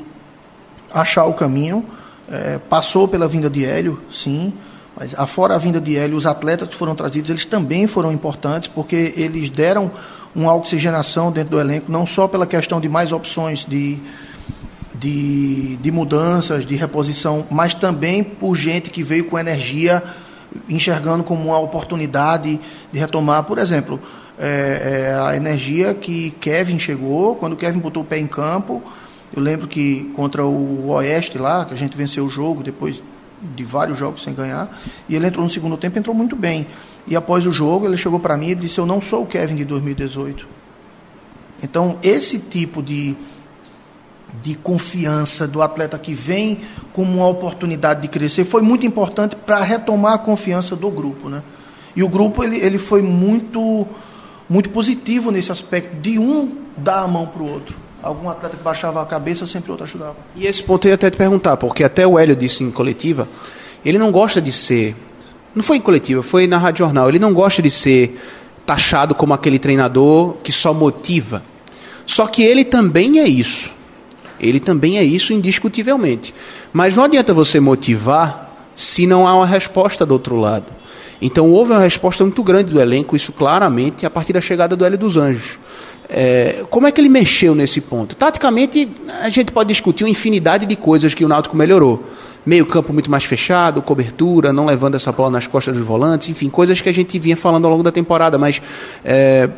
achar 0.93 1.25
o 1.25 1.33
caminho, 1.33 1.85
é, 2.29 2.59
passou 2.69 3.07
pela 3.07 3.27
vinda 3.27 3.49
de 3.49 3.65
Hélio, 3.65 4.01
sim, 4.09 4.53
mas 4.97 5.13
afora 5.17 5.55
a 5.55 5.57
vinda 5.57 5.81
de 5.81 5.97
Hélio, 5.97 6.15
os 6.15 6.25
atletas 6.25 6.69
que 6.69 6.75
foram 6.75 6.95
trazidos, 6.95 7.29
eles 7.29 7.45
também 7.45 7.85
foram 7.85 8.11
importantes, 8.11 8.69
porque 8.73 9.13
eles 9.17 9.49
deram 9.49 9.91
uma 10.33 10.53
oxigenação 10.53 11.31
dentro 11.31 11.51
do 11.51 11.59
elenco, 11.59 11.91
não 11.91 12.05
só 12.05 12.27
pela 12.27 12.45
questão 12.45 12.79
de 12.79 12.87
mais 12.87 13.11
opções 13.11 13.65
de, 13.65 13.97
de, 14.93 15.77
de 15.77 15.91
mudanças, 15.91 16.65
de 16.65 16.75
reposição, 16.75 17.45
mas 17.49 17.73
também 17.73 18.23
por 18.23 18.55
gente 18.55 18.89
que 18.89 19.03
veio 19.03 19.25
com 19.25 19.39
energia, 19.39 20.03
enxergando 20.69 21.23
como 21.23 21.45
uma 21.45 21.59
oportunidade 21.59 22.59
de 22.91 22.99
retomar, 22.99 23.43
por 23.43 23.57
exemplo, 23.57 23.99
é, 24.37 25.11
é, 25.13 25.19
a 25.19 25.35
energia 25.35 25.93
que 25.93 26.31
Kevin 26.39 26.77
chegou, 26.77 27.35
quando 27.35 27.55
Kevin 27.55 27.79
botou 27.79 28.03
o 28.03 28.05
pé 28.05 28.17
em 28.17 28.27
campo. 28.27 28.81
Eu 29.35 29.41
lembro 29.41 29.67
que 29.67 30.11
contra 30.15 30.45
o 30.45 30.89
Oeste 30.89 31.37
lá, 31.37 31.65
que 31.65 31.73
a 31.73 31.77
gente 31.77 31.95
venceu 31.97 32.25
o 32.25 32.29
jogo 32.29 32.63
depois 32.63 33.01
de 33.55 33.63
vários 33.63 33.97
jogos 33.97 34.23
sem 34.23 34.33
ganhar, 34.33 34.69
e 35.07 35.15
ele 35.15 35.27
entrou 35.27 35.43
no 35.43 35.49
segundo 35.49 35.77
tempo, 35.77 35.99
entrou 35.99 36.15
muito 36.15 36.35
bem. 36.35 36.67
E 37.07 37.15
após 37.15 37.45
o 37.45 37.51
jogo, 37.51 37.85
ele 37.85 37.97
chegou 37.97 38.19
para 38.19 38.35
mim 38.35 38.49
e 38.49 38.55
disse: 38.55 38.79
Eu 38.79 38.85
não 38.85 38.99
sou 38.99 39.23
o 39.23 39.25
Kevin 39.25 39.55
de 39.55 39.65
2018. 39.65 40.47
Então, 41.63 41.97
esse 42.03 42.39
tipo 42.39 42.81
de, 42.81 43.15
de 44.41 44.55
confiança 44.55 45.47
do 45.47 45.61
atleta 45.61 45.97
que 45.97 46.13
vem 46.13 46.59
como 46.91 47.17
uma 47.17 47.27
oportunidade 47.27 48.01
de 48.01 48.07
crescer 48.07 48.43
foi 48.43 48.61
muito 48.61 48.85
importante 48.85 49.35
para 49.35 49.61
retomar 49.63 50.13
a 50.13 50.17
confiança 50.17 50.75
do 50.75 50.89
grupo. 50.89 51.29
Né? 51.29 51.41
E 51.95 52.03
o 52.03 52.09
grupo 52.09 52.43
ele, 52.43 52.57
ele 52.57 52.77
foi 52.77 53.01
muito 53.01 53.87
muito 54.49 54.69
positivo 54.69 55.31
nesse 55.31 55.51
aspecto 55.51 55.95
de 55.97 56.19
um 56.19 56.57
dar 56.77 57.01
a 57.01 57.07
mão 57.07 57.25
para 57.25 57.41
o 57.41 57.51
outro. 57.51 57.77
Algum 58.01 58.29
atleta 58.29 58.55
que 58.55 58.63
baixava 58.63 59.01
a 59.01 59.05
cabeça, 59.05 59.47
sempre 59.47 59.71
outro 59.71 59.85
ajudava. 59.85 60.15
E 60.35 60.45
esse 60.45 60.61
ponto 60.61 60.85
eu 60.85 60.89
ia 60.89 60.95
até 60.95 61.09
te 61.09 61.17
perguntar, 61.17 61.57
porque 61.57 61.83
até 61.83 62.05
o 62.05 62.19
Hélio 62.19 62.35
disse 62.35 62.63
em 62.63 62.69
coletiva, 62.69 63.27
ele 63.83 63.97
não 63.97 64.11
gosta 64.11 64.41
de 64.41 64.51
ser. 64.51 64.95
Não 65.55 65.63
foi 65.63 65.77
em 65.77 65.81
coletiva, 65.81 66.21
foi 66.21 66.45
na 66.45 66.57
Rádio 66.57 66.85
Jornal. 66.85 67.09
Ele 67.09 67.17
não 67.17 67.33
gosta 67.33 67.61
de 67.61 67.71
ser 67.71 68.19
taxado 68.65 69.15
como 69.15 69.33
aquele 69.33 69.57
treinador 69.57 70.33
que 70.43 70.51
só 70.51 70.73
motiva. 70.73 71.41
Só 72.05 72.27
que 72.27 72.43
ele 72.43 72.65
também 72.65 73.19
é 73.19 73.27
isso. 73.27 73.73
Ele 74.39 74.59
também 74.59 74.97
é 74.97 75.03
isso 75.03 75.33
indiscutivelmente. 75.33 76.33
Mas 76.73 76.95
não 76.95 77.05
adianta 77.05 77.33
você 77.33 77.59
motivar 77.59 78.53
se 78.75 79.07
não 79.07 79.27
há 79.27 79.35
uma 79.35 79.45
resposta 79.45 80.05
do 80.05 80.11
outro 80.11 80.35
lado. 80.35 80.65
Então 81.21 81.49
houve 81.51 81.71
uma 81.71 81.79
resposta 81.79 82.23
muito 82.23 82.43
grande 82.43 82.71
do 82.71 82.79
elenco, 82.79 83.15
isso 83.15 83.31
claramente, 83.31 84.05
a 84.05 84.09
partir 84.09 84.33
da 84.33 84.41
chegada 84.41 84.75
do 84.75 84.85
Hélio 84.85 84.97
dos 84.97 85.17
Anjos. 85.17 85.57
É, 86.07 86.63
como 86.69 86.85
é 86.85 86.91
que 86.91 87.01
ele 87.01 87.09
mexeu 87.09 87.55
nesse 87.55 87.81
ponto? 87.81 88.15
Taticamente, 88.15 88.87
a 89.21 89.29
gente 89.29 89.51
pode 89.51 89.69
discutir 89.69 90.03
uma 90.03 90.09
infinidade 90.09 90.65
de 90.65 90.75
coisas 90.75 91.13
que 91.13 91.25
o 91.25 91.27
Náutico 91.27 91.55
melhorou. 91.55 92.03
Meio 92.45 92.65
campo 92.65 92.93
muito 92.93 93.09
mais 93.09 93.23
fechado, 93.23 93.81
cobertura, 93.81 94.53
não 94.53 94.67
levando 94.67 94.93
essa 94.93 95.11
bola 95.11 95.31
nas 95.31 95.47
costas 95.47 95.75
dos 95.75 95.83
volantes, 95.83 96.29
enfim, 96.29 96.47
coisas 96.47 96.79
que 96.79 96.87
a 96.87 96.93
gente 96.93 97.17
vinha 97.17 97.35
falando 97.35 97.65
ao 97.65 97.71
longo 97.71 97.81
da 97.81 97.91
temporada. 97.91 98.37
Mas 98.37 98.61
é, 99.03 99.49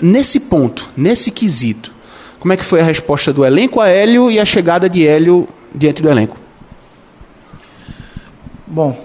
nesse 0.00 0.38
ponto, 0.38 0.88
nesse 0.96 1.32
quesito, 1.32 1.92
como 2.38 2.52
é 2.52 2.56
que 2.56 2.64
foi 2.64 2.80
a 2.80 2.84
resposta 2.84 3.32
do 3.32 3.44
elenco 3.44 3.80
a 3.80 3.88
Hélio 3.88 4.30
e 4.30 4.38
a 4.38 4.44
chegada 4.44 4.88
de 4.88 5.04
Hélio 5.04 5.48
diante 5.74 6.00
do 6.00 6.08
elenco? 6.08 6.36
Bom, 8.64 8.96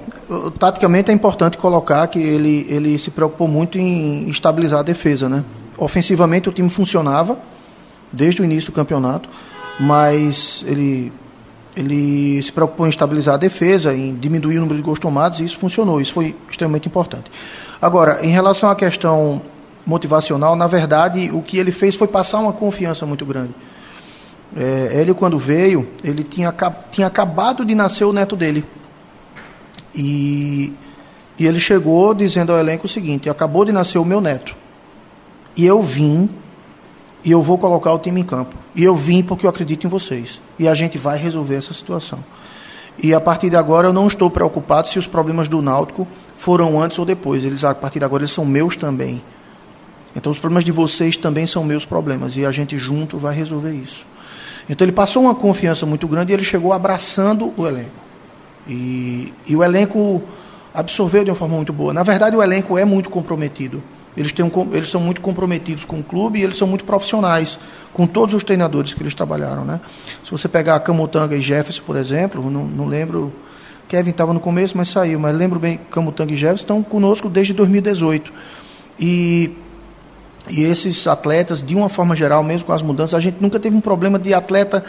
taticamente 0.57 1.11
é 1.11 1.13
importante 1.13 1.57
colocar 1.57 2.07
que 2.07 2.19
ele, 2.19 2.65
ele 2.69 2.97
se 2.97 3.11
preocupou 3.11 3.47
muito 3.47 3.77
em 3.77 4.29
estabilizar 4.29 4.79
a 4.79 4.83
defesa, 4.83 5.27
né? 5.27 5.43
Ofensivamente 5.77 6.49
o 6.49 6.51
time 6.51 6.69
funcionava 6.69 7.37
desde 8.11 8.41
o 8.41 8.45
início 8.45 8.71
do 8.71 8.75
campeonato, 8.75 9.29
mas 9.79 10.63
ele 10.67 11.11
ele 11.75 12.43
se 12.43 12.51
preocupou 12.51 12.85
em 12.85 12.89
estabilizar 12.89 13.35
a 13.35 13.37
defesa, 13.37 13.93
em 13.93 14.13
diminuir 14.13 14.57
o 14.57 14.61
número 14.61 14.75
de 14.75 14.81
gols 14.81 14.99
tomados, 14.99 15.39
e 15.39 15.45
isso 15.45 15.57
funcionou, 15.57 16.01
isso 16.01 16.13
foi 16.13 16.35
extremamente 16.49 16.87
importante. 16.87 17.31
Agora, 17.81 18.25
em 18.25 18.29
relação 18.29 18.69
à 18.69 18.75
questão 18.75 19.41
motivacional, 19.85 20.55
na 20.55 20.67
verdade, 20.67 21.29
o 21.31 21.41
que 21.41 21.57
ele 21.57 21.71
fez 21.71 21.95
foi 21.95 22.07
passar 22.07 22.39
uma 22.39 22.51
confiança 22.51 23.05
muito 23.05 23.25
grande. 23.25 23.55
É, 24.55 24.99
ele, 24.99 25.13
quando 25.13 25.37
veio, 25.37 25.87
ele 26.03 26.23
tinha, 26.23 26.53
tinha 26.91 27.07
acabado 27.07 27.63
de 27.63 27.73
nascer 27.73 28.03
o 28.03 28.11
neto 28.11 28.35
dele. 28.35 28.65
E, 29.95 30.73
e 31.37 31.45
ele 31.45 31.59
chegou 31.59 32.13
dizendo 32.13 32.51
ao 32.51 32.59
elenco 32.59 32.85
o 32.85 32.89
seguinte: 32.89 33.29
acabou 33.29 33.65
de 33.65 33.71
nascer 33.71 33.97
o 33.97 34.05
meu 34.05 34.21
neto. 34.21 34.55
E 35.55 35.65
eu 35.65 35.81
vim 35.81 36.29
e 37.23 37.31
eu 37.31 37.41
vou 37.41 37.57
colocar 37.57 37.93
o 37.93 37.99
time 37.99 38.21
em 38.21 38.25
campo. 38.25 38.55
E 38.75 38.83
eu 38.83 38.95
vim 38.95 39.21
porque 39.21 39.45
eu 39.45 39.49
acredito 39.49 39.85
em 39.85 39.89
vocês. 39.89 40.41
E 40.57 40.67
a 40.67 40.73
gente 40.73 40.97
vai 40.97 41.17
resolver 41.17 41.55
essa 41.55 41.73
situação. 41.73 42.23
E 43.01 43.13
a 43.13 43.19
partir 43.19 43.49
de 43.49 43.55
agora 43.55 43.87
eu 43.87 43.93
não 43.93 44.07
estou 44.07 44.29
preocupado 44.29 44.87
se 44.87 44.99
os 44.99 45.07
problemas 45.07 45.47
do 45.47 45.61
Náutico 45.61 46.07
foram 46.35 46.81
antes 46.81 46.97
ou 46.99 47.05
depois. 47.05 47.43
Eles 47.43 47.63
a 47.63 47.73
partir 47.73 47.99
de 47.99 48.05
agora 48.05 48.23
eles 48.23 48.31
são 48.31 48.45
meus 48.45 48.75
também. 48.75 49.21
Então 50.15 50.31
os 50.31 50.39
problemas 50.39 50.65
de 50.65 50.71
vocês 50.71 51.15
também 51.15 51.47
são 51.47 51.63
meus 51.63 51.85
problemas 51.85 52.35
e 52.35 52.45
a 52.45 52.51
gente 52.51 52.77
junto 52.77 53.17
vai 53.17 53.35
resolver 53.35 53.71
isso. 53.71 54.05
Então 54.69 54.85
ele 54.85 54.91
passou 54.91 55.23
uma 55.23 55.35
confiança 55.35 55.85
muito 55.85 56.07
grande 56.07 56.31
e 56.31 56.35
ele 56.35 56.43
chegou 56.43 56.73
abraçando 56.73 57.53
o 57.57 57.67
elenco. 57.67 58.10
E, 58.71 59.33
e 59.45 59.53
o 59.53 59.61
elenco 59.61 60.23
absorveu 60.73 61.25
de 61.25 61.29
uma 61.29 61.35
forma 61.35 61.57
muito 61.57 61.73
boa. 61.73 61.93
Na 61.93 62.03
verdade 62.03 62.37
o 62.37 62.41
elenco 62.41 62.77
é 62.77 62.85
muito 62.85 63.09
comprometido. 63.09 63.83
Eles, 64.15 64.31
têm 64.31 64.45
um, 64.45 64.51
eles 64.73 64.89
são 64.89 65.01
muito 65.01 65.19
comprometidos 65.19 65.83
com 65.83 65.99
o 65.99 66.03
clube 66.03 66.39
e 66.39 66.43
eles 66.43 66.57
são 66.57 66.67
muito 66.67 66.85
profissionais 66.85 67.59
com 67.93 68.07
todos 68.07 68.33
os 68.33 68.43
treinadores 68.43 68.93
que 68.93 69.01
eles 69.01 69.13
trabalharam. 69.13 69.65
Né? 69.65 69.79
Se 70.23 70.31
você 70.31 70.47
pegar 70.47 70.79
Camutanga 70.79 71.35
e 71.35 71.41
Jefferson, 71.41 71.83
por 71.85 71.97
exemplo, 71.97 72.49
não, 72.49 72.63
não 72.63 72.87
lembro. 72.87 73.33
Kevin 73.89 74.11
estava 74.11 74.33
no 74.33 74.39
começo, 74.39 74.77
mas 74.77 74.87
saiu. 74.87 75.19
Mas 75.19 75.35
lembro 75.35 75.59
bem 75.59 75.77
Camutanga 75.89 76.31
e 76.31 76.35
Jefferson 76.35 76.63
estão 76.63 76.83
conosco 76.83 77.29
desde 77.29 77.53
2018. 77.53 78.31
E, 78.97 79.51
e 80.49 80.63
esses 80.63 81.07
atletas, 81.07 81.61
de 81.61 81.75
uma 81.75 81.89
forma 81.89 82.15
geral, 82.15 82.41
mesmo 82.41 82.67
com 82.67 82.73
as 82.73 82.81
mudanças, 82.81 83.15
a 83.15 83.19
gente 83.19 83.37
nunca 83.41 83.59
teve 83.59 83.75
um 83.75 83.81
problema 83.81 84.17
de 84.17 84.33
atleta 84.33 84.81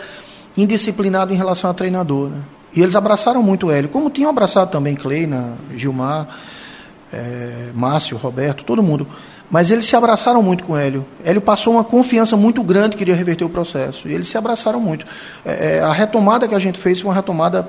indisciplinado 0.56 1.32
em 1.32 1.36
relação 1.36 1.68
a 1.68 1.74
treinador. 1.74 2.28
Né? 2.28 2.42
E 2.74 2.80
eles 2.80 2.96
abraçaram 2.96 3.42
muito 3.42 3.66
o 3.66 3.70
Hélio, 3.70 3.88
como 3.88 4.08
tinham 4.08 4.30
abraçado 4.30 4.70
também 4.70 4.94
Kleina, 4.94 5.58
Gilmar 5.74 6.28
é, 7.12 7.70
Márcio, 7.74 8.16
Roberto, 8.16 8.64
todo 8.64 8.82
mundo. 8.82 9.06
Mas 9.50 9.70
eles 9.70 9.84
se 9.84 9.94
abraçaram 9.94 10.42
muito 10.42 10.64
com 10.64 10.72
o 10.72 10.76
Hélio. 10.76 11.04
Hélio 11.22 11.42
passou 11.42 11.74
uma 11.74 11.84
confiança 11.84 12.36
muito 12.36 12.62
grande 12.62 12.90
que 12.90 12.98
queria 12.98 13.14
reverter 13.14 13.44
o 13.44 13.50
processo. 13.50 14.08
E 14.08 14.14
eles 14.14 14.26
se 14.26 14.38
abraçaram 14.38 14.80
muito. 14.80 15.04
É, 15.44 15.80
a 15.80 15.92
retomada 15.92 16.48
que 16.48 16.54
a 16.54 16.58
gente 16.58 16.78
fez 16.78 17.00
foi 17.00 17.10
uma 17.10 17.14
retomada 17.14 17.68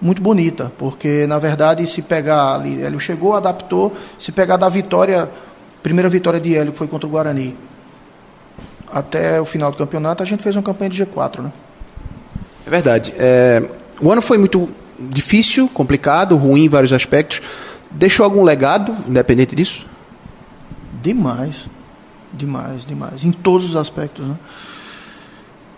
muito 0.00 0.20
bonita, 0.20 0.70
porque, 0.76 1.26
na 1.26 1.38
verdade, 1.38 1.86
se 1.86 2.02
pegar 2.02 2.56
ali, 2.56 2.82
Hélio 2.82 3.00
chegou, 3.00 3.34
adaptou, 3.34 3.94
se 4.18 4.30
pegar 4.30 4.58
da 4.58 4.68
vitória, 4.68 5.30
primeira 5.82 6.06
vitória 6.06 6.38
de 6.38 6.54
Hélio, 6.54 6.72
que 6.72 6.78
foi 6.78 6.86
contra 6.86 7.06
o 7.06 7.10
Guarani, 7.10 7.56
até 8.92 9.40
o 9.40 9.46
final 9.46 9.70
do 9.70 9.78
campeonato, 9.78 10.22
a 10.22 10.26
gente 10.26 10.42
fez 10.42 10.54
uma 10.54 10.62
campanha 10.62 10.90
de 10.90 11.02
G4, 11.02 11.40
né? 11.40 11.52
É 12.66 12.70
verdade. 12.70 13.14
É, 13.16 13.62
o 14.00 14.10
ano 14.10 14.22
foi 14.22 14.38
muito 14.38 14.68
difícil, 14.98 15.68
complicado, 15.68 16.36
ruim 16.36 16.64
em 16.64 16.68
vários 16.68 16.92
aspectos. 16.92 17.40
Deixou 17.90 18.24
algum 18.24 18.42
legado, 18.42 18.94
independente 19.08 19.54
disso? 19.54 19.86
Demais. 21.02 21.68
Demais, 22.32 22.84
demais. 22.84 23.24
Em 23.24 23.32
todos 23.32 23.68
os 23.70 23.76
aspectos, 23.76 24.26
né? 24.26 24.36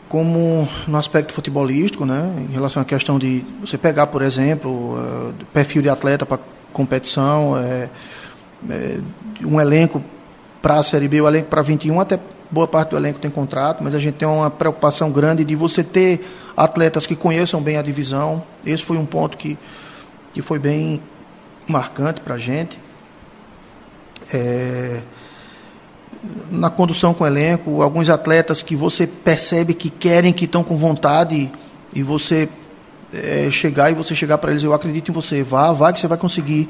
Como 0.08 0.66
no 0.86 0.96
aspecto 0.96 1.32
futebolístico, 1.32 2.06
né? 2.06 2.46
Em 2.48 2.52
relação 2.52 2.80
à 2.80 2.84
questão 2.84 3.18
de 3.18 3.44
você 3.60 3.76
pegar, 3.76 4.06
por 4.06 4.22
exemplo, 4.22 4.94
uh, 4.94 5.34
perfil 5.52 5.82
de 5.82 5.90
atleta 5.90 6.24
para 6.24 6.38
competição, 6.72 7.56
é, 7.56 7.90
é, 8.70 8.98
um 9.44 9.60
elenco 9.60 10.02
para 10.62 10.78
a 10.78 10.82
Série 10.82 11.08
B, 11.08 11.20
o 11.20 11.28
elenco 11.28 11.48
para 11.48 11.62
21, 11.62 12.00
até 12.00 12.18
boa 12.50 12.66
parte 12.66 12.90
do 12.90 12.96
elenco 12.96 13.18
tem 13.18 13.30
contrato, 13.30 13.82
mas 13.82 13.94
a 13.94 13.98
gente 13.98 14.14
tem 14.14 14.26
uma 14.26 14.50
preocupação 14.50 15.10
grande 15.10 15.44
de 15.44 15.54
você 15.54 15.82
ter 15.84 16.26
atletas 16.58 17.06
que 17.06 17.14
conheçam 17.14 17.60
bem 17.62 17.76
a 17.76 17.82
divisão. 17.82 18.42
Esse 18.66 18.82
foi 18.82 18.98
um 18.98 19.06
ponto 19.06 19.36
que, 19.36 19.56
que 20.34 20.42
foi 20.42 20.58
bem 20.58 21.00
marcante 21.66 22.20
para 22.20 22.34
a 22.34 22.38
gente. 22.38 22.78
É, 24.32 25.02
na 26.50 26.68
condução 26.68 27.14
com 27.14 27.22
o 27.22 27.26
elenco, 27.26 27.80
alguns 27.80 28.10
atletas 28.10 28.60
que 28.60 28.74
você 28.74 29.06
percebe 29.06 29.72
que 29.72 29.88
querem, 29.88 30.32
que 30.32 30.46
estão 30.46 30.64
com 30.64 30.76
vontade, 30.76 31.50
e 31.94 32.02
você 32.02 32.48
é, 33.14 33.48
chegar 33.50 33.90
e 33.90 33.94
você 33.94 34.14
chegar 34.14 34.36
para 34.38 34.50
eles, 34.50 34.64
eu 34.64 34.74
acredito 34.74 35.10
em 35.10 35.14
você, 35.14 35.42
vá, 35.42 35.72
vá 35.72 35.92
que 35.92 36.00
você 36.00 36.08
vai 36.08 36.18
conseguir. 36.18 36.68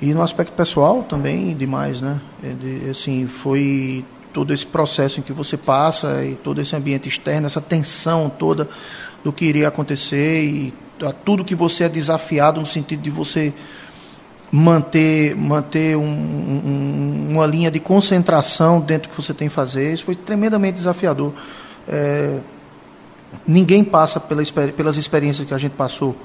E 0.00 0.12
no 0.12 0.22
aspecto 0.22 0.52
pessoal 0.52 1.02
também 1.02 1.56
demais, 1.56 2.00
né? 2.00 2.20
É 2.42 2.90
assim, 2.90 3.26
foi 3.26 4.04
todo 4.32 4.52
esse 4.52 4.66
processo 4.66 5.20
em 5.20 5.22
que 5.22 5.32
você 5.32 5.56
passa 5.56 6.24
e 6.24 6.34
todo 6.34 6.60
esse 6.60 6.74
ambiente 6.74 7.08
externo, 7.08 7.46
essa 7.46 7.60
tensão 7.60 8.28
toda 8.28 8.68
do 9.24 9.32
que 9.32 9.44
iria 9.44 9.68
acontecer 9.68 10.44
e 10.44 10.74
tudo 11.24 11.44
que 11.44 11.54
você 11.54 11.84
é 11.84 11.88
desafiado 11.88 12.60
no 12.60 12.66
sentido 12.66 13.00
de 13.02 13.10
você 13.10 13.52
manter, 14.50 15.36
manter 15.36 15.96
um, 15.96 16.02
um, 16.02 17.28
uma 17.32 17.46
linha 17.46 17.70
de 17.70 17.80
concentração 17.80 18.80
dentro 18.80 19.08
do 19.08 19.14
que 19.14 19.22
você 19.22 19.34
tem 19.34 19.48
que 19.48 19.54
fazer. 19.54 19.92
Isso 19.92 20.04
foi 20.04 20.14
tremendamente 20.14 20.74
desafiador. 20.74 21.32
É, 21.86 22.40
ninguém 23.46 23.84
passa 23.84 24.18
pela, 24.18 24.42
pelas 24.72 24.96
experiências 24.96 25.46
que 25.46 25.54
a 25.54 25.58
gente 25.58 25.72
passou 25.72 26.16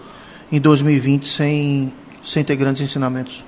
em 0.52 0.60
2020 0.60 1.28
sem, 1.28 1.94
sem 2.24 2.44
ter 2.44 2.56
grandes 2.56 2.82
ensinamentos. 2.82 3.44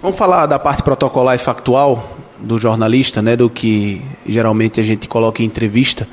Vamos 0.00 0.18
falar 0.18 0.46
da 0.46 0.58
parte 0.58 0.82
protocolar 0.82 1.34
e 1.36 1.38
factual 1.38 2.18
do 2.42 2.58
jornalista, 2.58 3.22
né, 3.22 3.36
do 3.36 3.48
que 3.48 4.02
geralmente 4.26 4.80
a 4.80 4.84
gente 4.84 5.08
coloca 5.08 5.42
em 5.42 5.46
entrevista, 5.46 6.06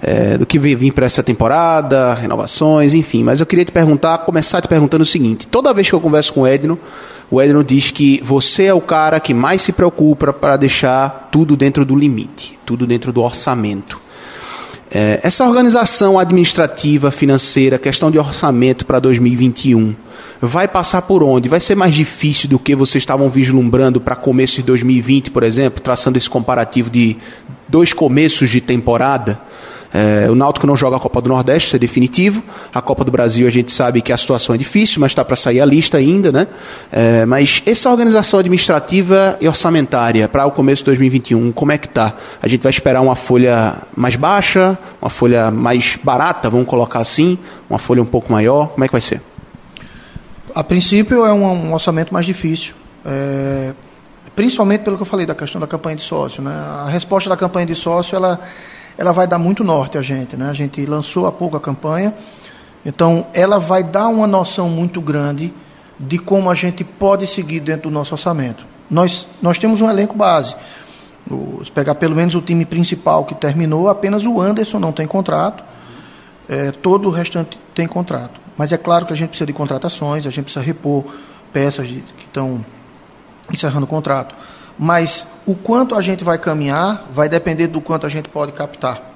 é, 0.00 0.38
do 0.38 0.46
que 0.46 0.58
vem 0.58 0.90
para 0.90 1.06
essa 1.06 1.22
temporada, 1.22 2.14
renovações, 2.14 2.94
enfim. 2.94 3.22
Mas 3.22 3.40
eu 3.40 3.46
queria 3.46 3.64
te 3.64 3.72
perguntar, 3.72 4.18
começar 4.18 4.60
te 4.60 4.68
perguntando 4.68 5.02
o 5.02 5.06
seguinte: 5.06 5.46
toda 5.46 5.74
vez 5.74 5.88
que 5.88 5.94
eu 5.94 6.00
converso 6.00 6.32
com 6.32 6.42
o 6.42 6.46
Edno, 6.46 6.78
o 7.30 7.40
Edno 7.40 7.64
diz 7.64 7.90
que 7.90 8.22
você 8.24 8.64
é 8.64 8.74
o 8.74 8.80
cara 8.80 9.18
que 9.18 9.34
mais 9.34 9.62
se 9.62 9.72
preocupa 9.72 10.32
para 10.32 10.56
deixar 10.56 11.28
tudo 11.32 11.56
dentro 11.56 11.84
do 11.84 11.96
limite, 11.96 12.58
tudo 12.64 12.86
dentro 12.86 13.12
do 13.12 13.22
orçamento. 13.22 14.03
É, 14.96 15.18
essa 15.24 15.44
organização 15.44 16.20
administrativa, 16.20 17.10
financeira, 17.10 17.80
questão 17.80 18.12
de 18.12 18.18
orçamento 18.18 18.86
para 18.86 19.00
2021 19.00 19.92
vai 20.40 20.68
passar 20.68 21.02
por 21.02 21.20
onde? 21.20 21.48
Vai 21.48 21.58
ser 21.58 21.74
mais 21.74 21.92
difícil 21.92 22.48
do 22.48 22.60
que 22.60 22.76
vocês 22.76 23.02
estavam 23.02 23.28
vislumbrando 23.28 24.00
para 24.00 24.14
começo 24.14 24.56
de 24.56 24.62
2020, 24.62 25.32
por 25.32 25.42
exemplo, 25.42 25.80
traçando 25.80 26.16
esse 26.16 26.30
comparativo 26.30 26.90
de 26.90 27.16
dois 27.66 27.92
começos 27.92 28.48
de 28.48 28.60
temporada? 28.60 29.40
É, 29.94 30.28
o 30.28 30.34
Náutico 30.34 30.66
não 30.66 30.76
joga 30.76 30.96
a 30.96 31.00
Copa 31.00 31.22
do 31.22 31.28
Nordeste, 31.28 31.68
isso 31.68 31.76
é 31.76 31.78
definitivo. 31.78 32.42
A 32.74 32.82
Copa 32.82 33.04
do 33.04 33.12
Brasil 33.12 33.46
a 33.46 33.50
gente 33.50 33.70
sabe 33.70 34.02
que 34.02 34.12
a 34.12 34.16
situação 34.16 34.52
é 34.52 34.58
difícil, 34.58 35.00
mas 35.00 35.12
está 35.12 35.24
para 35.24 35.36
sair 35.36 35.60
a 35.60 35.64
lista 35.64 35.98
ainda, 35.98 36.32
né? 36.32 36.48
É, 36.90 37.24
mas 37.24 37.62
essa 37.64 37.88
organização 37.88 38.40
administrativa 38.40 39.38
e 39.40 39.46
orçamentária 39.46 40.28
para 40.28 40.44
o 40.46 40.50
começo 40.50 40.82
de 40.82 40.86
2021, 40.86 41.52
como 41.52 41.70
é 41.70 41.78
que 41.78 41.86
está? 41.86 42.12
A 42.42 42.48
gente 42.48 42.62
vai 42.62 42.70
esperar 42.70 43.02
uma 43.02 43.14
folha 43.14 43.76
mais 43.96 44.16
baixa, 44.16 44.76
uma 45.00 45.08
folha 45.08 45.52
mais 45.52 45.96
barata, 46.02 46.50
vamos 46.50 46.66
colocar 46.66 46.98
assim, 46.98 47.38
uma 47.70 47.78
folha 47.78 48.02
um 48.02 48.06
pouco 48.06 48.32
maior, 48.32 48.70
como 48.70 48.82
é 48.82 48.88
que 48.88 48.92
vai 48.92 49.00
ser? 49.00 49.20
A 50.52 50.64
princípio 50.64 51.24
é 51.24 51.32
um, 51.32 51.44
um 51.44 51.72
orçamento 51.72 52.12
mais 52.12 52.26
difícil, 52.26 52.74
é, 53.06 53.72
principalmente 54.34 54.82
pelo 54.82 54.96
que 54.96 55.02
eu 55.02 55.06
falei 55.06 55.24
da 55.24 55.36
questão 55.36 55.60
da 55.60 55.68
campanha 55.68 55.96
de 55.96 56.02
sócio. 56.02 56.42
Né? 56.42 56.52
A 56.52 56.88
resposta 56.88 57.30
da 57.30 57.36
campanha 57.36 57.66
de 57.66 57.76
sócio 57.76 58.16
ela, 58.16 58.40
ela 58.96 59.12
vai 59.12 59.26
dar 59.26 59.38
muito 59.38 59.64
norte 59.64 59.98
a 59.98 60.02
gente. 60.02 60.36
Né? 60.36 60.48
A 60.48 60.52
gente 60.52 60.84
lançou 60.86 61.26
há 61.26 61.32
pouco 61.32 61.56
a 61.56 61.60
campanha, 61.60 62.14
então 62.84 63.26
ela 63.34 63.58
vai 63.58 63.82
dar 63.82 64.08
uma 64.08 64.26
noção 64.26 64.68
muito 64.68 65.00
grande 65.00 65.52
de 65.98 66.18
como 66.18 66.50
a 66.50 66.54
gente 66.54 66.84
pode 66.84 67.26
seguir 67.26 67.60
dentro 67.60 67.88
do 67.88 67.94
nosso 67.94 68.14
orçamento. 68.14 68.64
Nós, 68.90 69.26
nós 69.40 69.58
temos 69.58 69.80
um 69.80 69.88
elenco 69.88 70.16
base. 70.16 70.54
Se 71.64 71.72
pegar 71.72 71.94
pelo 71.94 72.14
menos 72.14 72.34
o 72.34 72.42
time 72.42 72.66
principal 72.66 73.24
que 73.24 73.34
terminou, 73.34 73.88
apenas 73.88 74.26
o 74.26 74.40
Anderson 74.40 74.78
não 74.78 74.92
tem 74.92 75.06
contrato, 75.06 75.64
é, 76.48 76.70
todo 76.70 77.08
o 77.08 77.10
restante 77.10 77.58
tem 77.74 77.86
contrato. 77.86 78.40
Mas 78.56 78.72
é 78.72 78.76
claro 78.76 79.06
que 79.06 79.12
a 79.12 79.16
gente 79.16 79.30
precisa 79.30 79.46
de 79.46 79.52
contratações, 79.52 80.26
a 80.26 80.30
gente 80.30 80.44
precisa 80.44 80.64
repor 80.64 81.04
peças 81.52 81.88
de, 81.88 82.00
que 82.16 82.24
estão 82.24 82.64
encerrando 83.52 83.84
o 83.84 83.88
contrato. 83.88 84.34
Mas 84.78 85.26
o 85.46 85.54
quanto 85.54 85.94
a 85.94 86.00
gente 86.00 86.24
vai 86.24 86.38
caminhar 86.38 87.06
vai 87.10 87.28
depender 87.28 87.68
do 87.68 87.80
quanto 87.80 88.06
a 88.06 88.08
gente 88.08 88.28
pode 88.28 88.52
captar. 88.52 89.14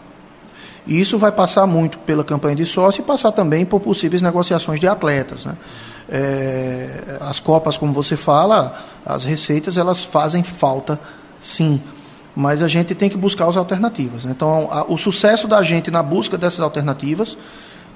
E 0.87 0.99
isso 0.99 1.19
vai 1.19 1.31
passar 1.31 1.67
muito 1.67 1.99
pela 1.99 2.25
campanha 2.25 2.57
de 2.57 2.65
sócio 2.65 3.03
e 3.03 3.05
passar 3.05 3.33
também 3.33 3.65
por 3.65 3.79
possíveis 3.81 4.23
negociações 4.23 4.81
de 4.81 4.89
atletas. 4.89 5.45
Né? 5.45 5.57
É, 6.09 7.19
as 7.21 7.39
copas, 7.39 7.77
como 7.77 7.93
você 7.93 8.17
fala, 8.17 8.75
as 9.05 9.25
receitas 9.25 9.77
elas 9.77 10.03
fazem 10.03 10.43
falta, 10.43 10.99
sim. 11.41 11.83
Mas 12.35 12.63
a 12.63 12.69
gente 12.69 12.95
tem 12.95 13.11
que 13.11 13.19
buscar 13.19 13.49
as 13.49 13.57
alternativas. 13.57 14.25
Né? 14.25 14.33
Então, 14.35 14.69
a, 14.71 14.85
o 14.85 14.97
sucesso 14.97 15.47
da 15.47 15.61
gente 15.63 15.91
na 15.91 16.03
busca 16.03 16.39
dessas 16.39 16.61
alternativas 16.61 17.37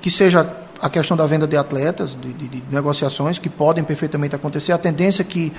que 0.03 0.11
seja 0.11 0.47
a 0.83 0.91
questão 0.91 1.17
da 1.17 1.25
venda 1.25 1.47
de 1.47 1.57
atletas, 1.57 2.17
de, 2.21 2.33
de, 2.33 2.49
de, 2.49 2.65
negociações 2.71 3.39
que 3.39 3.49
podem 3.49 3.85
perfeitamente 3.85 4.35
acontecer. 4.35 4.73
A 4.73 4.79
tendência 4.79 5.25
que, 5.25 5.53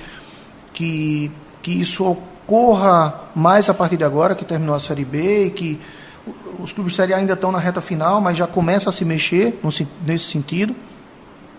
que, 0.74 1.32
que 1.64 1.72
isso 1.72 2.04
ocorra 2.04 3.22
mais 3.34 3.70
a 3.70 3.74
partir 3.74 3.96
de 3.96 4.04
agora, 4.04 4.34
que 4.34 4.44
terminou 4.44 4.76
a 4.76 4.80
Série 4.80 5.04
B, 5.04 5.46
e 5.46 5.50
que 5.50 5.80
os 6.60 6.72
clubes 6.72 6.94
Série 6.94 7.14
A 7.14 7.16
ainda 7.16 7.32
estão 7.32 7.50
na 7.50 7.58
reta 7.58 7.80
final, 7.80 8.20
mas 8.20 8.36
já 8.36 8.46
começa 8.46 8.90
a 8.90 8.92
se 8.92 9.02
mexer 9.02 9.58
nesse 10.06 10.26
sentido. 10.26 10.76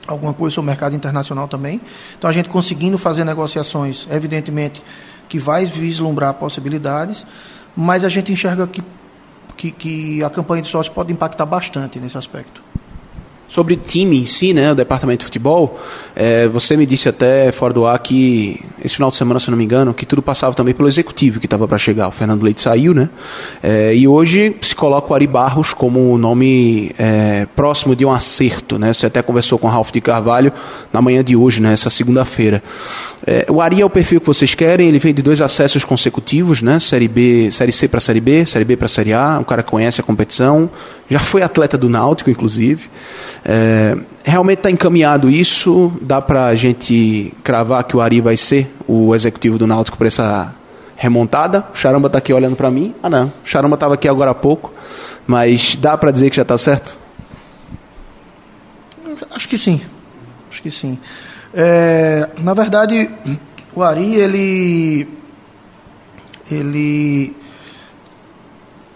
Alguma 0.05 0.31
coisa 0.31 0.53
sobre 0.53 0.67
o 0.67 0.71
mercado 0.71 0.95
internacional 0.95 1.47
também. 1.47 1.81
Então, 2.15 2.29
a 2.29 2.33
gente 2.33 2.49
conseguindo 2.49 2.99
fazer 2.99 3.23
negociações, 3.23 4.05
evidentemente, 4.11 4.83
que 5.27 5.39
vai 5.39 5.65
vislumbrar 5.65 6.35
possibilidades, 6.35 7.25
mas 7.75 8.03
a 8.03 8.09
gente 8.09 8.31
enxerga 8.31 8.67
que, 8.67 8.83
que, 9.57 9.71
que 9.71 10.23
a 10.23 10.29
campanha 10.29 10.61
de 10.61 10.69
sócios 10.69 10.93
pode 10.93 11.11
impactar 11.11 11.47
bastante 11.47 11.99
nesse 11.99 12.15
aspecto. 12.15 12.61
Sobre 13.47 13.75
time 13.75 14.19
em 14.19 14.25
si, 14.25 14.53
né, 14.53 14.71
o 14.71 14.75
departamento 14.75 15.19
de 15.19 15.25
futebol, 15.25 15.79
é, 16.15 16.47
você 16.47 16.75
me 16.75 16.86
disse 16.86 17.08
até 17.08 17.51
fora 17.51 17.73
do 17.73 17.86
ar 17.86 17.99
que 17.99 18.60
esse 18.84 18.95
final 18.95 19.12
de 19.12 19.15
semana, 19.15 19.39
se 19.39 19.51
não 19.51 19.58
me 19.58 19.63
engano, 19.63 19.93
que 19.93 20.05
tudo 20.05 20.21
passava 20.21 20.55
também 20.55 20.73
pelo 20.73 20.88
executivo 20.88 21.39
que 21.39 21.45
estava 21.45 21.67
para 21.67 21.77
chegar. 21.77 22.08
O 22.08 22.12
Fernando 22.12 22.41
Leite 22.41 22.62
saiu, 22.62 22.93
né? 22.93 23.10
É, 23.62 23.95
e 23.95 24.08
hoje 24.08 24.55
se 24.62 24.75
coloca 24.75 25.12
o 25.12 25.15
Ari 25.15 25.27
Barros 25.27 25.73
como 25.73 26.12
o 26.12 26.17
nome 26.17 26.91
é, 26.97 27.47
próximo 27.55 27.95
de 27.95 28.03
um 28.03 28.12
acerto, 28.12 28.79
né? 28.79 28.93
Você 28.93 29.05
até 29.05 29.21
conversou 29.21 29.60
com 29.60 29.67
o 29.67 29.69
Ralph 29.69 29.91
de 29.91 30.01
Carvalho 30.01 30.51
na 30.91 31.01
manhã 31.01 31.23
de 31.23 31.36
hoje, 31.36 31.62
né? 31.62 31.73
Essa 31.73 31.89
segunda-feira. 31.89 32.63
É, 33.25 33.45
o 33.49 33.62
Ari 33.62 33.81
é 33.81 33.86
o 33.86 33.89
perfil 33.89 34.19
que 34.19 34.27
vocês 34.27 34.53
querem, 34.53 34.88
ele 34.88 34.99
vem 34.99 35.13
de 35.13 35.21
dois 35.21 35.41
acessos 35.41 35.84
consecutivos, 35.84 36.62
né? 36.62 36.79
Série 36.79 37.08
B, 37.08 37.49
Série 37.51 37.71
C 37.71 37.88
para 37.88 37.99
Série 37.99 38.21
B, 38.21 38.45
Série 38.45 38.65
B 38.65 38.77
para 38.77 38.88
Série 38.88 39.13
A, 39.13 39.39
o 39.39 39.45
cara 39.45 39.63
conhece 39.63 40.01
a 40.01 40.03
competição, 40.03 40.69
já 41.10 41.19
foi 41.19 41.41
atleta 41.41 41.77
do 41.77 41.89
Náutico, 41.89 42.29
inclusive. 42.29 42.89
É, 43.47 43.95
realmente 44.23 44.58
está 44.58 44.71
encaminhado 44.71 45.29
isso? 45.29 45.93
Dá 46.01 46.19
para 46.19 46.47
a 46.47 46.55
gente 46.55 47.31
cravar 47.43 47.84
que 47.84 47.95
o 47.95 48.01
Ari 48.01 48.19
vai 48.19 48.36
ser 48.36 48.73
o 48.88 49.13
executivo 49.13 49.60
do 49.60 49.67
Náutico 49.67 49.97
para 49.97 50.08
essa 50.08 50.55
remontada? 50.95 51.63
O 51.71 51.77
Charamba 51.77 52.08
está 52.08 52.17
aqui 52.17 52.34
olhando 52.34 52.55
para 52.55 52.71
mim. 52.71 52.95
Ah, 53.03 53.10
não. 53.10 53.25
O 53.27 53.34
Charamba 53.47 53.75
estava 53.75 53.93
aqui 53.93 54.08
agora 54.08 54.31
há 54.31 54.36
pouco. 54.36 54.73
Mas 55.27 55.75
dá 55.75 55.95
para 55.95 56.10
dizer 56.10 56.31
que 56.31 56.36
já 56.36 56.41
está 56.41 56.58
certo? 56.58 56.99
Acho 59.31 59.47
que 59.47 59.58
sim. 59.58 59.79
Acho 60.49 60.63
que 60.63 60.71
sim. 60.71 60.97
É, 61.53 62.29
na 62.39 62.53
verdade, 62.55 63.10
o 63.75 63.84
Ari, 63.84 64.15
ele. 64.15 65.08
Ele. 66.51 67.36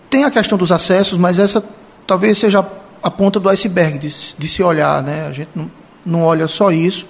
Tem 0.09 0.23
a 0.23 0.31
questão 0.31 0.57
dos 0.57 0.71
acessos, 0.71 1.19
mas 1.19 1.37
essa 1.37 1.63
talvez 2.07 2.37
seja 2.39 2.65
a 3.01 3.09
ponta 3.09 3.39
do 3.39 3.49
iceberg 3.49 3.97
de, 3.97 4.35
de 4.37 4.47
se 4.47 4.61
olhar, 4.61 5.01
né? 5.03 5.27
A 5.27 5.31
gente 5.31 5.49
não, 5.55 5.71
não 6.05 6.23
olha 6.23 6.47
só 6.47 6.71
isso. 6.71 7.07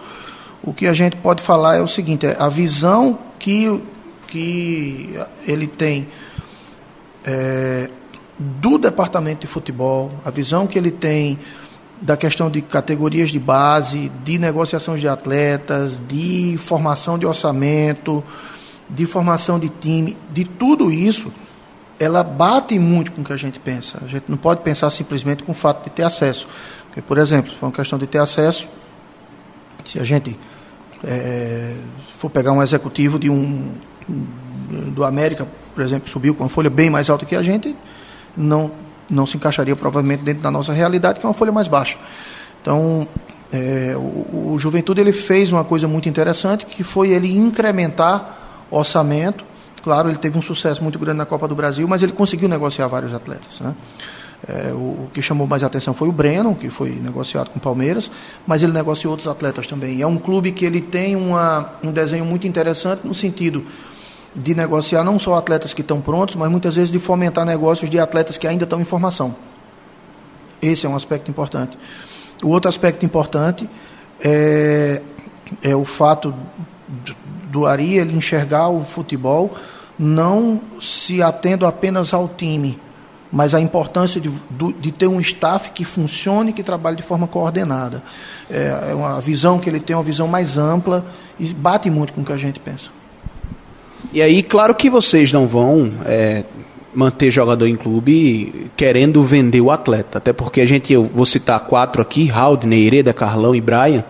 O 0.61 0.73
que 0.73 0.87
a 0.87 0.93
gente 0.93 1.15
pode 1.17 1.41
falar 1.41 1.77
é 1.77 1.81
o 1.81 1.87
seguinte: 1.87 2.25
é 2.25 2.35
a 2.39 2.49
visão 2.49 3.17
que, 3.37 3.81
que 4.27 5.17
ele 5.47 5.67
tem 5.67 6.07
é, 7.25 7.89
do 8.37 8.77
departamento 8.77 9.41
de 9.41 9.47
futebol, 9.47 10.11
a 10.23 10.31
visão 10.31 10.67
que 10.67 10.77
ele 10.77 10.91
tem 10.91 11.39
da 12.01 12.15
questão 12.15 12.49
de 12.49 12.61
categorias 12.61 13.29
de 13.29 13.39
base, 13.39 14.09
de 14.23 14.37
negociação 14.37 14.95
de 14.95 15.07
atletas, 15.07 16.01
de 16.07 16.55
formação 16.57 17.17
de 17.17 17.25
orçamento, 17.25 18.23
de 18.89 19.05
formação 19.05 19.59
de 19.59 19.67
time, 19.67 20.17
de 20.31 20.45
tudo 20.45 20.91
isso 20.91 21.31
ela 21.99 22.23
bate 22.23 22.79
muito 22.79 23.11
com 23.11 23.21
o 23.21 23.23
que 23.25 23.33
a 23.33 23.37
gente 23.37 23.59
pensa. 23.59 23.99
A 24.03 24.07
gente 24.07 24.25
não 24.29 24.37
pode 24.37 24.61
pensar 24.61 24.89
simplesmente 24.89 25.43
com 25.43 25.51
o 25.51 25.55
fato 25.55 25.83
de 25.83 25.89
ter 25.89 26.03
acesso. 26.03 26.47
Porque, 26.85 27.01
por 27.01 27.17
exemplo, 27.17 27.51
se 27.51 27.57
for 27.57 27.65
uma 27.67 27.71
questão 27.71 27.99
de 27.99 28.07
ter 28.07 28.19
acesso, 28.19 28.67
se 29.85 29.99
a 29.99 30.03
gente 30.03 30.39
é, 31.03 31.75
for 32.17 32.29
pegar 32.29 32.53
um 32.53 32.63
executivo 32.63 33.19
de 33.19 33.29
um 33.29 33.73
do 34.93 35.03
América, 35.03 35.47
por 35.73 35.83
exemplo, 35.83 36.09
subiu 36.09 36.33
com 36.33 36.43
uma 36.43 36.49
folha 36.49 36.69
bem 36.69 36.89
mais 36.89 37.09
alta 37.09 37.25
que 37.25 37.35
a 37.35 37.43
gente, 37.43 37.75
não 38.35 38.71
não 39.09 39.25
se 39.25 39.37
encaixaria 39.37 39.75
provavelmente 39.75 40.21
dentro 40.21 40.43
da 40.43 40.51
nossa 40.51 40.71
realidade, 40.71 41.19
que 41.19 41.25
é 41.25 41.29
uma 41.29 41.33
folha 41.33 41.51
mais 41.51 41.67
baixa. 41.67 41.97
Então, 42.61 43.07
é, 43.51 43.95
o, 43.97 44.51
o 44.53 44.55
Juventude 44.59 45.01
ele 45.01 45.11
fez 45.11 45.51
uma 45.51 45.63
coisa 45.63 45.87
muito 45.87 46.07
interessante, 46.07 46.65
que 46.65 46.83
foi 46.83 47.09
ele 47.09 47.35
incrementar 47.35 48.67
orçamento 48.69 49.43
Claro, 49.81 50.09
ele 50.09 50.17
teve 50.17 50.37
um 50.37 50.41
sucesso 50.41 50.83
muito 50.83 50.99
grande 50.99 51.17
na 51.17 51.25
Copa 51.25 51.47
do 51.47 51.55
Brasil, 51.55 51.87
mas 51.87 52.03
ele 52.03 52.11
conseguiu 52.11 52.49
negociar 52.49 52.87
vários 52.87 53.13
atletas. 53.13 53.59
Né? 53.59 53.75
É, 54.47 54.71
o, 54.71 54.75
o, 55.05 55.09
que 55.13 55.21
chamou 55.21 55.47
mais 55.47 55.63
atenção 55.63 55.93
foi 55.93 56.07
o 56.07 56.11
Breno, 56.11 56.55
que 56.55 56.69
foi 56.69 56.91
negociado 56.91 57.49
com 57.49 57.59
o 57.59 57.61
Palmeiras, 57.61 58.09
mas 58.47 58.63
ele 58.63 58.71
negociou 58.71 59.11
outros 59.11 59.27
atletas 59.27 59.67
também. 59.67 60.01
É 60.01 60.07
um 60.07 60.17
clube 60.17 60.51
que 60.51 60.65
ele 60.65 60.81
tem 60.81 61.15
uma, 61.15 61.73
um 61.83 61.91
desenho 61.91 62.25
muito 62.25 62.47
interessante 62.47 63.05
no 63.05 63.13
sentido 63.13 63.65
de 64.35 64.53
negociar 64.53 65.03
não 65.03 65.17
só 65.17 65.35
atletas 65.35 65.73
que 65.73 65.81
estão 65.81 65.99
prontos, 65.99 66.35
mas 66.35 66.49
muitas 66.49 66.75
vezes 66.75 66.91
de 66.91 66.99
fomentar 66.99 67.45
negócios 67.45 67.89
de 67.89 67.99
atletas 67.99 68.37
que 68.37 68.47
ainda 68.47 68.63
estão 68.63 68.79
em 68.79 68.85
formação. 68.85 69.35
Esse 70.61 70.85
é 70.85 70.89
um 70.89 70.95
aspecto 70.95 71.31
importante. 71.31 71.77
O 72.43 72.49
outro 72.49 72.69
aspecto 72.69 73.05
importante 73.05 73.69
é, 74.21 75.01
é 75.61 75.75
o 75.75 75.83
fato 75.83 76.33
do 77.49 77.65
Ari 77.65 77.97
ele 77.97 78.15
enxergar 78.15 78.69
o 78.69 78.83
futebol 78.83 79.53
não 79.97 80.61
se 80.79 81.21
atendo 81.21 81.65
apenas 81.65 82.13
ao 82.13 82.29
time, 82.29 82.79
mas 83.29 83.53
a 83.53 83.59
importância 83.59 84.21
de, 84.21 84.31
de 84.79 84.91
ter 84.91 85.07
um 85.07 85.19
staff 85.19 85.71
que 85.71 85.83
funcione, 85.83 86.53
que 86.53 86.63
trabalhe 86.63 86.95
de 86.95 87.03
forma 87.03 87.27
coordenada. 87.27 88.01
É, 88.49 88.91
é 88.91 88.95
uma 88.95 89.19
visão 89.19 89.59
que 89.59 89.69
ele 89.69 89.79
tem, 89.79 89.95
uma 89.95 90.01
visão 90.01 90.27
mais 90.27 90.57
ampla 90.57 91.05
e 91.37 91.53
bate 91.53 91.89
muito 91.89 92.13
com 92.13 92.21
o 92.21 92.25
que 92.25 92.31
a 92.31 92.37
gente 92.37 92.59
pensa. 92.59 92.89
E 94.13 94.21
aí, 94.21 94.41
claro 94.41 94.73
que 94.73 94.89
vocês 94.89 95.33
não 95.33 95.45
vão 95.45 95.91
é, 96.05 96.45
manter 96.93 97.29
jogador 97.29 97.67
em 97.67 97.75
clube 97.75 98.71
querendo 98.75 99.23
vender 99.23 99.61
o 99.61 99.69
atleta, 99.69 100.17
até 100.17 100.33
porque 100.33 100.61
a 100.61 100.65
gente, 100.65 100.91
eu 100.93 101.03
vou 101.03 101.25
citar 101.25 101.59
quatro 101.59 102.01
aqui, 102.01 102.31
Haldner, 102.31 102.79
Hereda, 102.79 103.13
Carlão 103.13 103.53
e 103.53 103.61
Brian, 103.61 104.03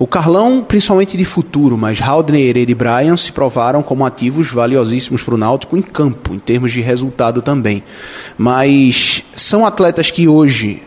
o 0.00 0.06
Carlão, 0.06 0.64
principalmente 0.66 1.14
de 1.14 1.26
futuro, 1.26 1.76
mas 1.76 2.00
Haldner, 2.00 2.40
Hereda 2.40 2.72
e 2.72 2.74
Brian 2.74 3.18
se 3.18 3.30
provaram 3.32 3.82
como 3.82 4.02
ativos 4.02 4.50
valiosíssimos 4.50 5.22
para 5.22 5.34
o 5.34 5.36
Náutico 5.36 5.76
em 5.76 5.82
campo, 5.82 6.32
em 6.32 6.38
termos 6.38 6.72
de 6.72 6.80
resultado 6.80 7.42
também. 7.42 7.84
Mas 8.38 9.22
são 9.36 9.66
atletas 9.66 10.10
que 10.10 10.26
hoje 10.26 10.82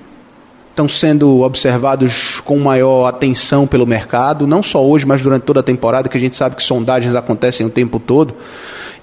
estão 0.71 0.89
sendo 0.89 1.41
observados 1.41 2.41
com 2.41 2.58
maior 2.58 3.06
atenção 3.06 3.67
pelo 3.67 3.86
mercado, 3.86 4.47
não 4.47 4.63
só 4.63 4.84
hoje, 4.84 5.06
mas 5.06 5.21
durante 5.21 5.43
toda 5.43 5.60
a 5.60 5.63
temporada, 5.63 6.10
que 6.10 6.17
a 6.17 6.19
gente 6.19 6.36
sabe 6.36 6.56
que 6.56 6.63
sondagens 6.63 7.13
acontecem 7.13 7.63
o 7.67 7.69
tempo 7.69 7.99
todo. 7.99 8.34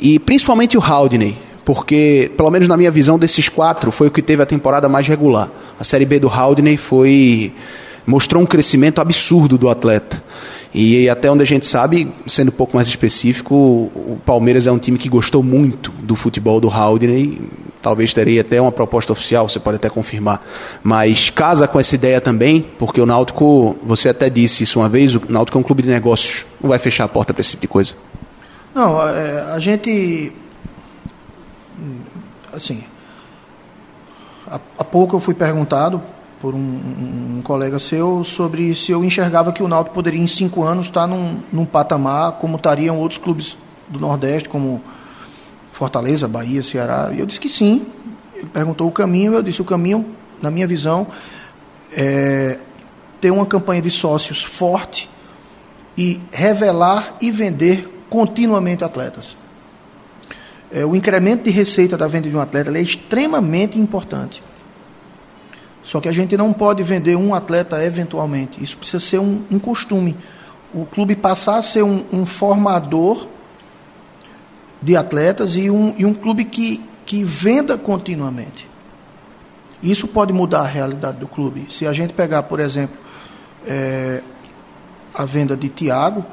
E 0.01 0.19
principalmente 0.19 0.77
o 0.77 0.83
Haldner, 0.83 1.35
porque, 1.65 2.33
pelo 2.37 2.51
menos 2.51 2.67
na 2.67 2.77
minha 2.77 2.91
visão, 2.91 3.17
desses 3.17 3.49
quatro, 3.49 3.93
foi 3.93 4.09
o 4.09 4.11
que 4.11 4.23
teve 4.23 4.43
a 4.43 4.47
temporada 4.47 4.89
mais 4.89 5.07
regular. 5.07 5.49
A 5.79 5.85
Série 5.85 6.05
B 6.05 6.19
do 6.19 6.29
Haldner 6.29 6.77
foi 6.77 7.53
mostrou 8.07 8.43
um 8.43 8.47
crescimento 8.47 9.01
absurdo 9.01 9.57
do 9.57 9.69
atleta. 9.69 10.23
E 10.73 11.09
até 11.09 11.31
onde 11.31 11.43
a 11.43 11.47
gente 11.47 11.67
sabe, 11.67 12.13
sendo 12.27 12.49
um 12.49 12.53
pouco 12.53 12.77
mais 12.77 12.87
específico, 12.87 13.55
o 13.55 14.19
Palmeiras 14.25 14.67
é 14.67 14.73
um 14.73 14.79
time 14.79 14.97
que 14.99 15.09
gostou 15.09 15.43
muito 15.43 15.91
do 15.91 16.15
futebol 16.15 16.61
do 16.61 16.71
Haldner. 16.71 17.39
Talvez 17.83 18.15
teria 18.15 18.43
até 18.43 18.61
uma 18.61 18.71
proposta 18.71 19.13
oficial, 19.13 19.49
você 19.49 19.59
pode 19.59 19.77
até 19.77 19.89
confirmar. 19.89 20.47
Mas 20.83 21.29
casa 21.29 21.67
com 21.67 21.81
essa 21.81 21.95
ideia 21.95 22.21
também, 22.21 22.65
porque 22.79 23.01
o 23.01 23.07
Náutico, 23.07 23.77
você 23.83 24.11
até 24.11 24.31
disse 24.31 24.63
isso 24.63 24.79
uma 24.79 24.89
vez, 24.89 25.15
o 25.17 25.23
Náutico 25.29 25.59
é 25.59 25.61
um 25.61 25.65
clube 25.65 25.83
de 25.83 25.89
negócios. 25.89 26.47
Não 26.61 26.69
vai 26.71 26.79
fechar 26.79 27.05
a 27.05 27.09
porta 27.09 27.35
para 27.35 27.41
esse 27.41 27.51
tipo 27.51 27.63
de 27.63 27.69
coisa. 27.69 27.95
Não, 28.73 29.09
é, 29.09 29.53
a 29.53 29.59
gente. 29.59 30.33
Assim. 32.53 32.85
Há 34.79 34.85
pouco 34.85 35.17
eu 35.17 35.21
fui 35.21 35.35
perguntado 35.35 36.03
por 36.41 36.55
um, 36.55 36.59
um, 36.59 37.41
colega 37.45 37.79
seu 37.79 38.25
sobre 38.25 38.75
se 38.75 38.91
eu 38.91 39.05
enxergava 39.05 39.53
que 39.53 39.63
o 39.63 39.69
Náutico 39.69 39.95
poderia 39.95 40.21
em 40.21 40.27
cinco 40.27 40.65
anos 40.65 40.87
estar 40.87 41.07
num, 41.07 41.39
num 41.53 41.67
patamar 41.67 42.33
como 42.33 42.57
estariam 42.57 42.99
outros 42.99 43.19
clubes 43.19 43.59
do 43.89 44.01
Nordeste, 44.01 44.49
como 44.49 44.83
Fortaleza, 45.71 46.27
Bahia, 46.27 46.63
Ceará. 46.63 47.11
E 47.15 47.21
eu 47.21 47.27
disse 47.27 47.41
que 47.41 47.49
sim. 47.49 47.87
Ele 48.35 48.47
perguntou 48.47 48.89
o 48.89 48.93
caminho, 48.93 49.35
eu 49.35 49.43
disse 49.43 49.61
o 49.61 49.65
caminho, 49.65 50.07
na 50.41 50.51
minha 50.51 50.67
visão, 50.67 51.07
é 51.93 52.59
ter 53.21 53.31
uma 53.31 53.45
campanha 53.45 53.83
de 53.83 53.91
sócios 53.91 54.43
forte 54.43 55.11
e 55.97 56.19
revelar 56.33 57.17
e 57.21 57.31
vender 57.31 58.07
continuamente 58.09 58.83
atletas. 58.83 59.37
É, 60.73 60.87
o 60.87 60.97
incremento 60.97 61.45
de 61.45 61.51
receita 61.51 61.99
da 61.99 62.07
venda 62.07 62.31
de 62.31 62.37
um 62.37 62.41
atleta 62.41 62.77
é 62.77 62.81
extremamente 62.81 63.79
importante. 63.79 64.43
Só 65.83 66.01
que 66.01 66.09
a 66.09 66.13
gente 66.13 66.37
não 66.37 66.53
pode 66.53 66.83
vender 66.83 67.17
um 67.17 67.35
atleta 67.35 67.83
eventualmente. 67.85 68.63
Isso 68.63 68.77
precisa 68.77 69.01
ser 69.01 69.19
um, 69.19 69.43
um 69.51 69.59
costume. 69.59 70.17
O 70.73 70.85
clube 70.85 71.17
passar 71.17 71.57
a 71.57 71.63
ser 71.63 71.83
um, 71.83 72.05
um 72.13 72.27
formador 72.27 73.27
de 74.81 74.97
atletas 74.97 75.57
e 75.57 75.71
um, 75.71 75.95
e 75.97 76.05
um 76.05 76.15
clube 76.15 76.45
que, 76.45 76.83
que 77.05 77.25
venda 77.25 77.77
continuamente. 77.77 78.69
Isso 79.83 80.07
pode 80.07 80.33
mudar 80.33 80.61
a 80.61 80.67
realidade 80.67 81.19
do 81.19 81.27
clube. 81.27 81.67
Se 81.71 81.87
a 81.87 81.93
gente 81.93 82.13
pegar, 82.13 82.43
por 82.45 82.61
exemplo, 82.61 82.97
é, 83.67 84.23
a 85.15 85.25
venda 85.25 85.57
de 85.57 85.69
Tiago, 85.69 86.25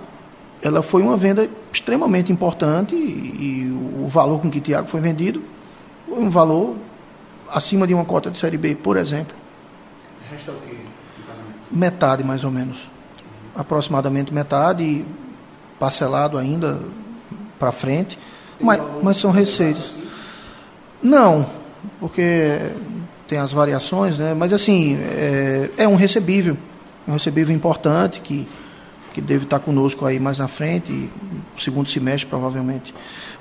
ela 0.62 0.82
foi 0.82 1.02
uma 1.02 1.16
venda 1.16 1.50
extremamente 1.72 2.32
importante 2.32 2.96
e, 2.96 3.00
e 3.00 4.04
o 4.04 4.08
valor 4.08 4.42
com 4.42 4.50
que 4.50 4.60
Tiago 4.60 4.88
foi 4.88 5.00
vendido 5.00 5.42
foi 6.08 6.24
um 6.24 6.30
valor 6.30 6.76
acima 7.52 7.88
de 7.88 7.94
uma 7.94 8.06
cota 8.06 8.30
de 8.30 8.38
Série 8.38 8.58
B, 8.58 8.76
por 8.76 8.98
exemplo. 8.98 9.36
Resta 10.30 10.52
o 10.52 10.56
quê? 10.68 10.76
Metade, 11.72 12.24
mais 12.24 12.44
ou 12.44 12.52
menos. 12.52 12.90
Aproximadamente 13.56 14.34
metade, 14.34 15.06
parcelado 15.80 16.38
ainda 16.38 16.80
para 17.60 17.72
frente. 17.72 18.18
Mas, 18.60 18.82
mas 19.02 19.18
são 19.18 19.32
receitas. 19.32 19.98
Não, 21.02 21.46
porque 22.00 22.72
tem 23.28 23.38
as 23.38 23.52
variações, 23.52 24.18
né? 24.18 24.34
mas 24.34 24.54
assim, 24.54 24.98
é, 25.02 25.70
é 25.78 25.88
um 25.88 25.96
recebível. 25.96 26.58
Um 27.08 27.14
recebível 27.14 27.56
importante 27.56 28.22
que 28.22 28.48
que 29.18 29.22
deve 29.22 29.46
estar 29.46 29.58
conosco 29.58 30.06
aí 30.06 30.20
mais 30.20 30.38
na 30.38 30.48
frente, 30.48 31.10
segundo 31.58 31.90
semestre 31.90 32.28
provavelmente. 32.28 32.94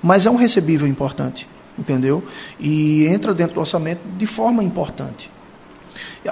Mas 0.03 0.25
é 0.25 0.31
um 0.31 0.37
recebível 0.37 0.87
importante, 0.87 1.47
entendeu? 1.79 2.23
E 2.59 3.07
entra 3.07 3.35
dentro 3.35 3.55
do 3.55 3.61
orçamento 3.61 4.01
de 4.17 4.27
forma 4.27 4.63
importante. 4.63 5.31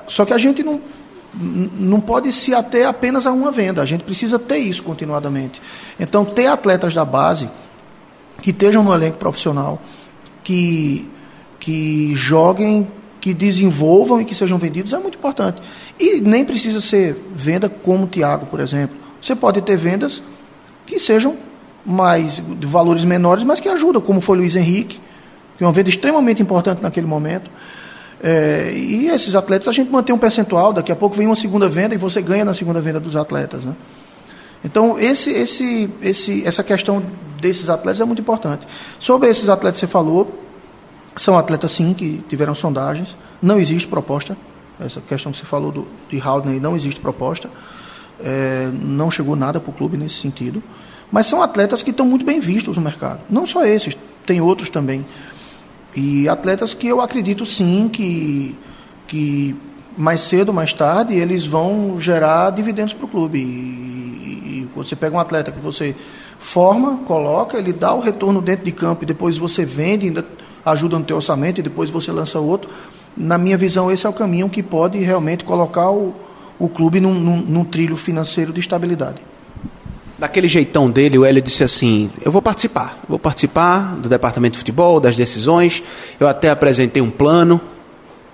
Só 0.09 0.25
que 0.25 0.33
a 0.33 0.39
gente 0.39 0.63
não, 0.63 0.81
não 1.35 2.01
pode 2.01 2.33
se 2.33 2.55
ater 2.55 2.87
apenas 2.87 3.27
a 3.27 3.33
uma 3.33 3.51
venda, 3.51 3.83
a 3.83 3.87
gente 3.87 4.05
precisa 4.05 4.39
ter 4.39 4.59
isso 4.59 4.83
continuadamente. 4.83 5.61
Então, 5.99 6.25
ter 6.25 6.47
atletas 6.47 6.95
da 6.95 7.05
base 7.05 7.49
que 8.43 8.51
estejam 8.51 8.83
no 8.83 8.93
elenco 8.93 9.19
profissional, 9.19 9.81
que, 10.43 11.09
que 11.59 12.15
joguem, 12.15 12.87
que 13.21 13.33
desenvolvam 13.33 14.21
e 14.21 14.25
que 14.25 14.35
sejam 14.35 14.59
vendidos 14.59 14.93
é 14.93 14.99
muito 14.99 15.17
importante. 15.17 15.63
E 15.99 16.21
nem 16.21 16.45
precisa 16.45 16.81
ser 16.81 17.17
venda 17.35 17.69
como 17.69 18.05
o 18.05 18.07
Thiago, 18.07 18.47
por 18.47 18.61
exemplo. 18.61 18.97
Você 19.21 19.35
pode 19.35 19.63
ter 19.63 19.77
vendas 19.77 20.23
que 20.85 20.99
sejam 20.99 21.37
mais 21.87 22.35
de 22.37 22.67
valores 22.67 23.05
menores, 23.05 23.45
mas 23.45 23.61
que 23.61 23.69
ajudam, 23.69 24.03
como 24.03 24.21
foi 24.21 24.37
Luiz 24.37 24.55
Henrique, 24.57 25.01
que 25.57 25.65
é 25.65 25.67
uma 25.67 25.73
venda 25.73 25.89
extremamente 25.89 26.43
importante 26.43 26.83
naquele 26.83 27.07
momento. 27.07 27.51
É, 28.23 28.73
e 28.75 29.09
esses 29.09 29.35
atletas, 29.35 29.69
a 29.69 29.73
gente 29.73 29.91
mantém 29.91 30.15
um 30.15 30.19
percentual, 30.19 30.73
daqui 30.73 30.91
a 30.91 30.97
pouco 30.97 31.15
vem 31.17 31.27
uma 31.27 31.37
segunda 31.37 31.69
venda 31.69 31.95
e 31.95 31.99
você 31.99 32.23
ganha 32.23 32.45
na 32.45 32.55
segunda 32.55 32.81
venda 32.81 32.99
dos 32.99 33.17
atletas. 33.17 33.65
Né? 33.65 33.75
Então, 34.65 34.99
esse, 34.99 35.31
esse, 35.31 35.91
esse, 36.01 36.47
essa 36.47 36.63
questão 36.63 37.03
desses 37.39 37.69
atletas 37.69 38.01
é 38.01 38.05
muito 38.05 38.23
importante. 38.23 38.67
Sobre 38.99 39.29
esses 39.29 39.49
atletas 39.49 39.79
que 39.79 39.87
você 39.87 39.93
falou, 39.93 40.43
são 41.17 41.39
atletas 41.39 41.71
sim 41.71 41.93
que 41.93 42.25
tiveram 42.29 42.55
sondagens, 42.55 43.17
não 43.43 43.59
existe 43.59 43.87
proposta. 43.87 44.37
Essa 44.81 45.01
questão 45.01 45.31
que 45.31 45.39
você 45.39 45.45
falou 45.45 45.71
do, 45.71 45.87
de 46.09 46.19
Haldner, 46.19 46.61
não 46.61 46.75
existe 46.75 47.01
proposta. 47.01 47.51
É, 48.23 48.71
não 48.73 49.11
chegou 49.11 49.37
nada 49.37 49.61
para 49.61 49.71
o 49.71 49.73
clube 49.73 49.97
nesse 49.97 50.15
sentido. 50.15 50.63
Mas 51.13 51.27
são 51.27 51.43
atletas 51.43 51.83
que 51.83 51.91
estão 51.91 52.07
muito 52.07 52.25
bem 52.25 52.41
vistos 52.41 52.77
no 52.77 52.83
mercado. 52.83 53.21
Não 53.29 53.47
só 53.47 53.65
esses, 53.65 53.97
tem 54.27 54.41
outros 54.41 54.71
também. 54.71 55.05
E 55.95 56.29
atletas 56.29 56.75
que 56.75 56.89
eu 56.89 57.01
acredito 57.01 57.47
sim 57.47 57.89
que, 57.89 58.59
que 59.07 59.55
mais 59.97 60.23
cedo 60.23 60.53
mais 60.53 60.73
tarde 60.73 61.15
eles 61.15 61.47
vão 61.47 61.97
gerar 61.99 62.51
dividendos 62.51 62.93
para 62.93 63.07
o 63.07 63.09
clube. 63.09 63.39
E, 63.39 63.43
e, 63.43 64.69
você 64.75 64.97
pega 64.97 65.17
um 65.17 65.21
atleta 65.21 65.53
que 65.53 65.61
você 65.61 65.95
forma, 66.39 66.99
coloca, 66.99 67.57
ele 67.57 67.73
dá 67.73 67.95
o 67.95 68.01
retorno 68.01 68.43
dentro 68.43 68.65
de 68.65 68.73
campo 68.73 69.05
e 69.05 69.07
depois 69.07 69.37
você 69.37 69.65
vende, 69.65 70.07
ainda 70.07 70.25
ajuda 70.65 70.99
no 70.99 71.05
teu 71.05 71.17
orçamento 71.17 71.61
e 71.61 71.63
depois 71.63 71.91
você 71.91 72.11
lança 72.11 72.41
outro. 72.41 72.71
Na 73.17 73.39
minha 73.39 73.57
visão, 73.57 73.91
esse 73.91 74.05
é 74.05 74.09
o 74.09 74.13
caminho 74.13 74.49
que 74.51 74.63
pode 74.63 74.99
realmente 74.99 75.45
colocar 75.45 75.91
o, 75.91 76.15
o 76.59 76.69
clube 76.69 77.01
num, 77.01 77.15
num, 77.15 77.37
num 77.37 77.65
trilho 77.65 77.97
financeiro 77.97 78.53
de 78.53 78.59
estabilidade. 78.59 79.23
Daquele 80.19 80.47
jeitão 80.47 80.91
dele, 80.91 81.19
o 81.19 81.25
Hélio 81.25 81.43
disse 81.43 81.65
assim: 81.65 82.11
Eu 82.25 82.31
vou 82.31 82.41
participar, 82.41 82.99
vou 83.09 83.19
participar 83.19 83.97
do 83.97 84.09
departamento 84.09 84.53
de 84.53 84.59
futebol, 84.59 85.01
das 85.01 85.17
decisões. 85.17 85.83
Eu 86.21 86.29
até 86.29 86.51
apresentei 86.51 87.03
um 87.03 87.11
plano, 87.11 87.61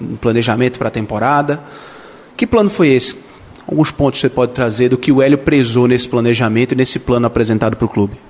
um 0.00 0.16
planejamento 0.16 0.78
para 0.78 0.88
a 0.88 0.90
temporada. 0.90 1.60
Que 2.36 2.46
plano 2.46 2.68
foi 2.68 2.88
esse? 2.88 3.16
Alguns 3.66 3.90
pontos 3.90 4.20
você 4.20 4.28
pode 4.28 4.52
trazer 4.52 4.88
do 4.88 4.98
que 4.98 5.12
o 5.12 5.22
Hélio 5.22 5.38
prezou 5.38 5.86
nesse 5.86 6.08
planejamento 6.08 6.72
e 6.72 6.76
nesse 6.76 6.98
plano 6.98 7.26
apresentado 7.26 7.76
para 7.76 7.86
o 7.86 7.88
clube. 7.88 8.20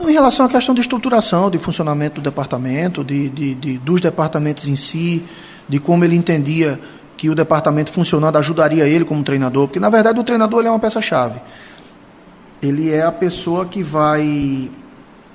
Em 0.00 0.12
relação 0.12 0.44
à 0.44 0.48
questão 0.48 0.74
de 0.74 0.80
estruturação, 0.80 1.48
de 1.48 1.58
funcionamento 1.58 2.20
do 2.20 2.24
departamento, 2.24 3.04
de, 3.04 3.28
de, 3.28 3.54
de, 3.54 3.78
dos 3.78 4.00
departamentos 4.00 4.66
em 4.66 4.74
si, 4.74 5.22
de 5.68 5.78
como 5.78 6.04
ele 6.04 6.16
entendia 6.16 6.78
que 7.16 7.30
o 7.30 7.34
departamento 7.34 7.92
funcionando 7.92 8.36
ajudaria 8.36 8.88
ele 8.88 9.04
como 9.04 9.22
treinador, 9.22 9.68
porque 9.68 9.78
na 9.78 9.88
verdade 9.88 10.18
o 10.18 10.24
treinador 10.24 10.66
é 10.66 10.70
uma 10.70 10.80
peça-chave. 10.80 11.40
Ele 12.62 12.90
é 12.90 13.02
a 13.02 13.12
pessoa 13.12 13.66
que 13.66 13.82
vai, 13.82 14.22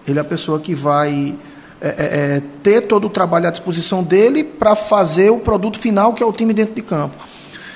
ele 0.07 0.17
é 0.17 0.19
a 0.19 0.23
pessoa 0.23 0.59
que 0.59 0.73
vai 0.73 1.37
é, 1.81 1.87
é, 1.87 2.35
é 2.37 2.43
ter 2.63 2.81
todo 2.81 3.07
o 3.07 3.09
trabalho 3.09 3.47
à 3.47 3.51
disposição 3.51 4.03
dele 4.03 4.43
para 4.43 4.75
fazer 4.75 5.29
o 5.29 5.39
produto 5.39 5.77
final 5.77 6.13
que 6.13 6.23
é 6.23 6.25
o 6.25 6.31
time 6.31 6.53
dentro 6.53 6.73
de 6.73 6.81
campo. 6.81 7.15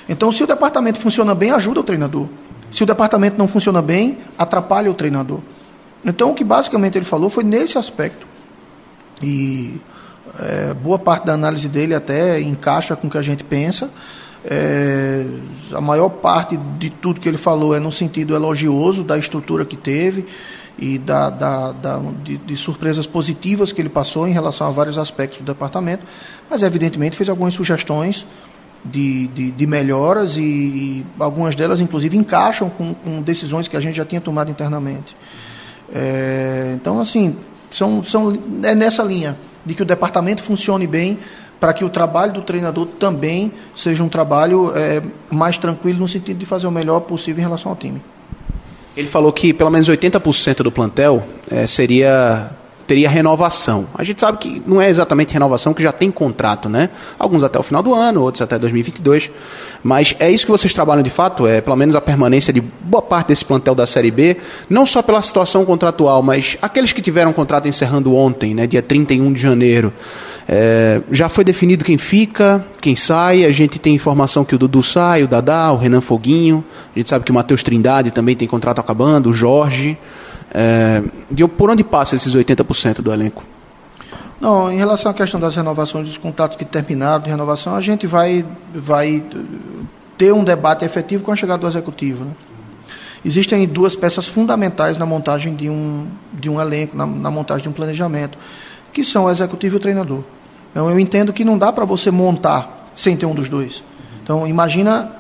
Então, 0.08 0.32
se 0.32 0.44
o 0.44 0.48
departamento 0.48 1.00
funciona 1.00 1.36
bem, 1.36 1.52
ajuda 1.52 1.82
o 1.82 1.84
treinador. 1.84 2.28
Se 2.72 2.84
o 2.84 2.86
departamento 2.86 3.38
não 3.38 3.48
funciona 3.48 3.82
bem, 3.82 4.18
atrapalha 4.38 4.90
o 4.90 4.94
treinador. 4.94 5.40
Então, 6.04 6.32
o 6.32 6.34
que 6.34 6.44
basicamente 6.44 6.98
ele 6.98 7.06
falou 7.06 7.30
foi 7.30 7.44
nesse 7.44 7.78
aspecto. 7.78 8.26
E 9.22 9.80
é, 10.40 10.74
boa 10.74 10.98
parte 10.98 11.26
da 11.26 11.34
análise 11.34 11.68
dele 11.68 11.94
até 11.94 12.40
encaixa 12.42 12.96
com 12.96 13.08
o 13.08 13.10
que 13.10 13.18
a 13.18 13.22
gente 13.22 13.44
pensa. 13.44 13.90
É, 14.43 15.25
a 15.71 15.82
maior 15.82 16.10
parte 16.10 16.58
de 16.58 16.89
tudo 16.89 17.21
que 17.21 17.30
ele 17.30 17.38
falou 17.38 17.75
é 17.75 17.80
no 17.80 17.91
sentido 17.91 18.36
elogioso 18.36 19.04
da 19.04 19.17
estrutura 19.17 19.63
que 19.63 19.77
teve 19.77 20.25
e 20.80 20.97
da, 20.97 21.30
da, 21.30 21.71
da 21.71 22.01
de, 22.23 22.38
de, 22.38 22.58
surpresas 22.58 23.06
positivas 23.06 23.71
que 23.71 23.80
ele 23.80 23.89
passou 23.89 24.27
em 24.27 24.32
relação 24.32 24.67
a 24.67 24.71
vários 24.71 24.97
aspectos 24.97 25.39
do 25.39 25.45
departamento, 25.45 26.04
mas 26.49 26.63
evidentemente 26.63 27.15
fez 27.15 27.30
algumas 27.30 27.54
sugestões 27.54 28.25
de, 28.84 29.27
de, 29.27 29.51
de 29.51 29.67
melhoras 29.67 30.38
e, 30.38 30.41
e, 30.41 31.06
algumas 31.19 31.56
delas 31.56 31.80
inclusive 31.80 32.17
encaixam 32.17 32.67
com, 32.67 32.95
com, 32.95 33.21
decisões 33.21 33.67
que 33.67 33.77
a 33.77 33.80
gente 33.80 33.95
já 33.95 34.06
tinha 34.06 34.19
tomado 34.19 34.49
internamente. 34.49 35.15
É, 35.93 36.71
então 36.73 36.99
assim 36.99 37.36
são, 37.69 38.04
são 38.04 38.34
é 38.63 38.73
nessa 38.73 39.04
linha 39.04 39.38
de 39.63 39.75
que 39.75 39.84
o 39.84 39.86
departamento 39.86 40.41
funcione 40.41 40.88
bem, 40.88 41.19
para 41.62 41.74
que 41.74 41.86
o 41.86 41.89
trabalho 41.89 42.34
do 42.34 42.41
treinador 42.41 42.88
também 43.00 43.54
seja 43.76 44.04
um 44.04 44.10
trabalho 44.10 44.74
é, 44.76 45.00
mais 45.30 45.60
tranquilo, 45.60 46.00
no 46.00 46.08
sentido 46.08 46.39
de 46.39 46.45
fazer 46.47 46.65
o 46.65 46.71
melhor 46.71 47.02
possível 47.02 47.39
em 47.39 47.43
relação 47.43 47.71
ao 47.71 47.76
time. 47.76 48.02
Ele 48.97 49.08
falou 49.08 49.32
que 49.32 49.54
pelo 49.54 49.69
menos 49.69 49.88
80% 49.88 50.63
do 50.63 50.71
plantel 50.71 51.24
é, 51.52 51.67
seria 51.67 52.50
teria 52.88 53.10
renovação. 53.10 53.88
A 53.93 54.04
gente 54.04 54.19
sabe 54.19 54.38
que 54.38 54.62
não 54.67 54.82
é 54.82 54.89
exatamente 54.89 55.32
renovação, 55.32 55.74
que 55.74 55.82
já 55.82 55.93
tem 55.93 56.12
contrato, 56.12 56.67
né? 56.67 56.89
Alguns 57.17 57.41
até 57.41 57.58
o 57.58 57.63
final 57.63 57.82
do 57.82 57.93
ano, 57.93 58.21
outros 58.21 58.41
até 58.41 58.60
2022. 58.60 59.32
Mas 59.82 60.13
é 60.19 60.30
isso 60.30 60.45
que 60.45 60.52
vocês 60.52 60.74
trabalham 60.74 61.02
de 61.02 61.10
fato, 61.10 61.47
é 61.47 61.62
pelo 61.62 61.78
menos 61.78 61.95
a 61.95 62.02
permanência 62.02 62.52
de 62.52 62.60
boa 62.60 63.02
parte 63.02 63.28
desse 63.28 63.45
plantel 63.45 63.74
da 63.74 63.88
Série 63.88 64.12
B, 64.12 64.36
não 64.69 64.86
só 64.86 65.02
pela 65.02 65.21
situação 65.21 65.63
contratual, 65.63 66.21
mas 66.21 66.58
aqueles 66.62 66.91
que 66.91 67.02
tiveram 67.02 67.32
contrato 67.32 67.65
encerrando 67.65 68.13
ontem, 68.13 68.54
né, 68.54 68.67
dia 68.67 68.82
31 68.82 69.32
de 69.32 69.39
janeiro. 69.39 69.93
É, 70.47 71.01
já 71.12 71.30
foi 71.30 71.43
definido 71.43 71.86
quem 71.86 71.97
fica, 71.97 72.63
quem 72.80 72.95
sai. 72.95 73.45
A 73.45 73.51
gente 73.51 73.80
tem 73.80 73.95
informação 73.95 74.43
que 74.43 74.56
o 74.56 74.58
Dudu 74.58 74.84
sai, 74.84 75.23
o 75.23 75.27
Dadá, 75.27 75.71
o 75.71 75.77
Renan 75.77 76.01
Foguinho. 76.01 76.63
A 76.95 76.99
gente 76.99 77.10
sabe 77.10 77.23
que 77.25 77.32
o 77.32 77.34
Matheus 77.34 77.63
Trindade 77.63 78.12
também 78.12 78.36
tem 78.36 78.47
contrato 78.47 78.80
acabando, 78.80 79.30
o 79.30 79.34
Jorge. 79.34 79.97
É, 80.54 81.01
de 81.30 81.47
por 81.47 81.69
onde 81.69 81.84
passa 81.84 82.15
esses 82.15 82.36
80% 82.36 83.01
do 83.01 83.12
elenco? 83.12 83.43
Não, 84.41 84.71
em 84.71 84.77
relação 84.77 85.12
à 85.12 85.13
questão 85.13 85.39
das 85.39 85.56
renovações 85.56 86.08
dos 86.08 86.17
contratos 86.17 86.58
que 86.58 86.65
terminaram 86.65 87.21
de 87.21 87.30
renovação, 87.30 87.75
a 87.75 87.82
gente 87.82 88.08
vai, 88.08 88.43
vai 88.73 89.23
ter 90.17 90.33
um 90.33 90.44
debate 90.44 90.83
efetivo 90.83 91.23
com 91.23 91.31
a 91.31 91.35
chegada 91.35 91.60
do 91.60 91.67
executivo. 91.67 92.25
Né? 92.25 92.31
Existem 93.23 93.67
duas 93.67 93.96
peças 93.96 94.25
fundamentais 94.25 94.98
na 94.98 95.06
montagem 95.06 95.56
de 95.56 95.69
um, 95.69 96.08
de 96.33 96.50
um 96.50 96.60
elenco, 96.60 96.98
na, 96.98 97.06
na 97.06 97.29
montagem 97.29 97.63
de 97.63 97.69
um 97.69 97.71
planejamento, 97.71 98.35
que 98.92 99.04
são 99.04 99.25
o 99.25 99.29
executivo 99.29 99.75
e 99.75 99.77
o 99.77 99.79
treinador. 99.79 100.23
Então, 100.71 100.89
eu 100.89 101.00
entendo 101.00 101.33
que 101.33 101.44
não 101.44 101.58
dá 101.58 101.71
para 101.71 101.85
você 101.85 102.12
montar 102.12 102.92
sem 102.96 103.15
ter 103.15 103.25
um 103.25 103.33
dos 103.33 103.50
dois. 103.50 103.83
Então, 104.23 104.48
imagina 104.48 105.12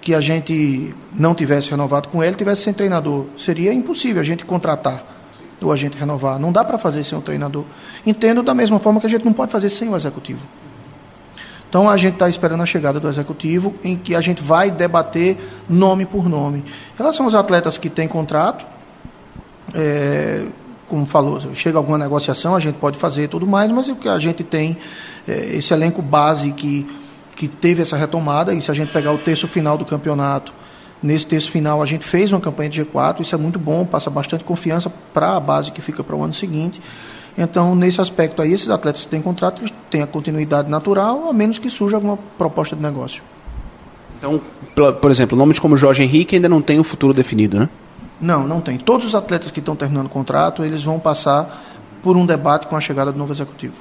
que 0.00 0.14
a 0.14 0.20
gente 0.20 0.94
não 1.14 1.34
tivesse 1.34 1.70
renovado 1.70 2.08
com 2.08 2.22
ele, 2.22 2.34
tivesse 2.34 2.62
sem 2.62 2.72
treinador. 2.74 3.26
Seria 3.36 3.72
impossível 3.72 4.20
a 4.20 4.24
gente 4.24 4.44
contratar 4.44 5.12
o 5.64 5.72
agente 5.72 5.96
renovar. 5.96 6.38
Não 6.38 6.52
dá 6.52 6.64
para 6.64 6.76
fazer 6.76 7.04
sem 7.04 7.16
o 7.16 7.20
treinador. 7.20 7.64
Entendo 8.04 8.42
da 8.42 8.54
mesma 8.54 8.78
forma 8.78 9.00
que 9.00 9.06
a 9.06 9.08
gente 9.08 9.24
não 9.24 9.32
pode 9.32 9.52
fazer 9.52 9.70
sem 9.70 9.88
o 9.88 9.96
executivo. 9.96 10.46
Então 11.68 11.88
a 11.88 11.96
gente 11.96 12.14
está 12.14 12.28
esperando 12.28 12.62
a 12.62 12.66
chegada 12.66 13.00
do 13.00 13.08
executivo, 13.08 13.74
em 13.82 13.96
que 13.96 14.14
a 14.14 14.20
gente 14.20 14.42
vai 14.42 14.70
debater 14.70 15.38
nome 15.68 16.04
por 16.04 16.28
nome. 16.28 16.58
Em 16.58 16.98
relação 16.98 17.24
aos 17.24 17.34
atletas 17.34 17.78
que 17.78 17.88
têm 17.88 18.06
contrato, 18.06 18.66
é, 19.74 20.46
como 20.92 21.06
falou, 21.06 21.40
chega 21.54 21.78
alguma 21.78 21.96
negociação, 21.96 22.54
a 22.54 22.60
gente 22.60 22.74
pode 22.74 22.98
fazer 22.98 23.26
tudo 23.26 23.46
mais, 23.46 23.72
mas 23.72 23.88
o 23.88 23.96
que 23.96 24.10
a 24.10 24.18
gente 24.18 24.44
tem, 24.44 24.76
é, 25.26 25.56
esse 25.56 25.72
elenco 25.72 26.02
base 26.02 26.52
que 26.52 26.86
que 27.34 27.48
teve 27.48 27.80
essa 27.80 27.96
retomada, 27.96 28.52
e 28.52 28.60
se 28.60 28.70
a 28.70 28.74
gente 28.74 28.92
pegar 28.92 29.10
o 29.10 29.16
terço 29.16 29.48
final 29.48 29.78
do 29.78 29.86
campeonato, 29.86 30.52
nesse 31.02 31.26
terço 31.26 31.50
final 31.50 31.82
a 31.82 31.86
gente 31.86 32.04
fez 32.04 32.30
uma 32.30 32.42
campanha 32.42 32.68
de 32.68 32.84
G4, 32.84 33.20
isso 33.20 33.34
é 33.34 33.38
muito 33.38 33.58
bom, 33.58 33.86
passa 33.86 34.10
bastante 34.10 34.44
confiança 34.44 34.92
para 35.14 35.34
a 35.34 35.40
base 35.40 35.72
que 35.72 35.80
fica 35.80 36.04
para 36.04 36.14
o 36.14 36.22
ano 36.22 36.34
seguinte. 36.34 36.78
Então, 37.36 37.74
nesse 37.74 38.02
aspecto 38.02 38.42
aí, 38.42 38.52
esses 38.52 38.68
atletas 38.68 39.00
que 39.00 39.08
têm 39.08 39.22
contrato, 39.22 39.64
têm 39.90 40.02
a 40.02 40.06
continuidade 40.06 40.68
natural, 40.68 41.26
a 41.30 41.32
menos 41.32 41.58
que 41.58 41.70
surja 41.70 41.96
alguma 41.96 42.18
proposta 42.36 42.76
de 42.76 42.82
negócio. 42.82 43.22
Então, 44.18 44.38
por 45.00 45.10
exemplo, 45.10 45.38
nomes 45.38 45.58
como 45.58 45.74
Jorge 45.74 46.02
Henrique 46.02 46.36
ainda 46.36 46.50
não 46.50 46.60
tem 46.60 46.78
o 46.78 46.84
futuro 46.84 47.14
definido, 47.14 47.58
né? 47.58 47.70
Não, 48.22 48.46
não 48.46 48.60
tem. 48.60 48.78
Todos 48.78 49.08
os 49.08 49.14
atletas 49.16 49.50
que 49.50 49.58
estão 49.58 49.74
terminando 49.74 50.06
o 50.06 50.08
contrato, 50.08 50.64
eles 50.64 50.84
vão 50.84 51.00
passar 51.00 51.60
por 52.02 52.16
um 52.16 52.24
debate 52.24 52.68
com 52.68 52.76
a 52.76 52.80
chegada 52.80 53.10
do 53.10 53.18
novo 53.18 53.32
executivo. 53.32 53.74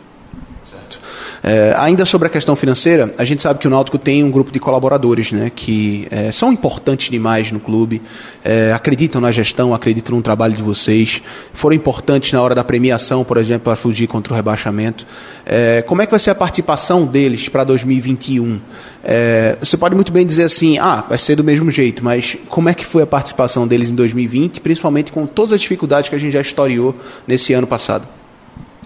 É, 1.43 1.73
ainda 1.77 2.05
sobre 2.05 2.27
a 2.27 2.29
questão 2.29 2.55
financeira, 2.55 3.11
a 3.17 3.25
gente 3.25 3.41
sabe 3.41 3.59
que 3.59 3.67
o 3.67 3.69
Náutico 3.69 3.97
tem 3.97 4.23
um 4.23 4.29
grupo 4.29 4.51
de 4.51 4.59
colaboradores 4.59 5.31
né, 5.31 5.51
que 5.53 6.07
é, 6.11 6.31
são 6.31 6.53
importantes 6.53 7.09
demais 7.09 7.51
no 7.51 7.59
clube, 7.59 8.01
é, 8.43 8.71
acreditam 8.73 9.19
na 9.19 9.31
gestão, 9.31 9.73
acreditam 9.73 10.15
no 10.15 10.21
trabalho 10.21 10.55
de 10.55 10.61
vocês, 10.61 11.21
foram 11.51 11.75
importantes 11.75 12.31
na 12.31 12.41
hora 12.41 12.53
da 12.53 12.63
premiação, 12.63 13.23
por 13.23 13.37
exemplo, 13.37 13.63
para 13.63 13.75
fugir 13.75 14.07
contra 14.07 14.33
o 14.33 14.35
rebaixamento. 14.35 15.07
É, 15.43 15.81
como 15.81 16.01
é 16.03 16.05
que 16.05 16.11
vai 16.11 16.19
ser 16.19 16.29
a 16.29 16.35
participação 16.35 17.05
deles 17.05 17.49
para 17.49 17.63
2021? 17.63 18.61
É, 19.03 19.57
você 19.59 19.75
pode 19.75 19.95
muito 19.95 20.11
bem 20.11 20.25
dizer 20.25 20.43
assim, 20.43 20.77
ah, 20.77 21.03
vai 21.09 21.17
ser 21.17 21.35
do 21.35 21.43
mesmo 21.43 21.71
jeito, 21.71 22.03
mas 22.03 22.37
como 22.49 22.69
é 22.69 22.73
que 22.75 22.85
foi 22.85 23.01
a 23.01 23.07
participação 23.07 23.67
deles 23.67 23.89
em 23.89 23.95
2020, 23.95 24.61
principalmente 24.61 25.11
com 25.11 25.25
todas 25.25 25.53
as 25.53 25.61
dificuldades 25.61 26.07
que 26.07 26.15
a 26.15 26.19
gente 26.19 26.33
já 26.33 26.41
historiou 26.41 26.95
nesse 27.27 27.51
ano 27.53 27.65
passado? 27.65 28.07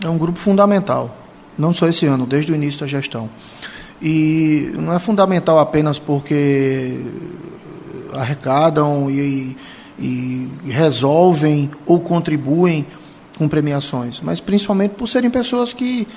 É 0.02 0.10
um 0.10 0.18
grupo 0.18 0.40
fundamental 0.40 1.25
não 1.58 1.74
só 1.74 1.88
esse 1.88 2.06
ano, 2.06 2.26
desde 2.26 2.52
o 2.52 2.56
início 2.56 2.80
da 2.82 2.88
gestão. 2.88 3.30
E 4.02 4.72
não 4.76 4.94
é 4.94 5.00
fundamental 5.00 5.58
apenas 5.58 5.98
porque 5.98 7.00
arrecadam 8.14 9.10
e, 9.10 9.58
e 10.00 10.50
resolvem 10.68 11.70
ou 11.86 12.00
contribuem 12.00 12.86
com 13.38 13.48
premiações, 13.48 14.22
mas 14.22 14.40
principalmente 14.40 14.92
por 14.92 15.08
serem 15.08 15.30
pessoas 15.30 15.74
que, 15.74 16.08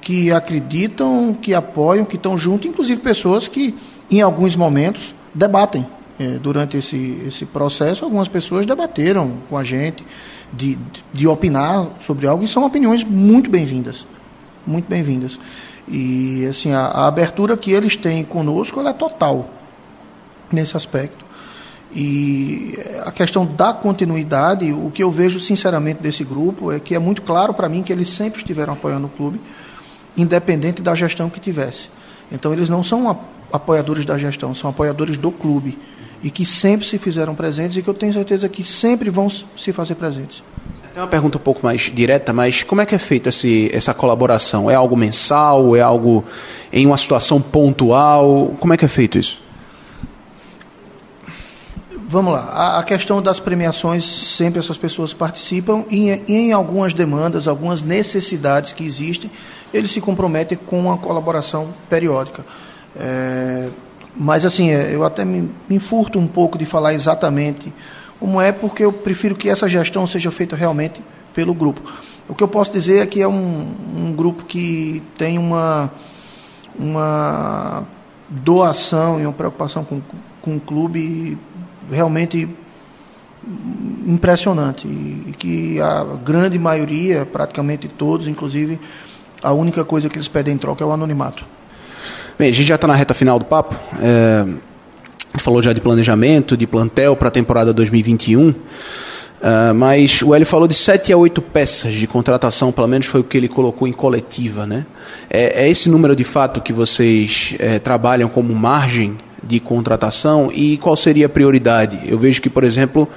que 0.00 0.32
acreditam, 0.32 1.36
que 1.40 1.54
apoiam, 1.54 2.04
que 2.04 2.16
estão 2.16 2.36
junto, 2.36 2.66
inclusive 2.66 3.00
pessoas 3.00 3.46
que, 3.46 3.74
em 4.10 4.20
alguns 4.20 4.56
momentos, 4.56 5.14
debatem. 5.34 5.86
É, 6.20 6.30
durante 6.30 6.76
esse, 6.76 7.22
esse 7.28 7.46
processo, 7.46 8.04
algumas 8.04 8.26
pessoas 8.26 8.66
debateram 8.66 9.34
com 9.48 9.56
a 9.56 9.62
gente 9.62 10.04
de, 10.52 10.76
de 11.12 11.28
opinar 11.28 11.90
sobre 12.04 12.26
algo 12.26 12.42
e 12.42 12.48
são 12.48 12.66
opiniões 12.66 13.04
muito 13.04 13.48
bem-vindas 13.48 14.04
muito 14.68 14.88
bem-vindas. 14.88 15.38
E 15.88 16.46
assim, 16.46 16.72
a, 16.72 16.80
a, 16.80 17.06
abertura 17.06 17.56
que 17.56 17.72
eles 17.72 17.96
têm 17.96 18.22
conosco 18.22 18.80
é 18.86 18.92
total 18.92 19.48
nesse 20.52 20.76
aspecto. 20.76 21.26
E 21.94 22.78
a 23.04 23.10
questão 23.10 23.46
da 23.46 23.72
continuidade, 23.72 24.70
o 24.72 24.90
que 24.90 25.02
eu 25.02 25.10
vejo 25.10 25.40
sinceramente 25.40 26.02
desse 26.02 26.22
grupo 26.22 26.70
é 26.70 26.78
que 26.78 26.94
é 26.94 26.98
muito 26.98 27.22
claro 27.22 27.54
para 27.54 27.68
mim 27.68 27.82
que 27.82 27.90
eles 27.90 28.10
sempre 28.10 28.40
estiveram 28.40 28.74
apoiando 28.74 29.06
o 29.06 29.10
clube, 29.10 29.40
independente 30.14 30.82
da 30.82 30.94
gestão 30.94 31.30
que 31.30 31.40
tivesse. 31.40 31.88
Então 32.30 32.52
eles 32.52 32.68
não 32.68 32.84
são 32.84 33.18
apoiadores 33.50 34.04
da 34.04 34.18
gestão, 34.18 34.54
são 34.54 34.68
apoiadores 34.68 35.16
do 35.16 35.32
clube 35.32 35.78
e 36.22 36.30
que 36.30 36.44
sempre 36.44 36.86
se 36.86 36.98
fizeram 36.98 37.34
presentes 37.34 37.78
e 37.78 37.82
que 37.82 37.88
eu 37.88 37.94
tenho 37.94 38.12
certeza 38.12 38.48
que 38.50 38.62
sempre 38.62 39.08
vão 39.08 39.30
se 39.30 39.72
fazer 39.72 39.94
presentes. 39.94 40.44
Tem 40.98 41.02
uma 41.04 41.08
pergunta 41.08 41.38
um 41.38 41.40
pouco 41.40 41.60
mais 41.62 41.82
direta, 41.82 42.32
mas 42.32 42.64
como 42.64 42.80
é 42.80 42.84
que 42.84 42.92
é 42.92 42.98
feita 42.98 43.30
essa 43.72 43.94
colaboração? 43.94 44.68
É 44.68 44.74
algo 44.74 44.96
mensal? 44.96 45.76
É 45.76 45.80
algo 45.80 46.24
em 46.72 46.86
uma 46.86 46.96
situação 46.96 47.40
pontual? 47.40 48.52
Como 48.58 48.74
é 48.74 48.76
que 48.76 48.84
é 48.84 48.88
feito 48.88 49.16
isso? 49.16 49.40
Vamos 52.08 52.32
lá. 52.32 52.78
A, 52.80 52.82
questão 52.82 53.22
das 53.22 53.38
premiações, 53.38 54.04
sempre 54.04 54.58
essas 54.58 54.76
pessoas 54.76 55.14
participam 55.14 55.84
e, 55.88 56.10
em 56.26 56.52
algumas 56.52 56.92
demandas, 56.92 57.46
algumas 57.46 57.80
necessidades 57.80 58.72
que 58.72 58.84
existem, 58.84 59.30
eles 59.72 59.92
se 59.92 60.00
comprometem 60.00 60.58
com 60.66 60.80
uma 60.80 60.96
colaboração 60.96 61.68
periódica. 61.88 62.44
É, 62.98 63.68
mas, 64.16 64.44
assim, 64.44 64.72
é, 64.72 64.92
eu 64.92 65.04
até 65.04 65.24
me, 65.24 65.48
me 65.68 65.80
um 66.16 66.26
pouco 66.26 66.58
de 66.58 66.64
falar 66.64 66.92
exatamente 66.92 67.72
como 68.18 68.40
é, 68.40 68.52
porque 68.52 68.84
eu 68.84 68.92
prefiro 68.92 69.34
que 69.34 69.48
essa 69.48 69.68
gestão 69.68 70.06
seja 70.06 70.30
feita 70.30 70.56
realmente 70.56 71.02
pelo 71.34 71.54
grupo. 71.54 71.80
O 72.28 72.34
que 72.34 72.42
eu 72.42 72.48
posso 72.48 72.72
dizer 72.72 72.98
é 72.98 73.06
que 73.06 73.22
é 73.22 73.28
um, 73.28 73.74
um 73.96 74.12
grupo 74.12 74.44
que 74.44 75.02
tem 75.16 75.38
uma, 75.38 75.90
uma 76.78 77.84
doação 78.28 79.20
e 79.20 79.24
uma 79.24 79.32
preocupação 79.32 79.84
com, 79.84 80.00
com 80.42 80.56
o 80.56 80.60
clube 80.60 81.38
realmente 81.90 82.48
impressionante 84.06 84.86
e 84.86 85.34
que 85.38 85.80
a 85.80 86.04
grande 86.22 86.58
maioria, 86.58 87.24
praticamente 87.24 87.88
todos, 87.88 88.26
inclusive, 88.26 88.78
a 89.42 89.52
única 89.52 89.84
coisa 89.84 90.08
que 90.08 90.16
eles 90.16 90.28
pedem 90.28 90.54
em 90.54 90.58
troca 90.58 90.82
é 90.82 90.86
o 90.86 90.92
anonimato. 90.92 91.46
Bem, 92.38 92.50
a 92.50 92.52
gente 92.52 92.66
já 92.66 92.74
está 92.74 92.86
na 92.86 92.94
reta 92.94 93.14
final 93.14 93.38
do 93.38 93.44
papo. 93.44 93.74
É, 94.00 94.46
falou 95.42 95.62
já 95.62 95.72
de 95.72 95.80
planejamento, 95.80 96.56
de 96.56 96.66
plantel 96.66 97.16
para 97.16 97.28
a 97.28 97.30
temporada 97.30 97.72
2021. 97.72 98.48
Uh, 98.48 98.54
ah, 99.40 99.72
mas 99.74 100.20
o 100.22 100.34
Hélio 100.34 100.46
falou 100.46 100.66
de 100.66 100.74
7 100.74 101.12
a 101.12 101.16
8 101.16 101.40
peças 101.40 101.94
de 101.94 102.06
contratação, 102.06 102.72
pelo 102.72 102.88
menos 102.88 103.06
foi 103.06 103.20
o 103.20 103.24
que 103.24 103.36
ele 103.36 103.48
colocou 103.48 103.86
em 103.86 103.92
coletiva. 103.92 104.66
Né? 104.66 104.84
É, 105.30 105.64
é 105.64 105.70
esse 105.70 105.88
número 105.88 106.16
de 106.16 106.24
fato 106.24 106.60
que 106.60 106.72
vocês 106.72 107.54
é, 107.58 107.78
trabalham 107.78 108.28
como 108.28 108.54
margem 108.54 109.16
de 109.42 109.60
contratação 109.60 110.50
e 110.52 110.76
qual 110.78 110.96
seria 110.96 111.26
a 111.26 111.28
prioridade? 111.28 112.00
Eu 112.04 112.18
vejo 112.18 112.42
que, 112.42 112.50
por 112.50 112.64
exemplo, 112.64 113.08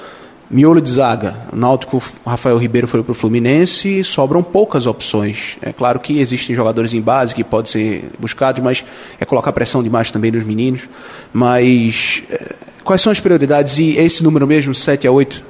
Miolo 0.51 0.81
de 0.81 0.91
zaga. 0.91 1.33
O 1.53 1.55
Náutico, 1.55 2.03
Rafael 2.25 2.57
Ribeiro 2.57 2.85
foi 2.85 3.01
para 3.01 3.13
o 3.13 3.15
Fluminense, 3.15 4.03
sobram 4.03 4.43
poucas 4.43 4.85
opções. 4.85 5.57
É 5.61 5.71
claro 5.71 5.97
que 5.97 6.19
existem 6.19 6.53
jogadores 6.53 6.93
em 6.93 6.99
base 6.99 7.33
que 7.33 7.43
podem 7.43 7.71
ser 7.71 8.11
buscados, 8.19 8.61
mas 8.61 8.83
é 9.17 9.23
colocar 9.23 9.53
pressão 9.53 9.81
demais 9.81 10.11
também 10.11 10.29
nos 10.29 10.43
meninos. 10.43 10.89
Mas 11.31 12.23
é, 12.29 12.55
quais 12.83 13.01
são 13.01 13.11
as 13.11 13.19
prioridades 13.19 13.77
e 13.77 13.97
esse 13.97 14.23
número 14.23 14.45
mesmo, 14.45 14.75
7 14.75 15.07
a 15.07 15.11
8? 15.11 15.41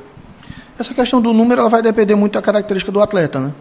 Essa 0.78 0.94
questão 0.94 1.20
do 1.20 1.34
número 1.34 1.62
ela 1.62 1.70
vai 1.70 1.82
depender 1.82 2.14
muito 2.14 2.34
da 2.34 2.42
característica 2.42 2.92
do 2.92 3.02
atleta, 3.02 3.40
né? 3.40 3.52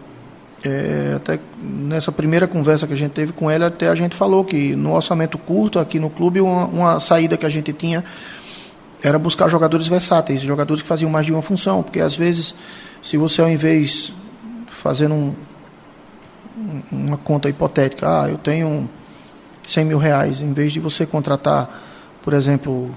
É, 0.63 1.13
até 1.15 1.39
nessa 1.59 2.11
primeira 2.11 2.47
conversa 2.47 2.85
que 2.85 2.93
a 2.93 2.95
gente 2.95 3.13
teve 3.13 3.33
com 3.33 3.49
ele, 3.49 3.65
até 3.65 3.87
a 3.87 3.95
gente 3.95 4.15
falou 4.15 4.45
que 4.45 4.75
no 4.75 4.93
orçamento 4.93 5.35
curto 5.39 5.79
aqui 5.79 5.99
no 5.99 6.07
clube, 6.07 6.39
uma, 6.39 6.65
uma 6.65 6.99
saída 6.99 7.35
que 7.35 7.47
a 7.47 7.49
gente 7.49 7.73
tinha 7.73 8.03
era 9.03 9.17
buscar 9.17 9.47
jogadores 9.49 9.87
versáteis, 9.87 10.41
jogadores 10.41 10.81
que 10.81 10.87
faziam 10.87 11.09
mais 11.09 11.25
de 11.25 11.33
uma 11.33 11.41
função, 11.41 11.81
porque 11.81 11.99
às 11.99 12.15
vezes, 12.15 12.53
se 13.01 13.17
você 13.17 13.41
ao 13.41 13.49
invés 13.49 14.13
fazendo 14.67 15.13
um, 15.15 15.33
uma 16.91 17.17
conta 17.17 17.49
hipotética, 17.49 18.23
ah, 18.23 18.29
eu 18.29 18.37
tenho 18.37 18.89
100 19.67 19.85
mil 19.85 19.97
reais, 19.97 20.41
em 20.41 20.53
vez 20.53 20.71
de 20.71 20.79
você 20.79 21.05
contratar, 21.05 21.81
por 22.21 22.33
exemplo, 22.33 22.95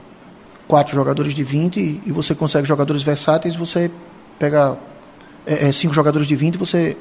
quatro 0.69 0.95
jogadores 0.95 1.35
de 1.35 1.43
20 1.43 2.03
e 2.05 2.13
você 2.13 2.35
consegue 2.35 2.67
jogadores 2.67 3.03
versáteis, 3.03 3.57
você 3.57 3.91
pega 4.39 4.77
é, 5.47 5.69
é, 5.69 5.73
cinco 5.73 5.95
jogadores 5.95 6.27
de 6.27 6.37
20, 6.37 6.59
você 6.59 6.97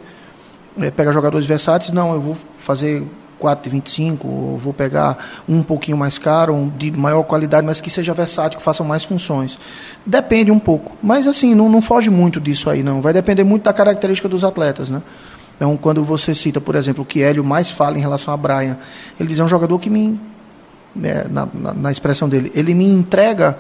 é, 0.80 0.92
pega 0.92 1.12
jogadores 1.12 1.48
versáteis, 1.48 1.92
não, 1.92 2.14
eu 2.14 2.22
vou 2.22 2.38
fazer 2.60 3.06
4 3.44 3.62
de 3.62 3.70
25, 3.70 4.26
ou 4.26 4.58
vou 4.58 4.74
pegar 4.74 5.18
um 5.50 5.62
pouquinho 5.62 5.98
mais 5.98 6.18
caro, 6.18 6.54
um 6.54 6.70
de 6.70 6.90
maior 6.94 7.24
qualidade, 7.24 7.68
mas 7.68 7.82
que 7.82 7.90
seja 7.90 8.14
versátil, 8.14 8.58
que 8.58 8.64
faça 8.64 8.86
mais 8.86 9.04
funções. 9.04 9.60
Depende 10.06 10.50
um 10.50 10.58
pouco. 10.58 10.94
Mas 11.04 11.28
assim, 11.28 11.54
não, 11.54 11.68
não 11.68 11.82
foge 11.82 12.10
muito 12.10 12.40
disso 12.40 12.70
aí, 12.70 12.82
não. 12.82 13.02
Vai 13.02 13.12
depender 13.12 13.44
muito 13.44 13.64
da 13.64 13.74
característica 13.74 14.30
dos 14.30 14.46
atletas, 14.46 14.90
né? 14.90 15.04
Então, 15.58 15.76
quando 15.76 16.06
você 16.06 16.34
cita, 16.34 16.62
por 16.62 16.74
exemplo, 16.76 17.04
o 17.04 17.06
que 17.06 17.22
Hélio 17.22 17.44
mais 17.44 17.70
fala 17.70 17.98
em 17.98 18.02
relação 18.02 18.34
a 18.34 18.38
Brian, 18.38 18.78
ele 19.20 19.28
diz 19.28 19.40
é 19.40 19.44
um 19.44 19.50
jogador 19.50 19.78
que 19.78 19.90
me. 19.90 20.18
É, 21.04 21.28
na, 21.30 21.46
na, 21.54 21.74
na, 21.74 21.92
expressão 21.92 22.30
dele, 22.30 22.50
ele 22.56 22.74
me 22.74 22.88
entrega 22.88 23.60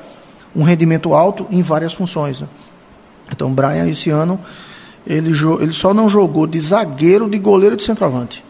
um 0.56 0.64
rendimento 0.64 1.14
alto 1.14 1.46
em 1.52 1.62
várias 1.62 1.92
funções. 1.92 2.40
Né? 2.40 2.48
Então, 3.34 3.52
Brian, 3.52 3.86
esse 3.88 4.10
ano, 4.12 4.40
ele, 5.06 5.32
ele 5.60 5.74
só 5.74 5.94
não 5.94 6.10
jogou 6.10 6.48
de 6.48 6.58
zagueiro, 6.62 7.30
de 7.30 7.38
goleiro 7.38 7.76
e 7.76 7.78
de 7.78 7.84
centroavante. 7.84 8.46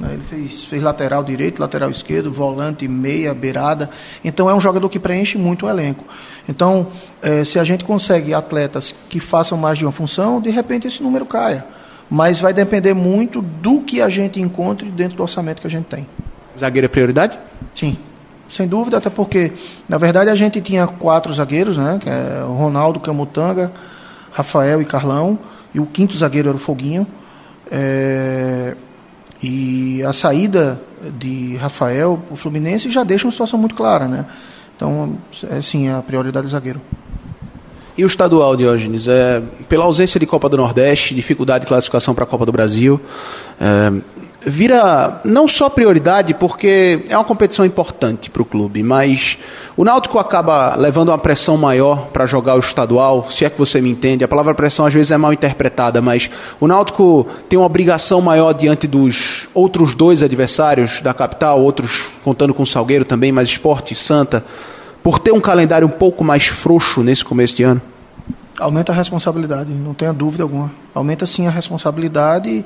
Né? 0.00 0.14
Ele 0.14 0.22
fez, 0.22 0.64
fez 0.64 0.82
lateral 0.82 1.22
direito, 1.22 1.60
lateral 1.60 1.90
esquerdo, 1.90 2.32
volante, 2.32 2.88
meia, 2.88 3.34
beirada. 3.34 3.90
Então 4.24 4.48
é 4.48 4.54
um 4.54 4.60
jogador 4.60 4.88
que 4.88 4.98
preenche 4.98 5.36
muito 5.36 5.66
o 5.66 5.68
elenco. 5.68 6.04
Então, 6.48 6.88
é, 7.20 7.44
se 7.44 7.58
a 7.58 7.64
gente 7.64 7.84
consegue 7.84 8.32
atletas 8.32 8.94
que 9.08 9.20
façam 9.20 9.58
mais 9.58 9.78
de 9.78 9.84
uma 9.84 9.92
função, 9.92 10.40
de 10.40 10.50
repente 10.50 10.86
esse 10.86 11.02
número 11.02 11.26
caia. 11.26 11.66
Mas 12.08 12.40
vai 12.40 12.52
depender 12.52 12.94
muito 12.94 13.40
do 13.40 13.82
que 13.82 14.00
a 14.00 14.08
gente 14.08 14.40
encontre 14.40 14.88
dentro 14.88 15.16
do 15.16 15.22
orçamento 15.22 15.60
que 15.60 15.66
a 15.66 15.70
gente 15.70 15.84
tem. 15.84 16.06
Zagueiro 16.58 16.86
é 16.86 16.88
prioridade? 16.88 17.38
Sim, 17.72 17.96
sem 18.48 18.66
dúvida, 18.66 18.96
até 18.96 19.08
porque, 19.08 19.52
na 19.88 19.96
verdade, 19.96 20.28
a 20.28 20.34
gente 20.34 20.60
tinha 20.60 20.86
quatro 20.88 21.32
zagueiros, 21.32 21.76
né? 21.76 21.98
Que 22.02 22.08
é 22.08 22.42
Ronaldo, 22.44 22.98
Camutanga, 22.98 23.70
Rafael 24.32 24.82
e 24.82 24.84
Carlão. 24.84 25.38
E 25.72 25.78
o 25.78 25.86
quinto 25.86 26.16
zagueiro 26.16 26.48
era 26.48 26.56
o 26.56 26.60
Foguinho. 26.60 27.06
É, 27.70 28.74
e 29.42 30.02
a 30.02 30.12
saída 30.12 30.80
de 31.18 31.56
Rafael, 31.56 32.22
o 32.30 32.36
Fluminense 32.36 32.90
já 32.90 33.02
deixa 33.04 33.26
uma 33.26 33.30
situação 33.30 33.58
muito 33.58 33.74
clara, 33.74 34.06
né? 34.06 34.26
Então, 34.76 35.16
é 35.50 35.62
sim, 35.62 35.88
a 35.88 36.02
prioridade 36.02 36.46
é 36.46 36.50
zagueiro. 36.50 36.80
E 37.96 38.04
o 38.04 38.06
estadual, 38.06 38.56
Diógenes? 38.56 39.08
É, 39.08 39.42
pela 39.68 39.84
ausência 39.84 40.18
de 40.18 40.26
Copa 40.26 40.48
do 40.48 40.56
Nordeste, 40.56 41.14
dificuldade 41.14 41.64
de 41.64 41.68
classificação 41.68 42.14
para 42.14 42.24
a 42.24 42.26
Copa 42.26 42.46
do 42.46 42.52
Brasil, 42.52 43.00
é, 43.60 44.00
vira 44.44 45.20
não 45.24 45.46
só 45.46 45.68
prioridade, 45.68 46.32
porque 46.34 47.04
é 47.08 47.16
uma 47.16 47.24
competição 47.24 47.64
importante 47.64 48.30
para 48.30 48.42
o 48.42 48.44
clube, 48.44 48.82
mas 48.82 49.38
o 49.76 49.84
Náutico 49.84 50.18
acaba 50.18 50.74
levando 50.76 51.10
uma 51.10 51.18
pressão 51.18 51.56
maior 51.56 52.06
para 52.08 52.26
jogar 52.26 52.56
o 52.56 52.60
estadual, 52.60 53.30
se 53.30 53.44
é 53.44 53.50
que 53.50 53.58
você 53.58 53.80
me 53.80 53.90
entende. 53.90 54.24
A 54.24 54.28
palavra 54.28 54.54
pressão 54.54 54.86
às 54.86 54.94
vezes 54.94 55.10
é 55.10 55.16
mal 55.16 55.32
interpretada, 55.32 56.00
mas 56.00 56.30
o 56.58 56.66
Náutico 56.66 57.26
tem 57.48 57.58
uma 57.58 57.66
obrigação 57.66 58.20
maior 58.20 58.52
diante 58.52 58.86
dos 58.86 59.48
outros 59.52 59.94
dois 59.94 60.22
adversários 60.22 61.00
da 61.00 61.12
capital, 61.12 61.60
outros 61.60 62.08
contando 62.24 62.54
com 62.54 62.62
o 62.62 62.66
Salgueiro 62.66 63.04
também, 63.04 63.32
mas 63.32 63.48
Esporte 63.48 63.92
e 63.92 63.96
Santa, 63.96 64.44
por 65.02 65.18
ter 65.18 65.32
um 65.32 65.40
calendário 65.40 65.86
um 65.86 65.90
pouco 65.90 66.24
mais 66.24 66.46
frouxo 66.46 67.02
nesse 67.02 67.24
começo 67.24 67.56
de 67.56 67.62
ano. 67.62 67.80
Aumenta 68.58 68.92
a 68.92 68.94
responsabilidade, 68.94 69.72
não 69.72 69.94
tenha 69.94 70.12
dúvida 70.12 70.42
alguma. 70.42 70.70
Aumenta 70.94 71.26
sim 71.26 71.46
a 71.46 71.50
responsabilidade 71.50 72.50
e 72.50 72.64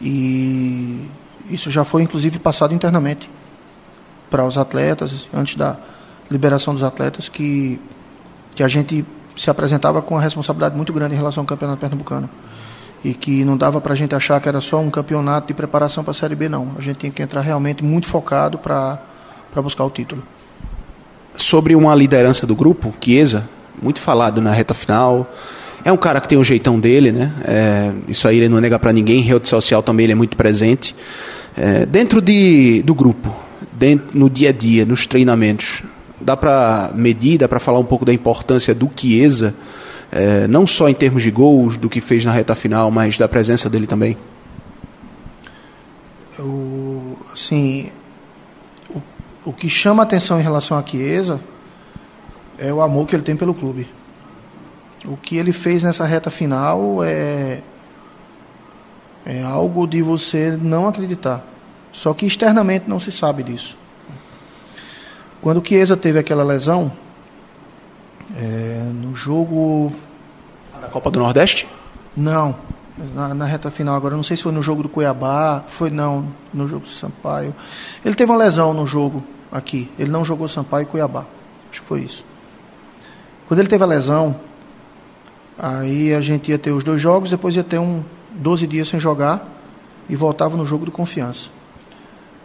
isso 0.00 1.70
já 1.70 1.84
foi 1.84 2.02
inclusive 2.02 2.38
passado 2.38 2.74
internamente 2.74 3.28
para 4.30 4.44
os 4.44 4.58
atletas, 4.58 5.28
antes 5.32 5.56
da 5.56 5.76
liberação 6.30 6.74
dos 6.74 6.82
atletas, 6.82 7.28
que, 7.28 7.80
que 8.54 8.62
a 8.62 8.68
gente 8.68 9.04
se 9.36 9.48
apresentava 9.50 10.02
com 10.02 10.14
uma 10.14 10.20
responsabilidade 10.20 10.76
muito 10.76 10.92
grande 10.92 11.14
em 11.14 11.16
relação 11.16 11.42
ao 11.42 11.46
campeonato 11.46 11.80
pernambucano. 11.80 12.28
E 13.04 13.14
que 13.14 13.44
não 13.44 13.56
dava 13.56 13.80
para 13.80 13.92
a 13.92 13.96
gente 13.96 14.14
achar 14.14 14.40
que 14.40 14.48
era 14.48 14.60
só 14.60 14.80
um 14.80 14.90
campeonato 14.90 15.46
de 15.46 15.54
preparação 15.54 16.02
para 16.02 16.10
a 16.10 16.14
Série 16.14 16.34
B, 16.34 16.48
não. 16.48 16.72
A 16.76 16.80
gente 16.80 16.98
tinha 16.98 17.12
que 17.12 17.22
entrar 17.22 17.40
realmente 17.40 17.84
muito 17.84 18.08
focado 18.08 18.58
para 18.58 19.00
buscar 19.62 19.84
o 19.84 19.90
título. 19.90 20.22
Sobre 21.36 21.76
uma 21.76 21.94
liderança 21.94 22.44
do 22.44 22.56
grupo, 22.56 22.92
Chiesa, 23.00 23.48
muito 23.80 24.00
falado 24.00 24.40
na 24.40 24.50
reta 24.50 24.74
final. 24.74 25.30
É 25.84 25.92
um 25.92 25.96
cara 25.96 26.20
que 26.20 26.28
tem 26.28 26.36
o 26.36 26.40
um 26.40 26.44
jeitão 26.44 26.78
dele, 26.78 27.12
né? 27.12 27.32
É, 27.44 27.92
isso 28.08 28.26
aí 28.26 28.36
ele 28.38 28.48
não 28.48 28.60
nega 28.60 28.78
para 28.78 28.92
ninguém. 28.92 29.20
Rede 29.22 29.48
social 29.48 29.82
também 29.82 30.04
ele 30.04 30.12
é 30.12 30.16
muito 30.16 30.36
presente. 30.36 30.94
É, 31.56 31.86
dentro 31.86 32.20
de, 32.20 32.82
do 32.82 32.94
grupo, 32.94 33.34
dentro, 33.72 34.16
no 34.16 34.28
dia 34.28 34.50
a 34.50 34.52
dia, 34.52 34.84
nos 34.84 35.06
treinamentos, 35.06 35.82
dá 36.20 36.36
para 36.36 36.90
medir, 36.94 37.38
dá 37.38 37.48
para 37.48 37.60
falar 37.60 37.78
um 37.78 37.84
pouco 37.84 38.04
da 38.04 38.12
importância 38.12 38.74
do 38.74 38.90
Chiesa, 38.94 39.54
é, 40.10 40.46
não 40.48 40.66
só 40.66 40.88
em 40.88 40.94
termos 40.94 41.22
de 41.22 41.30
gols, 41.30 41.76
do 41.76 41.88
que 41.88 42.00
fez 42.00 42.24
na 42.24 42.32
reta 42.32 42.54
final, 42.54 42.90
mas 42.90 43.18
da 43.18 43.28
presença 43.28 43.68
dele 43.68 43.86
também? 43.86 44.16
O, 46.38 47.16
assim, 47.32 47.90
o, 48.94 49.02
o 49.46 49.52
que 49.52 49.68
chama 49.68 50.02
atenção 50.02 50.38
em 50.38 50.42
relação 50.42 50.78
a 50.78 50.84
Chiesa 50.84 51.40
é 52.56 52.72
o 52.72 52.80
amor 52.80 53.06
que 53.06 53.16
ele 53.16 53.22
tem 53.22 53.36
pelo 53.36 53.54
clube. 53.54 53.97
O 55.04 55.16
que 55.16 55.36
ele 55.36 55.52
fez 55.52 55.82
nessa 55.82 56.04
reta 56.04 56.30
final 56.30 57.02
é, 57.04 57.62
é 59.24 59.42
algo 59.42 59.86
de 59.86 60.02
você 60.02 60.58
não 60.60 60.88
acreditar. 60.88 61.44
Só 61.92 62.12
que 62.12 62.26
externamente 62.26 62.88
não 62.88 62.98
se 62.98 63.12
sabe 63.12 63.42
disso. 63.42 63.76
Quando 65.40 65.60
o 65.60 65.64
Chiesa 65.66 65.96
teve 65.96 66.18
aquela 66.18 66.42
lesão, 66.42 66.92
é, 68.36 68.90
no 68.92 69.14
jogo. 69.14 69.92
Da 70.80 70.88
Copa 70.88 71.10
do 71.10 71.20
Nordeste? 71.20 71.68
Não, 72.16 72.54
na, 73.14 73.34
na, 73.34 73.44
reta 73.44 73.70
final 73.70 73.94
agora. 73.94 74.16
Não 74.16 74.24
sei 74.24 74.36
se 74.36 74.42
foi 74.42 74.52
no 74.52 74.62
jogo 74.62 74.82
do 74.82 74.88
Cuiabá, 74.88 75.64
foi 75.68 75.90
não, 75.90 76.28
no 76.52 76.66
jogo 76.66 76.84
do 76.84 76.90
Sampaio. 76.90 77.54
Ele 78.04 78.14
teve 78.14 78.30
uma 78.30 78.38
lesão 78.38 78.74
no 78.74 78.86
jogo 78.86 79.22
aqui. 79.50 79.90
Ele 79.98 80.10
não 80.10 80.24
jogou 80.24 80.48
Sampaio 80.48 80.82
e 80.82 80.86
Cuiabá. 80.86 81.24
Acho 81.70 81.82
que 81.82 81.88
foi 81.88 82.00
isso. 82.00 82.24
Quando 83.46 83.60
ele 83.60 83.68
teve 83.68 83.82
a 83.82 83.86
lesão, 83.86 84.36
aí 85.58 86.14
a 86.14 86.20
gente 86.20 86.50
ia 86.50 86.58
ter 86.58 86.70
os 86.70 86.84
dois 86.84 87.00
jogos, 87.00 87.30
depois 87.30 87.56
ia 87.56 87.64
ter 87.64 87.78
um 87.78 88.04
12 88.32 88.66
dias 88.66 88.88
sem 88.88 89.00
jogar 89.00 89.46
e 90.08 90.14
voltava 90.16 90.56
no 90.56 90.64
jogo 90.64 90.84
do 90.84 90.90
confiança. 90.90 91.50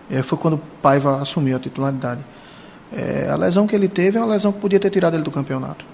Aí 0.10 0.22
foi 0.24 0.38
quando 0.38 0.56
o 0.56 0.62
Paiva 0.82 1.22
assumiu 1.22 1.56
a 1.56 1.60
titularidade. 1.60 2.24
É, 2.92 3.30
a 3.30 3.36
lesão 3.36 3.66
que 3.66 3.76
ele 3.76 3.88
teve 3.88 4.18
é 4.18 4.22
uma 4.22 4.32
lesão 4.32 4.52
que 4.52 4.60
podia 4.60 4.80
ter 4.80 4.90
tirado 4.90 5.16
ele 5.16 5.24
do 5.24 5.32
campeonato. 5.32 5.86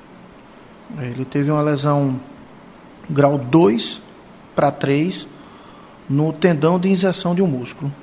Ele 1.00 1.24
teve 1.24 1.52
uma 1.52 1.62
lesão 1.62 2.20
grau 3.10 3.38
2 3.38 4.02
para 4.56 4.72
3 4.72 5.28
no 6.10 6.34
tendão 6.34 6.80
de 6.80 6.90
inserção 6.90 7.36
de 7.36 7.42
um 7.42 7.48
músculo 7.48 7.94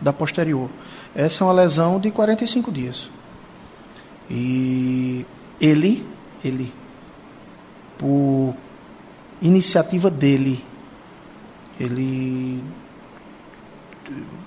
da 0.00 0.12
posterior. 0.12 0.68
Essa 1.14 1.42
é 1.42 1.46
uma 1.46 1.52
lesão 1.54 1.98
de 1.98 2.10
45 2.10 2.70
dias. 2.70 3.10
E 4.28 5.24
ele 5.60 6.04
ele, 6.46 6.72
por 7.98 8.54
iniciativa 9.40 10.10
dele, 10.10 10.64
ele 11.78 12.62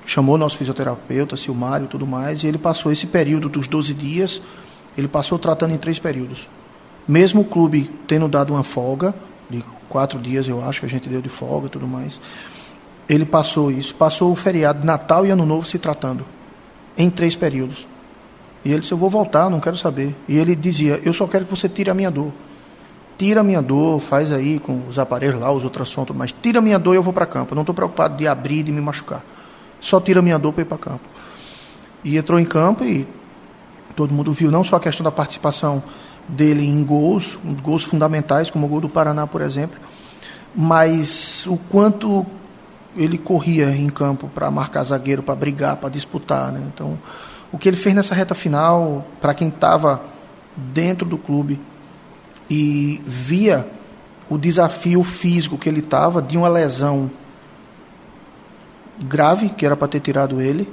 chamou 0.06 0.38
nosso 0.38 0.58
fisioterapeuta, 0.58 1.38
Silmário 1.38 1.86
e 1.86 1.88
tudo 1.88 2.08
mais, 2.08 2.44
e 2.44 2.48
ele 2.48 2.58
passou 2.58 2.92
esse 2.92 3.08
período 3.08 3.50
dos 3.50 3.68
12 3.68 3.94
dias, 3.94 4.42
ele 4.98 5.08
passou 5.08 5.38
tratando 5.38 5.74
em 5.74 5.78
três 5.78 6.00
períodos. 6.00 6.50
Mesmo 7.08 7.42
o 7.42 7.46
clube 7.46 7.90
tendo 8.08 8.28
dado 8.28 8.54
uma 8.54 8.64
folga, 8.64 9.14
de 9.50 9.64
quatro 9.88 10.20
dias 10.20 10.48
eu 10.48 10.64
acho 10.64 10.80
que 10.82 10.86
a 10.86 10.90
gente 10.90 11.10
deu 11.10 11.22
de 11.22 11.30
folga 11.30 11.68
e 11.68 11.70
tudo 11.70 11.88
mais, 11.88 12.20
ele 13.08 13.26
passou 13.26 13.72
isso, 13.72 13.96
passou 13.96 14.32
o 14.32 14.36
feriado 14.36 14.80
de 14.80 14.86
Natal 14.86 15.26
e 15.26 15.32
Ano 15.32 15.46
Novo 15.46 15.68
se 15.68 15.80
tratando, 15.80 16.26
em 16.98 17.10
três 17.10 17.36
períodos. 17.36 17.88
E 18.64 18.72
ele 18.72 18.82
disse: 18.82 18.92
Eu 18.92 18.98
vou 18.98 19.10
voltar, 19.10 19.50
não 19.50 19.60
quero 19.60 19.78
saber. 19.78 20.16
E 20.28 20.38
ele 20.38 20.56
dizia: 20.56 21.00
Eu 21.04 21.14
só 21.14 21.26
quero 21.26 21.46
que 21.46 21.52
você 21.52 21.70
tire 21.70 21.90
a 21.90 21.94
minha 21.94 22.12
dor. 22.12 22.32
Tira 23.20 23.42
a 23.42 23.44
minha 23.44 23.62
dor, 23.62 24.00
faz 24.00 24.32
aí 24.32 24.60
com 24.60 24.88
os 24.88 24.98
aparelhos 24.98 25.42
lá, 25.42 25.52
os 25.52 25.66
ultrassons, 25.66 26.08
mas 26.16 26.32
tira 26.32 26.60
a 26.60 26.62
minha 26.62 26.80
dor 26.80 26.94
e 26.94 26.96
eu 26.96 27.04
vou 27.04 27.12
para 27.12 27.26
campo. 27.26 27.54
Não 27.54 27.64
estou 27.64 27.76
preocupado 27.76 28.16
de 28.16 28.26
abrir, 28.26 28.64
de 28.64 28.72
me 28.72 28.80
machucar. 28.80 29.22
Só 29.82 30.00
tira 30.00 30.22
a 30.22 30.24
minha 30.24 30.40
dor 30.40 30.54
para 30.54 30.62
ir 30.62 30.66
para 30.66 30.78
campo. 30.78 31.10
E 32.02 32.16
entrou 32.16 32.40
em 32.40 32.46
campo 32.46 32.86
e 32.86 33.06
todo 33.94 34.14
mundo 34.14 34.32
viu 34.32 34.50
não 34.50 34.64
só 34.64 34.78
a 34.78 34.80
questão 34.80 35.04
da 35.04 35.12
participação 35.12 35.84
dele 36.30 36.66
em 36.66 36.82
gols, 36.82 37.38
gols 37.62 37.84
fundamentais, 37.84 38.50
como 38.50 38.66
o 38.66 38.70
gol 38.70 38.80
do 38.80 38.88
Paraná, 38.88 39.28
por 39.28 39.42
exemplo, 39.42 39.78
mas 40.56 41.46
o 41.46 41.58
quanto 41.58 42.26
ele 42.96 43.18
corria 43.18 43.70
em 43.76 43.90
campo 43.90 44.30
para 44.34 44.50
marcar 44.50 44.82
zagueiro, 44.86 45.22
para 45.22 45.36
brigar, 45.36 45.76
para 45.76 45.90
disputar. 45.90 46.54
Né? 46.54 46.64
Então, 46.74 46.98
o 47.52 47.58
que 47.58 47.68
ele 47.68 47.76
fez 47.76 47.94
nessa 47.94 48.16
reta 48.16 48.34
final, 48.34 49.06
para 49.20 49.34
quem 49.34 49.50
estava 49.50 50.02
dentro 50.56 51.06
do 51.06 51.18
clube 51.18 51.60
e 52.50 53.02
via 53.06 53.68
o 54.30 54.38
desafio 54.38 55.04
físico 55.04 55.58
que 55.58 55.68
ele 55.68 55.80
estava 55.80 56.22
de 56.22 56.38
uma 56.38 56.48
lesão 56.48 57.10
grave, 59.00 59.50
que 59.50 59.66
era 59.66 59.76
para 59.76 59.88
ter 59.88 60.00
tirado 60.00 60.42
ele, 60.42 60.72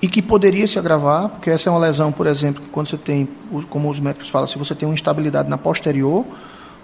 e 0.00 0.08
que 0.08 0.20
poderia 0.20 0.66
se 0.66 0.78
agravar, 0.78 1.28
porque 1.28 1.50
essa 1.50 1.68
é 1.68 1.72
uma 1.72 1.78
lesão, 1.78 2.12
por 2.12 2.26
exemplo, 2.26 2.62
que 2.62 2.68
quando 2.68 2.88
você 2.88 2.96
tem, 2.96 3.28
como 3.70 3.90
os 3.90 4.00
médicos 4.00 4.28
falam, 4.28 4.46
se 4.46 4.58
você 4.58 4.74
tem 4.74 4.86
uma 4.86 4.94
instabilidade 4.94 5.48
na 5.48 5.56
posterior, 5.56 6.24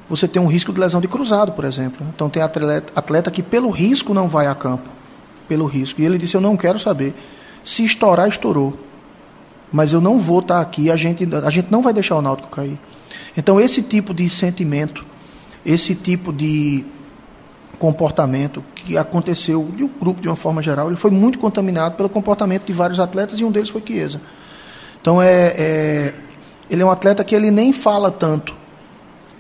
você 0.09 0.27
tem 0.27 0.41
um 0.41 0.47
risco 0.47 0.73
de 0.73 0.81
lesão 0.81 1.01
de 1.01 1.09
cruzado, 1.09 1.53
por 1.53 1.65
exemplo. 1.65 2.07
Então 2.15 2.29
tem 2.29 2.43
atleta, 2.43 2.93
atleta 2.97 3.31
que 3.31 3.43
pelo 3.43 3.71
risco 3.71 4.13
não 4.13 4.29
vai 4.29 4.47
a 4.47 4.55
campo, 4.55 4.89
pelo 5.49 5.67
risco. 5.67 6.01
E 6.01 6.05
ele 6.05 6.19
disse: 6.19 6.37
Eu 6.37 6.41
não 6.41 6.57
quero 6.57 6.81
saber. 6.81 7.15
Se 7.63 7.85
estourar, 7.85 8.29
estourou 8.29 8.77
mas 9.73 9.93
eu 9.93 10.01
não 10.01 10.19
vou 10.19 10.41
estar 10.41 10.61
aqui, 10.61 10.91
a 10.91 10.97
gente, 10.97 11.29
a 11.45 11.51
gente 11.51 11.71
não 11.71 11.83
vai 11.83 11.93
deixar 11.93 12.17
o 12.17 12.23
Náutico 12.23 12.49
cair. 12.49 12.79
Então, 13.37 13.61
esse 13.61 13.83
tipo 13.83 14.15
de 14.15 14.29
sentimento, 14.29 15.05
esse 15.65 15.95
tipo 15.95 16.33
de 16.33 16.85
comportamento 17.79 18.63
que 18.75 18.97
aconteceu, 18.99 19.73
e 19.77 19.83
o 19.83 19.89
grupo 19.89 20.21
de 20.21 20.29
uma 20.29 20.37
forma 20.37 20.63
geral, 20.63 20.89
ele 20.89 20.97
foi 20.97 21.11
muito 21.11 21.39
contaminado 21.39 21.97
pelo 21.97 22.09
comportamento 22.09 22.67
de 22.67 22.73
vários 22.73 23.01
atletas 23.01 23.41
e 23.41 23.45
um 23.45 23.51
deles 23.51 23.71
foi 23.71 23.83
Chiesa. 23.85 24.21
Então, 25.01 25.21
é, 25.21 25.55
é, 25.57 26.15
ele 26.69 26.83
é 26.83 26.85
um 26.85 26.91
atleta 26.91 27.25
que 27.25 27.35
ele 27.35 27.51
nem 27.51 27.73
fala 27.73 28.11
tanto 28.11 28.55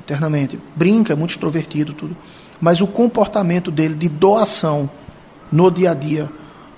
internamente, 0.01 0.59
brinca, 0.75 1.13
é 1.13 1.17
muito 1.17 1.31
extrovertido, 1.31 1.93
tudo, 1.93 2.17
mas 2.61 2.81
o 2.81 2.87
comportamento 2.87 3.71
dele 3.71 3.95
de 3.95 4.09
doação 4.09 4.91
no 5.53 5.71
dia 5.71 5.93
a 5.93 5.95
dia, 5.95 6.29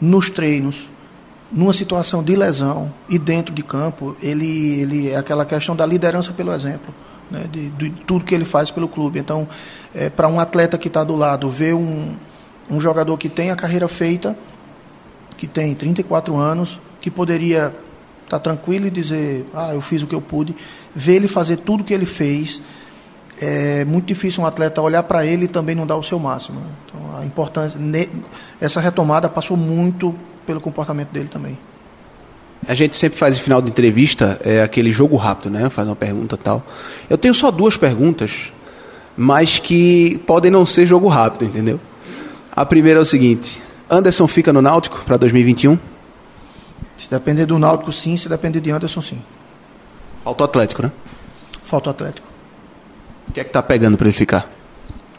nos 0.01 0.30
treinos, 0.30 0.90
numa 1.53 1.72
situação 1.72 2.22
de 2.22 2.34
lesão 2.34 2.92
e 3.09 3.18
dentro 3.18 3.55
de 3.55 3.62
campo, 3.62 4.16
ele, 4.22 4.80
ele 4.80 5.11
é 5.11 5.16
aquela 5.16 5.44
questão 5.44 5.76
da 5.76 5.84
liderança 5.84 6.32
pelo 6.32 6.53
exemplo, 6.53 6.94
né, 7.30 7.46
de, 7.53 7.68
de 7.70 7.90
tudo 7.90 8.24
que 8.24 8.34
ele 8.34 8.44
faz 8.44 8.70
pelo 8.70 8.88
clube. 8.88 9.18
Então, 9.18 9.46
é, 9.94 10.09
para 10.09 10.28
um 10.28 10.40
atleta 10.40 10.78
que 10.78 10.88
está 10.88 11.05
do 11.05 11.14
lado, 11.14 11.50
ver 11.50 11.74
um, 11.74 12.16
um 12.70 12.80
jogador 12.80 13.18
que 13.18 13.28
tem 13.28 13.50
a 13.50 13.57
carreira 13.57 13.86
feita, 13.86 14.36
que 15.36 15.46
tem 15.46 15.74
34 15.74 16.34
anos, 16.36 16.80
que 17.00 17.11
poderia 17.11 17.66
estar 18.24 18.38
tá 18.38 18.40
tranquilo 18.40 18.86
e 18.86 18.90
dizer, 18.90 19.44
ah, 19.53 19.74
eu 19.74 19.82
fiz 19.82 20.03
o 20.03 20.07
que 20.07 20.14
eu 20.14 20.22
pude, 20.22 20.57
ver 20.94 21.16
ele 21.16 21.28
fazer 21.28 21.59
tudo 21.59 21.82
o 21.82 21.84
que 21.84 21.92
ele 21.92 22.07
fez, 22.07 22.62
é 23.38 23.84
muito 23.84 24.07
difícil 24.07 24.42
um 24.42 24.46
atleta 24.46 24.80
olhar 24.80 25.03
para 25.03 25.26
ele 25.26 25.46
e 25.46 25.48
também 25.48 25.74
não 25.74 25.86
dar 25.86 25.96
o 25.96 26.03
seu 26.03 26.18
máximo. 26.18 26.62
Então, 26.86 27.18
a 27.18 27.24
importância, 27.24 27.78
essa 28.61 28.80
retomada 28.80 29.28
passou 29.28 29.57
muito 29.57 30.14
pelo 30.47 30.61
comportamento 30.61 31.11
dele 31.11 31.28
também. 31.28 31.59
A 32.66 32.74
gente 32.74 32.97
sempre 32.97 33.18
faz 33.18 33.36
em 33.36 33.40
final 33.40 33.61
de 33.61 33.70
entrevista 33.70 34.40
é, 34.45 34.62
aquele 34.62 34.93
jogo 34.93 35.16
rápido, 35.16 35.51
né? 35.51 35.68
Faz 35.68 35.88
uma 35.88 35.97
pergunta 35.97 36.36
tal. 36.36 36.64
Eu 37.11 37.18
tenho 37.18 37.34
só 37.34 37.51
duas 37.51 37.76
perguntas, 37.76 38.53
mas 39.16 39.59
que 39.59 40.20
podem 40.26 40.51
não 40.51 40.64
ser 40.64 40.86
jogo 40.86 41.09
rápido, 41.09 41.45
entendeu? 41.45 41.80
A 42.55 42.64
primeira 42.64 43.01
é 43.01 43.03
o 43.03 43.05
seguinte: 43.05 43.61
Anderson 43.90 44.28
fica 44.28 44.53
no 44.53 44.62
Náutico 44.62 45.03
para 45.05 45.16
2021? 45.16 45.78
Se 46.97 47.11
depender 47.11 47.47
do 47.47 47.59
Náutico, 47.59 47.93
sim. 47.93 48.16
Se 48.16 48.28
depender 48.28 48.61
de 48.61 48.70
Anderson, 48.70 49.03
sim. 49.03 49.20
Falta 50.22 50.45
o 50.45 50.47
Atlético, 50.47 50.82
né? 50.82 50.93
Falta 51.64 51.88
o 51.88 51.90
Atlético. 51.90 52.28
O 53.28 53.32
que 53.32 53.40
é 53.40 53.45
que 53.45 53.51
tá 53.51 53.62
pegando 53.62 53.97
para 53.97 54.07
ele 54.07 54.16
ficar? 54.16 54.49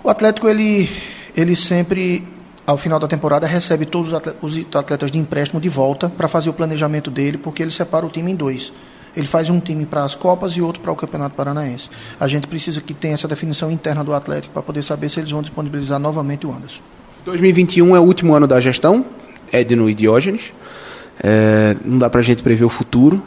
O 0.02 0.10
Atlético, 0.10 0.48
ele, 0.48 0.90
ele 1.36 1.56
sempre, 1.56 2.26
ao 2.66 2.78
final 2.78 3.00
da 3.00 3.08
temporada, 3.08 3.46
recebe 3.46 3.86
todos 3.86 4.14
os 4.42 4.76
atletas 4.76 5.12
de 5.12 5.18
empréstimo 5.18 5.60
de 5.60 5.70
volta 5.70 6.10
para 6.10 6.28
fazer 6.28 6.50
o 6.50 6.54
planejamento 6.54 7.12
dele, 7.12 7.38
porque 7.38 7.62
ele 7.62 7.72
separa 7.72 8.06
o 8.06 8.10
time 8.10 8.32
em 8.32 8.36
dois. 8.36 8.72
Ele 9.16 9.28
faz 9.28 9.50
um 9.50 9.60
time 9.60 9.86
para 9.86 10.04
as 10.04 10.16
Copas 10.16 10.54
e 10.54 10.62
outro 10.62 10.82
para 10.82 10.92
o 10.92 10.96
Campeonato 10.96 11.36
Paranaense. 11.36 11.90
A 12.20 12.28
gente 12.28 12.48
precisa 12.48 12.82
que 12.82 12.94
tenha 12.94 13.14
essa 13.14 13.28
definição 13.28 13.70
interna 13.70 14.04
do 14.04 14.14
Atlético 14.14 14.54
para 14.54 14.64
poder 14.64 14.82
saber 14.82 15.10
se 15.10 15.20
eles 15.20 15.30
vão 15.30 15.42
disponibilizar 15.42 16.00
novamente 16.00 16.48
o 16.48 16.52
Anderson. 16.52 16.82
2021 17.26 17.96
é 17.96 18.00
o 18.00 18.04
último 18.04 18.34
ano 18.34 18.48
da 18.48 18.60
gestão, 18.60 19.06
Edno 19.52 19.90
e 19.90 19.94
Diógenes. 19.94 20.54
É, 21.22 21.76
não 21.86 21.98
dá 21.98 22.10
para 22.10 22.22
a 22.22 22.24
gente 22.24 22.42
prever 22.42 22.66
o 22.66 22.70
futuro. 22.70 23.22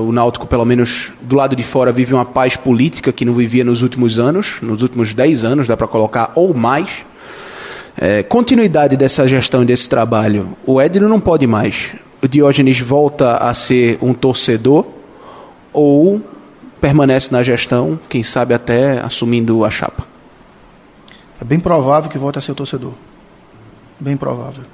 o 0.00 0.10
Náutico, 0.10 0.46
pelo 0.46 0.64
menos 0.64 1.12
do 1.20 1.36
lado 1.36 1.54
de 1.54 1.62
fora, 1.62 1.92
vive 1.92 2.14
uma 2.14 2.24
paz 2.24 2.56
política 2.56 3.12
que 3.12 3.24
não 3.24 3.34
vivia 3.34 3.62
nos 3.62 3.82
últimos 3.82 4.18
anos, 4.18 4.58
nos 4.62 4.80
últimos 4.80 5.12
10 5.12 5.44
anos, 5.44 5.66
dá 5.66 5.76
para 5.76 5.86
colocar, 5.86 6.32
ou 6.34 6.54
mais. 6.54 7.04
É, 7.98 8.22
continuidade 8.22 8.96
dessa 8.96 9.26
gestão 9.26 9.62
e 9.62 9.66
desse 9.66 9.88
trabalho. 9.88 10.56
O 10.66 10.80
Edno 10.80 11.08
não 11.08 11.20
pode 11.20 11.46
mais. 11.46 11.94
O 12.22 12.28
Diógenes 12.28 12.78
volta 12.80 13.36
a 13.38 13.54
ser 13.54 13.98
um 14.02 14.12
torcedor 14.12 14.86
ou 15.72 16.20
permanece 16.80 17.32
na 17.32 17.42
gestão, 17.42 17.98
quem 18.08 18.22
sabe 18.22 18.54
até 18.54 19.00
assumindo 19.00 19.64
a 19.64 19.70
chapa? 19.70 20.06
É 21.40 21.44
bem 21.44 21.58
provável 21.58 22.10
que 22.10 22.18
volte 22.18 22.38
a 22.38 22.42
ser 22.42 22.54
torcedor. 22.54 22.92
Bem 23.98 24.16
provável. 24.16 24.64